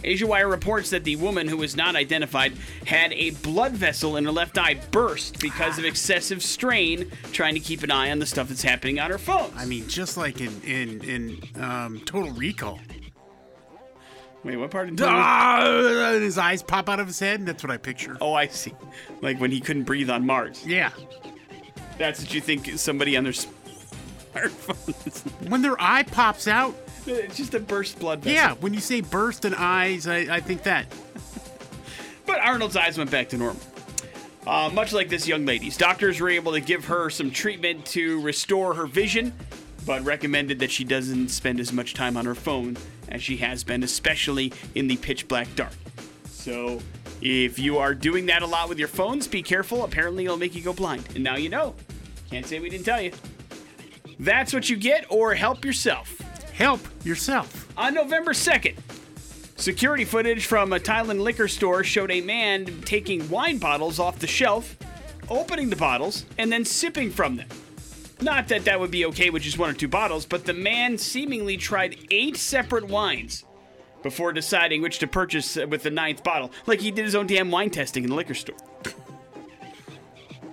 Asia 0.03 0.27
Wire 0.27 0.49
reports 0.49 0.90
that 0.90 1.05
the 1.05 1.14
woman 1.16 1.47
who 1.49 1.57
was 1.57 1.77
not 1.77 1.94
identified 1.97 2.53
had 2.87 3.12
a 3.12 3.31
blood 3.31 3.73
vessel 3.73 4.16
in 4.16 4.25
her 4.25 4.33
left 4.33 4.59
eye 4.59 4.75
burst 4.90 5.38
because 5.38 5.79
of 5.79 5.85
excessive 5.85 6.42
strain 6.42 7.09
trying 7.33 7.55
to 7.55 7.61
keep 7.61 7.83
an 7.85 7.90
eye 7.92 8.11
on 8.11 8.18
the 8.18 8.27
stuff 8.27 8.49
that's 8.49 8.62
happening 8.62 8.99
on 8.99 9.11
her 9.12 9.16
phone. 9.18 9.51
I 9.57 9.64
mean, 9.64 9.87
just 9.88 10.16
like 10.18 10.40
in 10.40 10.61
in 10.62 11.01
in 11.05 11.62
um, 11.62 12.01
Total 12.05 12.33
Recall. 12.33 12.81
Wait, 14.44 14.57
what 14.57 14.70
part 14.70 14.88
of 14.90 15.00
Ah, 15.00 16.11
his 16.20 16.37
eyes 16.37 16.62
pop 16.62 16.88
out 16.88 17.00
of 17.00 17.07
his 17.07 17.18
head, 17.18 17.40
and 17.40 17.48
that's 17.48 17.62
what 17.62 17.70
I 17.72 17.76
picture. 17.78 18.16
Oh, 18.20 18.35
I 18.35 18.46
see. 18.48 18.74
Like 19.22 19.40
when 19.40 19.50
he 19.50 19.61
couldn't 19.61 19.85
breathe 19.85 20.11
on 20.11 20.26
Mars. 20.26 20.64
Yeah. 20.66 20.90
That's 21.98 22.20
what 22.20 22.35
you 22.35 22.40
think 22.40 22.68
somebody 22.78 23.16
on 23.16 23.24
their 23.24 23.33
smartphone 23.33 25.07
is. 25.07 25.22
When 25.48 25.62
their 25.62 25.80
eye 25.80 26.02
pops 26.02 26.46
out, 26.46 26.74
It's 27.07 27.37
just 27.37 27.54
a 27.54 27.61
burst 27.61 27.98
blood 27.98 28.20
vessel. 28.20 28.35
yeah, 28.35 28.52
when 28.61 28.74
you 28.74 28.80
say 28.80 29.00
burst 29.00 29.44
and 29.44 29.54
eyes, 29.54 30.07
I, 30.07 30.18
I 30.37 30.40
think 30.40 30.62
that. 30.64 30.87
But 32.26 32.40
Arnold's 32.40 32.76
eyes 32.76 32.98
went 32.98 33.11
back 33.11 33.28
to 33.30 33.38
normal. 33.38 33.61
Uh, 34.46 34.70
much 34.74 34.92
like 34.92 35.09
this 35.09 35.26
young 35.26 35.46
lady's, 35.46 35.76
doctors 35.78 36.20
were 36.20 36.28
able 36.28 36.52
to 36.52 36.61
give 36.61 36.85
her 36.87 37.09
some 37.09 37.30
treatment 37.30 37.87
to 37.87 38.20
restore 38.20 38.74
her 38.74 38.87
vision, 38.87 39.33
but 39.87 40.05
recommended 40.05 40.59
that 40.61 40.70
she 40.70 40.85
doesn't 40.85 41.29
spend 41.29 41.61
as 41.61 41.73
much 41.73 41.94
time 41.94 42.16
on 42.16 42.25
her 42.25 42.35
phone 42.35 42.77
as 43.09 43.23
she 43.23 43.37
has 43.38 43.64
been, 43.64 43.83
especially 43.83 44.53
in 44.75 44.87
the 44.87 44.97
pitch 44.97 45.29
black 45.29 45.49
dark. 45.55 45.73
So, 46.29 46.81
if 47.20 47.59
you 47.59 47.79
are 47.79 47.94
doing 47.94 48.27
that 48.27 48.42
a 48.42 48.47
lot 48.47 48.68
with 48.68 48.79
your 48.79 48.88
phones, 48.88 49.27
be 49.27 49.42
careful. 49.42 49.85
Apparently, 49.85 50.25
it'll 50.25 50.37
make 50.37 50.55
you 50.55 50.62
go 50.62 50.73
blind. 50.73 51.05
And 51.14 51.25
now 51.25 51.37
you 51.37 51.49
know. 51.49 51.75
Can't 52.31 52.47
say 52.47 52.59
we 52.59 52.68
didn't 52.68 52.85
tell 52.85 53.01
you. 53.01 53.12
That's 54.18 54.53
what 54.53 54.68
you 54.68 54.77
get, 54.77 55.07
or 55.11 55.35
help 55.35 55.64
yourself. 55.64 56.18
Help 56.53 56.81
yourself. 57.05 57.68
On 57.77 57.94
November 57.94 58.33
2nd, 58.33 58.77
security 59.57 60.05
footage 60.05 60.47
from 60.47 60.73
a 60.73 60.79
Thailand 60.79 61.20
liquor 61.20 61.49
store 61.49 61.83
showed 61.83 62.11
a 62.11 62.20
man 62.20 62.83
taking 62.83 63.29
wine 63.29 63.59
bottles 63.59 63.99
off 63.99 64.18
the 64.18 64.27
shelf, 64.27 64.77
opening 65.29 65.70
the 65.70 65.77
bottles, 65.77 66.27
and 66.38 66.53
then 66.53 66.64
sipping 66.64 67.11
from 67.11 67.37
them. 67.37 67.49
Not 68.20 68.48
that 68.48 68.64
that 68.64 68.81
would 68.81 68.90
be 68.90 69.07
okay 69.07 69.31
with 69.31 69.42
just 69.42 69.59
one 69.59 69.70
or 69.70 69.74
two 69.74 69.88
bottles, 69.88 70.24
but 70.24 70.44
the 70.44 70.55
man 70.55 70.98
seemingly 70.98 71.57
tried 71.57 71.98
eight 72.11 72.37
separate 72.37 72.87
wines 72.87 73.44
before 74.03 74.33
deciding 74.33 74.83
which 74.83 74.98
to 75.00 75.07
purchase 75.07 75.57
uh, 75.57 75.66
with 75.66 75.83
the 75.83 75.90
ninth 75.90 76.22
bottle, 76.22 76.53
like 76.66 76.81
he 76.81 76.90
did 76.90 77.05
his 77.05 77.14
own 77.14 77.27
damn 77.27 77.50
wine 77.50 77.70
testing 77.70 78.05
in 78.05 78.11
the 78.11 78.16
liquor 78.16 78.35
store. 78.35 78.57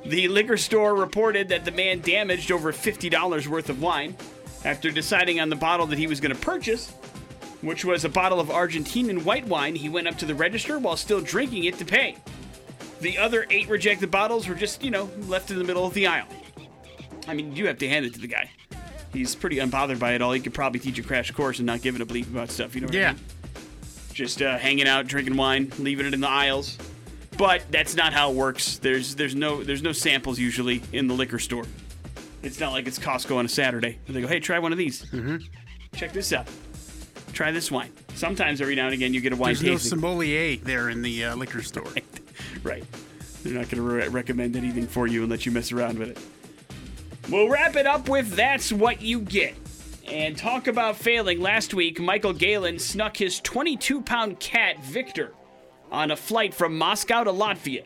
The 0.06 0.28
liquor 0.28 0.58
store 0.58 0.96
reported 0.96 1.50
that 1.50 1.66
the 1.66 1.72
man 1.72 2.02
damaged 2.02 2.52
over 2.52 2.72
$50 2.72 3.48
worth 3.48 3.70
of 3.70 3.82
wine 3.82 4.16
after 4.66 4.90
deciding 4.90 5.40
on 5.40 5.50
the 5.50 5.56
bottle 5.56 5.86
that 5.88 6.00
he 6.00 6.08
was 6.08 6.20
going 6.20 6.34
to 6.34 6.42
purchase, 6.42 6.92
which 7.62 7.86
was 7.86 8.04
a 8.04 8.10
bottle 8.10 8.40
of 8.40 8.48
Argentinian 8.48 9.24
white 9.24 9.46
wine. 9.46 9.76
He 9.76 9.90
went 9.90 10.08
up 10.08 10.18
to 10.20 10.26
the 10.26 10.36
register 10.36 10.80
while 10.80 10.98
still 10.98 11.22
drinking 11.22 11.66
it 11.66 11.78
to 11.78 11.86
pay. 11.86 12.18
The 13.02 13.18
other 13.18 13.46
eight 13.50 13.70
rejected 13.70 14.12
bottles 14.12 14.48
were 14.48 14.56
just, 14.56 14.84
you 14.84 14.92
know, 14.92 15.10
left 15.28 15.52
in 15.52 15.58
the 15.58 15.64
middle 15.64 15.86
of 15.86 15.94
the 15.94 16.08
aisle. 16.08 16.28
I 17.28 17.34
mean, 17.34 17.56
you 17.56 17.68
have 17.68 17.78
to 17.80 17.88
hand 17.90 18.06
it 18.06 18.14
to 18.16 18.20
the 18.20 18.28
guy. 18.28 18.50
He's 19.14 19.36
pretty 19.36 19.58
unbothered 19.58 20.00
by 20.00 20.14
it 20.14 20.22
all. 20.22 20.32
He 20.32 20.40
could 20.40 20.54
probably 20.54 20.80
teach 20.80 20.98
a 21.00 21.04
crash 21.04 21.32
course 21.32 21.60
and 21.60 21.66
not 21.66 21.82
giving 21.82 22.02
a 22.02 22.06
bleep 22.06 22.28
about 22.30 22.50
stuff. 22.50 22.76
You 22.76 22.82
know 22.82 22.88
what 22.88 22.96
I 22.96 23.00
Yeah. 23.00 23.12
mean? 23.14 23.22
just 24.14 24.42
uh, 24.42 24.58
hanging 24.58 24.88
out, 24.88 25.08
drinking 25.08 25.38
wine, 25.38 25.72
leaving 25.80 26.06
it 26.06 26.14
in 26.14 26.20
the 26.20 26.28
aisles. 26.28 26.78
But 27.38 27.64
that's 27.72 27.96
not 27.96 28.12
how 28.14 28.30
it 28.32 28.36
works. 28.36 28.78
There's 28.78 29.16
there's 29.16 29.34
no 29.36 29.64
there's 29.64 29.82
no 29.82 29.94
samples 29.94 30.38
usually 30.38 30.82
in 30.92 31.08
the 31.08 31.14
liquor 31.14 31.40
store. 31.40 31.66
It's 32.44 32.60
not 32.60 32.72
like 32.74 32.88
it's 32.88 33.00
Costco 33.00 33.38
on 33.38 33.46
a 33.46 33.50
Saturday. 33.50 34.00
They 34.08 34.22
go, 34.22 34.28
hey, 34.28 34.40
try 34.42 34.60
one 34.60 34.72
of 34.74 34.78
these. 34.78 35.04
Mm-hmm. 35.06 35.38
Check 35.96 36.12
this 36.12 36.34
out. 36.34 36.48
Try 37.34 37.52
this 37.52 37.72
wine. 37.72 37.92
Sometimes 38.16 38.60
every 38.62 38.76
now 38.76 38.86
and 38.86 38.94
again 38.94 39.14
you 39.14 39.22
get 39.22 39.32
a 39.32 39.36
wine 39.38 39.54
There's 39.54 39.64
no 39.64 39.72
tasting. 39.74 39.90
sommelier 39.92 40.58
there 40.58 40.90
in 40.90 41.02
the 41.02 41.26
uh, 41.26 41.36
liquor 41.38 41.62
store. 41.62 41.88
right. 42.64 42.84
They're 43.44 43.54
not 43.54 43.70
going 43.70 43.78
to 43.78 43.82
re- 43.82 44.08
recommend 44.10 44.56
anything 44.58 44.88
for 44.88 45.08
you 45.08 45.24
unless 45.24 45.46
you 45.46 45.52
mess 45.54 45.72
around 45.72 45.98
with 45.98 46.10
it. 46.10 46.20
We'll 47.30 47.50
wrap 47.50 47.76
it 47.76 47.86
up 47.86 48.10
with 48.10 48.36
That's 48.36 48.74
What 48.74 49.02
You 49.02 49.22
Get. 49.22 49.56
And 50.08 50.38
talk 50.38 50.68
about 50.68 50.98
failing. 50.98 51.40
Last 51.40 51.74
week, 51.74 52.00
Michael 52.00 52.34
Galen 52.34 52.80
snuck 52.80 53.16
his 53.16 53.40
22 53.40 54.02
pound 54.02 54.40
cat, 54.40 54.84
Victor, 54.84 55.34
on 55.92 56.12
a 56.12 56.16
flight 56.16 56.54
from 56.54 56.78
Moscow 56.78 57.24
to 57.24 57.32
Latvia. 57.32 57.86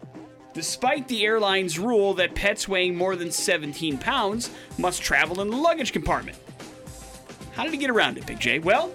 Despite 0.54 1.08
the 1.08 1.26
airline's 1.26 1.78
rule 1.78 2.14
that 2.16 2.34
pets 2.34 2.68
weighing 2.68 2.96
more 2.96 3.16
than 3.16 3.30
17 3.30 3.98
pounds 3.98 4.50
must 4.78 5.02
travel 5.02 5.42
in 5.42 5.50
the 5.50 5.58
luggage 5.58 5.92
compartment. 5.92 6.38
How 7.52 7.64
did 7.64 7.74
he 7.74 7.78
get 7.78 7.90
around 7.90 8.18
it, 8.18 8.26
Big 8.26 8.40
J? 8.40 8.60
Well, 8.60 8.92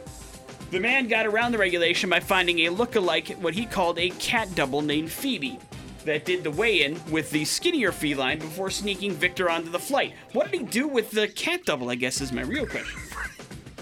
the 0.71 0.81
man 0.81 1.07
got 1.07 1.27
around 1.27 1.53
the 1.53 1.59
regulation 1.59 2.09
by 2.09 2.21
finding 2.21 2.61
a 2.61 2.71
look-alike, 2.71 3.29
what 3.41 3.55
he 3.55 3.67
called 3.67 3.99
a 3.99 4.11
cat 4.11 4.55
double 4.55 4.83
named 4.83 5.13
Phoebe, 5.13 5.59
that 6.05 6.25
did 6.25 6.45
the 6.45 6.51
weigh-in 6.51 7.01
with 7.11 7.31
the 7.31 7.45
skinnier 7.45 7.93
feline 7.93 8.39
before 8.39 8.71
sneaking 8.71 9.13
Victor 9.13 9.51
onto 9.51 9.71
the 9.71 9.79
flight. 9.79 10.15
What 10.33 10.51
did 10.51 10.61
he 10.61 10.67
do 10.67 10.89
with 10.89 11.11
the 11.11 11.29
cat 11.29 11.65
double? 11.65 11.91
I 11.91 11.95
guess 11.95 12.21
is 12.21 12.33
my 12.33 12.43
real 12.43 12.67
question. 12.67 13.01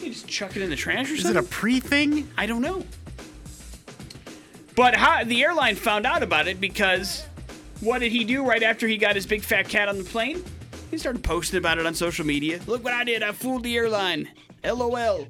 He 0.01 0.11
just 0.11 0.29
chuck 0.29 0.57
it 0.57 0.63
in 0.63 0.71
the 0.71 0.77
trash 0.77 1.11
or 1.11 1.17
something? 1.17 1.31
Is 1.31 1.37
it 1.37 1.37
a 1.37 1.43
pre 1.43 1.81
thing? 1.81 2.29
I 2.37 2.47
don't 2.47 2.63
know. 2.63 2.85
But 4.77 4.95
how, 4.95 5.25
the 5.25 5.43
airline 5.43 5.75
found 5.75 6.07
out 6.07 6.23
about 6.23 6.47
it 6.47 6.61
because 6.61 7.25
what 7.81 7.99
did 7.99 8.13
he 8.13 8.25
do 8.25 8.47
right 8.47 8.63
after 8.63 8.87
he 8.87 8.97
got 8.97 9.17
his 9.17 9.27
big 9.27 9.43
fat 9.43 9.69
cat 9.69 9.89
on 9.89 9.99
the 9.99 10.05
plane? 10.05 10.45
He 10.91 10.99
started 10.99 11.23
posting 11.23 11.59
about 11.59 11.79
it 11.79 11.87
on 11.87 11.95
social 11.95 12.25
media. 12.25 12.61
Look 12.67 12.85
what 12.85 12.93
I 12.93 13.05
did! 13.05 13.23
I 13.23 13.33
fooled 13.33 13.65
the 13.65 13.77
airline. 13.77 14.29
LOL. 14.65 15.27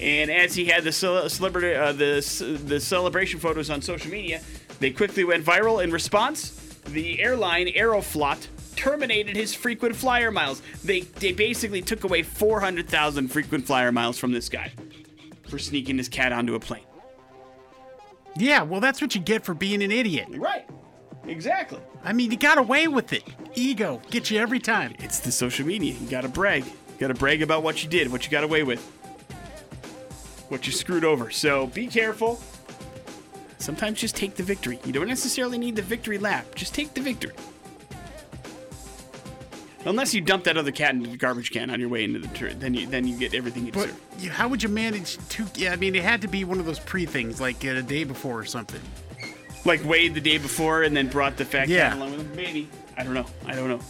And 0.00 0.30
as 0.30 0.54
he 0.54 0.66
had 0.66 0.84
the 0.84 0.92
celebrity, 0.92 1.74
uh, 1.74 1.92
the 1.92 2.60
the 2.64 2.78
celebration 2.78 3.40
photos 3.40 3.68
on 3.68 3.82
social 3.82 4.10
media, 4.10 4.40
they 4.80 4.90
quickly 4.90 5.24
went 5.24 5.44
viral. 5.44 5.82
In 5.82 5.90
response, 5.90 6.50
the 6.86 7.20
airline 7.20 7.66
Aeroflot 7.68 8.46
terminated 8.76 9.34
his 9.36 9.54
frequent 9.54 9.96
flyer 9.96 10.30
miles. 10.30 10.62
They 10.84 11.00
they 11.00 11.32
basically 11.32 11.82
took 11.82 12.04
away 12.04 12.22
400,000 12.22 13.28
frequent 13.28 13.66
flyer 13.66 13.92
miles 13.92 14.18
from 14.18 14.32
this 14.32 14.48
guy 14.48 14.72
for 15.48 15.58
sneaking 15.58 15.98
his 15.98 16.08
cat 16.08 16.32
onto 16.32 16.54
a 16.54 16.60
plane. 16.60 16.84
Yeah, 18.36 18.62
well, 18.62 18.80
that's 18.80 19.00
what 19.00 19.14
you 19.14 19.20
get 19.20 19.44
for 19.44 19.54
being 19.54 19.82
an 19.82 19.90
idiot. 19.90 20.28
Right. 20.30 20.66
Exactly. 21.26 21.80
I 22.04 22.12
mean, 22.12 22.30
you 22.30 22.36
got 22.36 22.56
away 22.58 22.88
with 22.88 23.12
it. 23.12 23.24
Ego 23.54 24.00
gets 24.10 24.30
you 24.30 24.38
every 24.38 24.60
time. 24.60 24.94
It's 25.00 25.20
the 25.20 25.32
social 25.32 25.66
media. 25.66 25.94
You 25.94 26.08
gotta 26.08 26.28
brag. 26.28 26.64
You 26.64 26.72
gotta 26.98 27.14
brag 27.14 27.42
about 27.42 27.62
what 27.62 27.82
you 27.82 27.88
did, 27.88 28.10
what 28.10 28.24
you 28.24 28.30
got 28.30 28.44
away 28.44 28.62
with, 28.62 28.80
what 30.48 30.66
you 30.66 30.72
screwed 30.72 31.04
over. 31.04 31.30
So 31.30 31.66
be 31.66 31.86
careful. 31.86 32.40
Sometimes 33.58 34.00
just 34.00 34.16
take 34.16 34.34
the 34.36 34.42
victory. 34.42 34.78
You 34.84 34.92
don't 34.92 35.08
necessarily 35.08 35.58
need 35.58 35.76
the 35.76 35.82
victory 35.82 36.18
lap. 36.18 36.54
Just 36.54 36.74
take 36.74 36.94
the 36.94 37.00
victory. 37.00 37.34
Unless 39.84 40.12
you 40.12 40.20
dump 40.20 40.44
that 40.44 40.56
other 40.56 40.72
cat 40.72 40.94
into 40.94 41.08
the 41.08 41.16
garbage 41.16 41.50
can 41.50 41.70
on 41.70 41.80
your 41.80 41.88
way 41.88 42.04
into 42.04 42.18
the 42.18 42.28
turret, 42.28 42.60
then 42.60 42.74
you 42.74 42.86
then 42.86 43.06
you 43.06 43.16
get 43.16 43.32
everything 43.34 43.64
you 43.64 43.72
But 43.72 43.86
deserve. 43.86 44.00
you, 44.18 44.30
how 44.30 44.48
would 44.48 44.62
you 44.62 44.68
manage 44.68 45.16
to? 45.30 45.46
Yeah, 45.54 45.72
I 45.72 45.76
mean, 45.76 45.94
it 45.94 46.02
had 46.02 46.20
to 46.22 46.28
be 46.28 46.44
one 46.44 46.58
of 46.58 46.66
those 46.66 46.80
pre 46.80 47.06
things, 47.06 47.40
like 47.40 47.64
uh, 47.64 47.68
a 47.70 47.82
day 47.82 48.04
before 48.04 48.38
or 48.40 48.44
something. 48.44 48.80
Like 49.64 49.82
weighed 49.84 50.14
the 50.14 50.20
day 50.20 50.38
before 50.38 50.82
and 50.82 50.96
then 50.96 51.08
brought 51.08 51.36
the 51.36 51.44
fat 51.44 51.68
Yeah. 51.68 51.88
cat 51.90 51.96
along 51.96 52.10
with 52.12 52.20
him. 52.20 52.36
Maybe. 52.36 52.68
I 52.96 53.04
don't 53.04 53.14
know. 53.14 53.26
I 53.46 53.54
don't 53.54 53.68
know. 53.68 53.80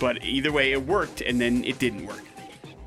But 0.00 0.24
either 0.24 0.50
way, 0.50 0.72
it 0.72 0.84
worked 0.86 1.20
and 1.20 1.40
then 1.40 1.62
it 1.64 1.78
didn't 1.78 2.06
work. 2.06 2.22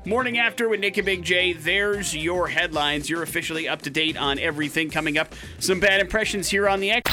Morning 0.06 0.38
after 0.38 0.68
with 0.68 0.78
Nick 0.78 0.98
and 0.98 1.04
Big 1.04 1.24
J. 1.24 1.52
There's 1.52 2.14
your 2.14 2.46
headlines. 2.46 3.10
You're 3.10 3.24
officially 3.24 3.68
up 3.68 3.82
to 3.82 3.90
date 3.90 4.16
on 4.16 4.38
everything 4.38 4.88
coming 4.88 5.18
up. 5.18 5.34
Some 5.58 5.80
bad 5.80 6.00
impressions 6.00 6.48
here 6.48 6.68
on 6.68 6.78
the 6.78 6.92
X. 6.92 7.10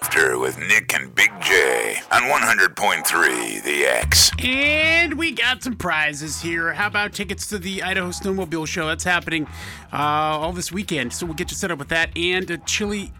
After 0.00 0.38
with 0.38 0.58
Nick 0.58 0.94
and 0.94 1.14
Big 1.14 1.30
J 1.42 1.96
on 2.10 2.22
100.3 2.22 3.62
The 3.62 3.84
X. 3.84 4.30
And 4.42 5.18
we 5.18 5.32
got 5.32 5.62
some 5.62 5.76
prizes 5.76 6.40
here. 6.40 6.72
How 6.72 6.86
about 6.86 7.12
tickets 7.12 7.46
to 7.48 7.58
the 7.58 7.82
Idaho 7.82 8.08
Snowmobile 8.08 8.66
Show? 8.66 8.86
That's 8.86 9.04
happening 9.04 9.46
uh, 9.92 9.96
all 9.96 10.54
this 10.54 10.72
weekend. 10.72 11.12
So 11.12 11.26
we'll 11.26 11.34
get 11.34 11.50
you 11.50 11.58
set 11.58 11.70
up 11.70 11.78
with 11.78 11.88
that 11.88 12.16
and 12.16 12.50
a 12.50 12.56
chili 12.56 13.12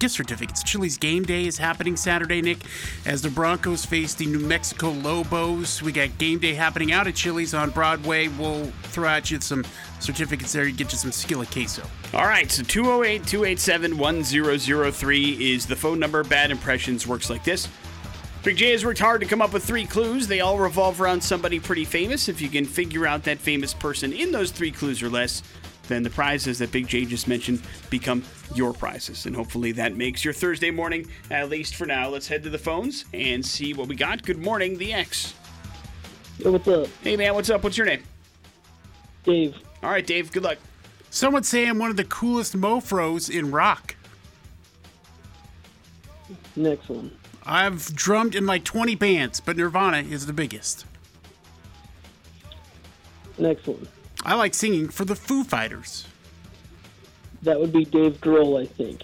gift 0.00 0.14
certificates. 0.14 0.64
Chili's 0.64 0.96
game 0.96 1.22
day 1.22 1.46
is 1.46 1.58
happening 1.58 1.94
Saturday, 1.94 2.40
Nick, 2.40 2.58
as 3.06 3.22
the 3.22 3.28
Broncos 3.28 3.84
face 3.84 4.14
the 4.14 4.26
New 4.26 4.40
Mexico 4.40 4.90
Lobos. 4.90 5.82
We 5.82 5.92
got 5.92 6.16
game 6.18 6.38
day 6.38 6.54
happening 6.54 6.90
out 6.90 7.06
at 7.06 7.14
Chili's 7.14 7.54
on 7.54 7.70
Broadway. 7.70 8.28
We'll 8.28 8.64
throw 8.84 9.08
at 9.08 9.30
you 9.30 9.40
some 9.40 9.64
certificates 10.00 10.52
there. 10.52 10.66
You 10.66 10.72
get 10.72 10.90
you 10.90 10.98
some 10.98 11.12
skillet 11.12 11.50
queso. 11.50 11.82
All 12.14 12.24
right, 12.24 12.50
so 12.50 12.62
208 12.62 13.26
287 13.26 13.96
1003 13.98 15.52
is 15.54 15.66
the 15.66 15.76
phone 15.76 16.00
number. 16.00 16.24
Bad 16.24 16.50
impressions 16.50 17.06
works 17.06 17.28
like 17.30 17.44
this. 17.44 17.68
Big 18.42 18.56
J 18.56 18.70
has 18.72 18.86
worked 18.86 18.98
hard 18.98 19.20
to 19.20 19.26
come 19.26 19.42
up 19.42 19.52
with 19.52 19.64
three 19.64 19.84
clues. 19.84 20.26
They 20.26 20.40
all 20.40 20.58
revolve 20.58 20.98
around 20.98 21.22
somebody 21.22 21.60
pretty 21.60 21.84
famous. 21.84 22.26
If 22.26 22.40
you 22.40 22.48
can 22.48 22.64
figure 22.64 23.06
out 23.06 23.22
that 23.24 23.36
famous 23.36 23.74
person 23.74 24.14
in 24.14 24.32
those 24.32 24.50
three 24.50 24.72
clues 24.72 25.02
or 25.02 25.10
less, 25.10 25.42
then 25.88 26.02
the 26.02 26.08
prizes 26.08 26.58
that 26.60 26.72
Big 26.72 26.88
J 26.88 27.04
just 27.04 27.28
mentioned 27.28 27.60
become 27.90 28.22
your 28.54 28.72
prizes. 28.72 29.26
And 29.26 29.34
hopefully 29.34 29.72
that 29.72 29.96
makes 29.96 30.24
your 30.24 30.34
Thursday 30.34 30.70
morning, 30.70 31.08
at 31.30 31.48
least 31.48 31.76
for 31.76 31.86
now. 31.86 32.08
Let's 32.08 32.28
head 32.28 32.42
to 32.44 32.50
the 32.50 32.58
phones 32.58 33.04
and 33.12 33.44
see 33.44 33.74
what 33.74 33.88
we 33.88 33.96
got. 33.96 34.22
Good 34.22 34.38
morning, 34.38 34.78
the 34.78 34.92
X. 34.92 35.34
Yo, 36.38 36.52
what's 36.52 36.68
up, 36.68 36.88
Hey, 37.02 37.16
man, 37.16 37.34
what's 37.34 37.50
up? 37.50 37.62
What's 37.62 37.76
your 37.76 37.86
name? 37.86 38.02
Dave? 39.24 39.56
All 39.82 39.90
right, 39.90 40.06
Dave, 40.06 40.32
good 40.32 40.42
luck. 40.42 40.58
Some 41.10 41.32
would 41.34 41.44
say 41.44 41.66
I'm 41.66 41.78
one 41.78 41.90
of 41.90 41.96
the 41.96 42.04
coolest 42.04 42.56
mofros 42.56 43.28
in 43.28 43.50
rock. 43.50 43.96
Next 46.56 46.88
one. 46.88 47.10
I've 47.44 47.94
drummed 47.94 48.34
in 48.34 48.46
like 48.46 48.64
20 48.64 48.94
bands, 48.94 49.40
but 49.40 49.56
Nirvana 49.56 49.98
is 49.98 50.26
the 50.26 50.32
biggest. 50.32 50.86
Next 53.38 53.66
one. 53.66 53.88
I 54.24 54.34
like 54.34 54.54
singing 54.54 54.88
for 54.88 55.04
the 55.04 55.16
Foo 55.16 55.44
Fighters. 55.44 56.06
That 57.42 57.58
would 57.58 57.72
be 57.72 57.84
Dave 57.84 58.20
Grohl, 58.20 58.60
I 58.60 58.66
think. 58.66 59.02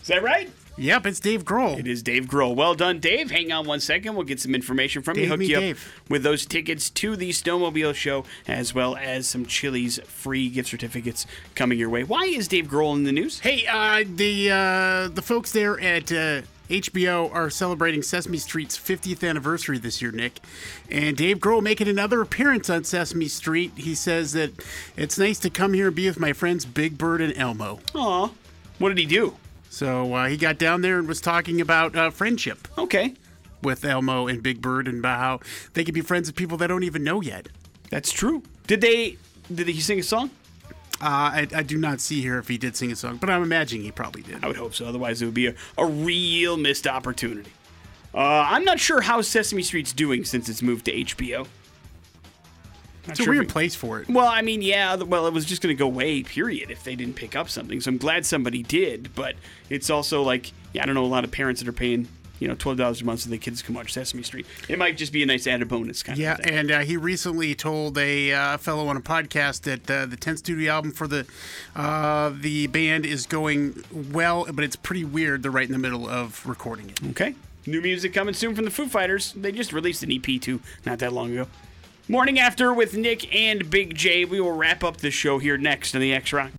Is 0.00 0.08
that 0.08 0.22
right? 0.22 0.50
Yep, 0.78 1.06
it's 1.06 1.20
Dave 1.20 1.44
Grohl. 1.44 1.78
It 1.78 1.86
is 1.86 2.02
Dave 2.02 2.24
Grohl. 2.26 2.56
Well 2.56 2.74
done, 2.74 2.98
Dave. 2.98 3.30
Hang 3.30 3.52
on 3.52 3.66
one 3.66 3.78
second. 3.78 4.14
We'll 4.14 4.24
get 4.24 4.40
some 4.40 4.54
information 4.54 5.02
from 5.02 5.16
you. 5.16 5.24
Dave 5.24 5.30
Hook 5.30 5.38
me 5.38 5.46
you 5.46 5.56
up 5.56 5.60
Dave. 5.60 5.92
with 6.08 6.22
those 6.22 6.46
tickets 6.46 6.88
to 6.90 7.14
the 7.14 7.28
Snowmobile 7.30 7.94
Show, 7.94 8.24
as 8.48 8.74
well 8.74 8.96
as 8.96 9.28
some 9.28 9.44
Chili's 9.44 9.98
free 10.06 10.48
gift 10.48 10.70
certificates 10.70 11.26
coming 11.54 11.78
your 11.78 11.90
way. 11.90 12.04
Why 12.04 12.24
is 12.24 12.48
Dave 12.48 12.68
Grohl 12.68 12.94
in 12.96 13.04
the 13.04 13.12
news? 13.12 13.40
Hey, 13.40 13.66
uh, 13.70 14.02
the 14.16 14.50
uh, 14.50 15.08
the 15.08 15.22
folks 15.22 15.52
there 15.52 15.78
at 15.78 16.10
uh, 16.10 16.40
HBO 16.72 17.32
are 17.34 17.50
celebrating 17.50 18.02
Sesame 18.02 18.38
Street's 18.38 18.78
50th 18.78 19.28
anniversary 19.28 19.78
this 19.78 20.00
year, 20.00 20.10
Nick. 20.10 20.40
And 20.90 21.16
Dave 21.16 21.38
Grohl 21.38 21.62
making 21.62 21.86
another 21.88 22.22
appearance 22.22 22.70
on 22.70 22.84
Sesame 22.84 23.28
Street. 23.28 23.72
He 23.76 23.94
says 23.94 24.32
that 24.32 24.52
it's 24.96 25.18
nice 25.18 25.38
to 25.40 25.50
come 25.50 25.74
here 25.74 25.88
and 25.88 25.96
be 25.96 26.06
with 26.08 26.18
my 26.18 26.32
friends 26.32 26.64
Big 26.64 26.96
Bird 26.96 27.20
and 27.20 27.36
Elmo. 27.36 27.80
Aw. 27.94 28.30
What 28.78 28.88
did 28.88 28.98
he 28.98 29.04
do? 29.06 29.36
So 29.68 30.14
uh, 30.14 30.28
he 30.28 30.36
got 30.38 30.56
down 30.58 30.80
there 30.80 30.98
and 30.98 31.06
was 31.06 31.20
talking 31.20 31.60
about 31.60 31.94
uh, 31.94 32.10
friendship 32.10 32.66
Okay. 32.78 33.14
with 33.62 33.84
Elmo 33.84 34.26
and 34.26 34.42
Big 34.42 34.62
Bird 34.62 34.88
and 34.88 34.98
about 34.98 35.18
how 35.18 35.40
they 35.74 35.84
can 35.84 35.94
be 35.94 36.00
friends 36.00 36.28
with 36.28 36.36
people 36.36 36.56
they 36.56 36.66
don't 36.66 36.84
even 36.84 37.04
know 37.04 37.20
yet. 37.20 37.48
That's 37.90 38.12
true. 38.12 38.42
Did 38.66 38.80
they 38.80 39.18
did 39.54 39.68
he 39.68 39.80
sing 39.80 39.98
a 39.98 40.02
song? 40.02 40.30
Uh, 41.02 41.34
I, 41.34 41.48
I 41.52 41.62
do 41.64 41.76
not 41.78 42.00
see 42.00 42.20
here 42.22 42.38
if 42.38 42.46
he 42.46 42.56
did 42.58 42.76
sing 42.76 42.92
a 42.92 42.96
song, 42.96 43.16
but 43.16 43.28
I'm 43.28 43.42
imagining 43.42 43.82
he 43.84 43.90
probably 43.90 44.22
did. 44.22 44.44
I 44.44 44.46
would 44.46 44.56
hope 44.56 44.72
so. 44.74 44.86
Otherwise, 44.86 45.20
it 45.20 45.24
would 45.24 45.34
be 45.34 45.48
a, 45.48 45.54
a 45.76 45.84
real 45.84 46.56
missed 46.56 46.86
opportunity. 46.86 47.50
Uh, 48.14 48.18
I'm 48.48 48.64
not 48.64 48.78
sure 48.78 49.00
how 49.00 49.20
Sesame 49.20 49.62
Street's 49.62 49.92
doing 49.92 50.24
since 50.24 50.48
it's 50.48 50.62
moved 50.62 50.84
to 50.84 50.92
HBO. 50.92 51.38
Not 51.38 51.48
It's 53.08 53.20
a 53.20 53.22
sure 53.24 53.32
if 53.34 53.38
weird 53.38 53.48
it- 53.48 53.52
place 53.52 53.74
for 53.74 54.00
it. 54.00 54.08
Well, 54.08 54.28
I 54.28 54.42
mean, 54.42 54.62
yeah, 54.62 54.94
well, 54.94 55.26
it 55.26 55.32
was 55.32 55.44
just 55.44 55.60
going 55.60 55.74
to 55.74 55.78
go 55.78 55.86
away, 55.86 56.22
period, 56.22 56.70
if 56.70 56.84
they 56.84 56.94
didn't 56.94 57.16
pick 57.16 57.34
up 57.34 57.48
something. 57.50 57.80
So 57.80 57.90
I'm 57.90 57.98
glad 57.98 58.24
somebody 58.24 58.62
did, 58.62 59.12
but 59.16 59.34
it's 59.70 59.90
also 59.90 60.22
like, 60.22 60.52
yeah, 60.72 60.84
I 60.84 60.86
don't 60.86 60.94
know 60.94 61.04
a 61.04 61.06
lot 61.06 61.24
of 61.24 61.32
parents 61.32 61.60
that 61.60 61.68
are 61.68 61.72
paying, 61.72 62.06
you 62.42 62.48
know, 62.48 62.56
$12 62.56 63.00
a 63.00 63.04
month 63.04 63.20
so 63.20 63.30
the 63.30 63.38
kids 63.38 63.62
can 63.62 63.72
watch 63.74 63.92
Sesame 63.92 64.24
Street. 64.24 64.44
It 64.68 64.76
might 64.78 64.96
just 64.96 65.12
be 65.12 65.22
a 65.22 65.26
nice 65.26 65.46
added 65.46 65.68
bonus 65.68 66.02
kind 66.02 66.18
Yeah, 66.18 66.32
of 66.32 66.38
thing. 66.40 66.52
Yeah, 66.52 66.58
and 66.60 66.70
uh, 66.72 66.80
he 66.80 66.96
recently 66.96 67.54
told 67.54 67.96
a 67.96 68.32
uh, 68.32 68.56
fellow 68.58 68.88
on 68.88 68.96
a 68.96 69.00
podcast 69.00 69.62
that 69.62 69.88
uh, 69.88 70.06
the 70.06 70.16
10th 70.16 70.38
studio 70.38 70.72
album 70.72 70.90
for 70.90 71.06
the 71.06 71.24
uh, 71.76 72.32
the 72.34 72.66
band 72.66 73.06
is 73.06 73.26
going 73.26 73.84
well, 73.92 74.44
but 74.52 74.64
it's 74.64 74.74
pretty 74.74 75.04
weird. 75.04 75.42
They're 75.44 75.52
right 75.52 75.66
in 75.66 75.72
the 75.72 75.78
middle 75.78 76.08
of 76.08 76.44
recording 76.44 76.90
it. 76.90 76.98
Okay. 77.10 77.36
New 77.64 77.80
music 77.80 78.12
coming 78.12 78.34
soon 78.34 78.56
from 78.56 78.64
the 78.64 78.72
Foo 78.72 78.88
Fighters. 78.88 79.32
They 79.34 79.52
just 79.52 79.72
released 79.72 80.02
an 80.02 80.10
EP 80.10 80.40
too, 80.40 80.58
not 80.84 80.98
that 80.98 81.12
long 81.12 81.30
ago. 81.30 81.46
Morning 82.08 82.40
after 82.40 82.74
with 82.74 82.96
Nick 82.96 83.32
and 83.32 83.70
Big 83.70 83.94
J. 83.94 84.24
We 84.24 84.40
will 84.40 84.50
wrap 84.56 84.82
up 84.82 84.96
the 84.96 85.12
show 85.12 85.38
here 85.38 85.56
next 85.56 85.94
on 85.94 86.00
the 86.00 86.12
X 86.12 86.32
Rock. 86.32 86.50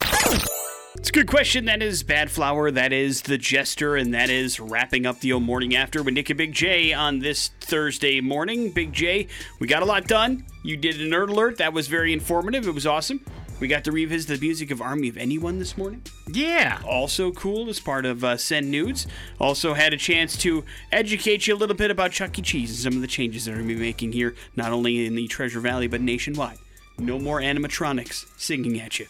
It's 0.96 1.10
a 1.10 1.12
good 1.14 1.28
question. 1.28 1.66
That 1.66 1.82
is 1.82 2.04
Badflower. 2.04 2.72
That 2.74 2.94
is 2.94 3.24
The 3.24 3.38
Jester. 3.38 3.96
And 3.96 4.14
that 4.14 4.30
is 4.30 4.60
wrapping 4.60 5.06
up 5.06 5.20
the 5.20 5.34
old 5.34 5.44
morning 5.44 5.76
after 5.76 6.04
with 6.04 6.14
Nick 6.14 6.30
and 6.30 6.38
Big 6.38 6.54
J 6.54 6.94
on 6.94 7.20
this 7.20 7.50
Thursday 7.62 8.22
morning. 8.22 8.70
Big 8.72 8.94
J, 8.94 9.28
we 9.60 9.68
got 9.68 9.82
a 9.82 9.86
lot 9.86 10.08
done. 10.08 10.46
You 10.64 10.78
did 10.78 11.02
a 11.02 11.06
nerd 11.06 11.30
alert. 11.30 11.58
That 11.58 11.74
was 11.74 11.88
very 11.88 12.14
informative. 12.14 12.68
It 12.68 12.76
was 12.76 12.86
awesome. 12.86 13.22
We 13.60 13.68
got 13.68 13.84
to 13.86 13.92
revisit 13.92 14.40
the 14.40 14.46
music 14.46 14.72
of 14.72 14.82
Army 14.82 15.08
of 15.10 15.18
Anyone 15.18 15.58
this 15.58 15.78
morning 15.78 16.02
Yeah. 16.28 16.80
also 16.86 17.32
cool 17.32 17.70
as 17.70 17.80
part 17.80 18.06
of 18.06 18.24
uh, 18.24 18.36
Send 18.38 18.70
Nudes. 18.70 19.08
Also 19.40 19.74
had 19.74 19.94
a 19.94 19.98
chance 19.98 20.38
to 20.40 20.64
educate 20.92 21.48
you 21.48 21.56
a 21.56 21.58
little 21.58 21.76
bit 21.76 21.90
about 21.90 22.12
Chuck 22.12 22.38
E. 22.38 22.42
Cheese 22.42 22.72
and 22.72 22.80
some 22.80 22.94
of 22.96 23.02
the 23.02 23.08
changes 23.08 23.46
they're 23.46 23.56
going 23.56 23.68
to 23.68 23.74
be 23.74 23.80
making 23.80 24.12
here, 24.12 24.36
not 24.56 24.72
only 24.74 25.06
in 25.06 25.16
the 25.16 25.28
Treasure 25.28 25.60
Valley, 25.60 25.88
but 25.88 26.02
nationwide. 26.02 26.58
No 27.00 27.18
more 27.20 27.40
animatronics 27.40 28.26
singing 28.38 28.80
at 28.80 29.00
you. 29.00 29.08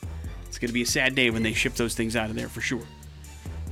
It's 0.53 0.59
going 0.59 0.69
to 0.69 0.73
be 0.73 0.83
a 0.83 0.85
sad 0.85 1.15
day 1.15 1.31
when 1.31 1.41
they 1.41 1.53
ship 1.53 1.73
those 1.73 1.95
things 1.95 2.15
out 2.15 2.29
of 2.29 2.35
there 2.35 2.47
for 2.47 2.61
sure. 2.61 2.83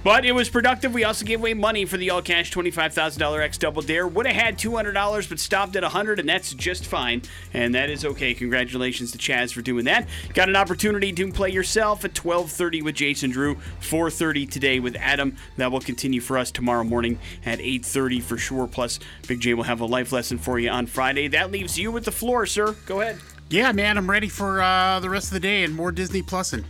But 0.03 0.25
it 0.25 0.31
was 0.31 0.49
productive. 0.49 0.95
We 0.95 1.03
also 1.03 1.23
gave 1.23 1.37
away 1.37 1.53
money 1.53 1.85
for 1.85 1.95
the 1.95 2.09
all 2.09 2.23
cash 2.23 2.51
$25,000 2.51 3.39
X 3.39 3.59
Double 3.59 3.83
Dare. 3.83 4.07
Would 4.07 4.25
have 4.25 4.35
had 4.35 4.57
$200, 4.57 5.29
but 5.29 5.39
stopped 5.39 5.75
at 5.75 5.83
100 5.83 6.19
and 6.19 6.27
that's 6.27 6.55
just 6.55 6.87
fine. 6.87 7.21
And 7.53 7.75
that 7.75 7.91
is 7.91 8.03
okay. 8.03 8.33
Congratulations 8.33 9.11
to 9.11 9.19
Chaz 9.19 9.53
for 9.53 9.61
doing 9.61 9.85
that. 9.85 10.07
Got 10.33 10.49
an 10.49 10.55
opportunity 10.55 11.13
to 11.13 11.31
play 11.31 11.51
yourself 11.51 12.03
at 12.03 12.15
12:30 12.15 12.81
with 12.81 12.95
Jason 12.95 13.29
Drew, 13.29 13.57
4:30 13.79 14.49
today 14.49 14.79
with 14.79 14.95
Adam. 14.95 15.37
That 15.57 15.71
will 15.71 15.81
continue 15.81 16.19
for 16.19 16.35
us 16.39 16.49
tomorrow 16.49 16.83
morning 16.83 17.19
at 17.45 17.59
8:30 17.59 18.21
for 18.21 18.39
sure. 18.39 18.65
Plus, 18.65 18.97
Big 19.27 19.39
J 19.39 19.53
will 19.53 19.65
have 19.65 19.81
a 19.81 19.85
life 19.85 20.11
lesson 20.11 20.39
for 20.39 20.57
you 20.57 20.71
on 20.71 20.87
Friday. 20.87 21.27
That 21.27 21.51
leaves 21.51 21.77
you 21.77 21.91
with 21.91 22.05
the 22.05 22.11
floor, 22.11 22.47
sir. 22.47 22.75
Go 22.87 23.01
ahead. 23.01 23.19
Yeah, 23.51 23.73
man, 23.73 23.97
I'm 23.97 24.09
ready 24.09 24.29
for 24.29 24.61
uh, 24.61 25.01
the 25.01 25.09
rest 25.09 25.27
of 25.27 25.33
the 25.33 25.41
day 25.41 25.65
and 25.65 25.75
more 25.75 25.91
Disney 25.91 26.21
Plusin. 26.23 26.63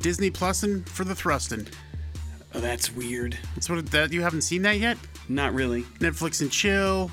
Disney 0.00 0.30
Plusin 0.30 0.88
for 0.88 1.02
the 1.02 1.12
thrustin'. 1.14 1.66
Oh, 2.54 2.60
that's 2.60 2.92
weird. 2.94 3.36
That's 3.56 3.68
what 3.68 3.84
that 3.90 4.12
you 4.12 4.22
haven't 4.22 4.42
seen 4.42 4.62
that 4.62 4.78
yet. 4.78 4.96
Not 5.28 5.54
really. 5.54 5.82
Netflix 5.98 6.40
and 6.40 6.52
chill, 6.52 7.10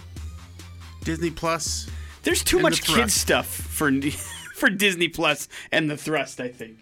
Disney 1.03 1.31
Plus. 1.31 1.89
There's 2.21 2.43
too 2.43 2.59
much 2.59 2.81
the 2.81 2.93
kid 2.93 3.11
stuff 3.11 3.47
for 3.47 3.91
for 4.53 4.69
Disney 4.69 5.07
Plus 5.07 5.47
and 5.71 5.89
the 5.89 5.97
Thrust. 5.97 6.39
I 6.39 6.49
think 6.49 6.77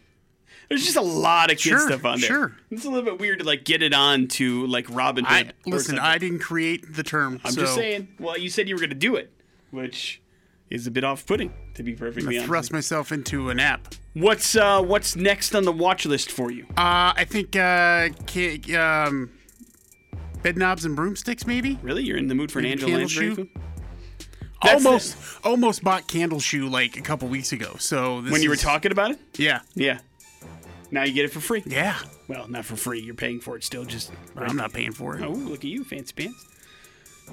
there's 0.67 0.83
just 0.83 0.97
a 0.97 1.01
lot 1.01 1.51
of 1.51 1.57
kid 1.57 1.69
Sure, 1.69 1.79
stuff 1.87 2.03
on 2.03 2.19
there. 2.19 2.27
sure. 2.27 2.57
It's 2.69 2.83
a 2.83 2.89
little 2.89 3.05
bit 3.05 3.17
weird 3.21 3.39
to 3.39 3.45
like 3.45 3.63
get 3.63 3.81
it 3.81 3.93
on 3.93 4.27
to 4.29 4.67
like 4.67 4.87
Robin 4.89 5.23
Hood. 5.23 5.53
I 5.65 5.69
listen. 5.69 5.95
something. 5.95 6.03
I 6.03 6.17
didn't 6.17 6.39
create 6.39 6.93
the 6.95 7.03
term. 7.03 7.39
I'm 7.45 7.53
so 7.53 7.61
just 7.61 7.75
saying. 7.75 8.09
Well, 8.19 8.37
you 8.37 8.49
said 8.49 8.67
you 8.67 8.75
were 8.75 8.81
going 8.81 8.89
to 8.89 8.95
do 8.95 9.15
it, 9.15 9.31
which 9.71 10.21
is 10.69 10.85
a 10.87 10.91
bit 10.91 11.03
off-putting, 11.03 11.51
to 11.73 11.83
be 11.83 11.93
perfectly 11.93 12.35
I 12.35 12.39
honest. 12.39 12.47
thrust 12.47 12.73
myself 12.73 13.11
into 13.11 13.49
an 13.49 13.59
app. 13.59 13.95
What's 14.13 14.55
uh 14.55 14.81
What's 14.81 15.15
next 15.15 15.55
on 15.55 15.63
the 15.63 15.71
watch 15.71 16.05
list 16.05 16.31
for 16.31 16.51
you? 16.51 16.65
Uh, 16.77 17.13
I 17.15 17.25
think 17.27 17.55
uh, 17.55 18.09
ca- 18.27 18.75
um, 18.75 19.31
Bedknobs 20.43 20.85
and 20.85 20.95
Broomsticks, 20.95 21.45
maybe. 21.45 21.77
Really, 21.81 22.03
you're 22.03 22.17
in 22.17 22.27
the 22.27 22.35
mood 22.35 22.51
for 22.51 22.59
an 22.59 22.63
Maybe 22.63 22.73
Angela 22.83 22.91
Candle 22.91 22.99
Lansbury 23.01 23.29
Shoe? 23.29 23.35
film? 23.35 23.49
That's 24.61 24.85
almost, 24.85 25.17
almost 25.45 25.83
bought 25.83 26.07
Candle 26.07 26.39
Shoe 26.39 26.67
like 26.67 26.97
a 26.97 27.01
couple 27.01 27.27
weeks 27.29 27.51
ago. 27.53 27.75
So 27.79 28.21
this 28.21 28.31
When 28.31 28.41
you 28.41 28.49
were 28.49 28.55
is- 28.55 28.61
talking 28.61 28.91
about 28.91 29.11
it, 29.11 29.19
yeah, 29.37 29.61
yeah. 29.75 29.99
Now 30.91 31.03
you 31.03 31.13
get 31.13 31.25
it 31.25 31.31
for 31.31 31.39
free. 31.39 31.63
yeah. 31.65 31.97
Well, 32.27 32.47
not 32.47 32.65
for 32.65 32.75
free. 32.75 32.99
You're 32.99 33.15
paying 33.15 33.39
for 33.39 33.55
it 33.57 33.63
still. 33.63 33.85
Just 33.85 34.11
I'm 34.35 34.55
not 34.55 34.71
paying 34.73 34.91
for 34.91 35.15
it. 35.17 35.23
Oh, 35.23 35.29
look 35.31 35.59
at 35.59 35.69
you, 35.69 35.83
fancy 35.83 36.13
pants. 36.13 36.45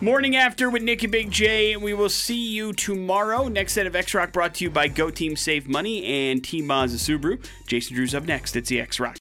Morning 0.02 0.36
after 0.36 0.68
with 0.68 0.82
Nick 0.82 1.02
and 1.04 1.10
Big 1.10 1.30
J. 1.30 1.72
And 1.72 1.82
we 1.82 1.94
will 1.94 2.10
see 2.10 2.50
you 2.50 2.74
tomorrow. 2.74 3.48
Next 3.48 3.72
set 3.72 3.86
of 3.86 3.96
X 3.96 4.12
Rock 4.12 4.30
brought 4.30 4.54
to 4.56 4.64
you 4.64 4.70
by 4.70 4.88
Go 4.88 5.10
Team 5.10 5.36
Save 5.36 5.68
Money 5.68 6.04
and 6.04 6.44
Team 6.44 6.66
Mazda 6.66 6.98
Subaru. 6.98 7.42
Jason 7.66 7.96
Drew's 7.96 8.14
up 8.14 8.24
next. 8.24 8.56
It's 8.56 8.68
the 8.68 8.78
X 8.78 9.00
Rock. 9.00 9.14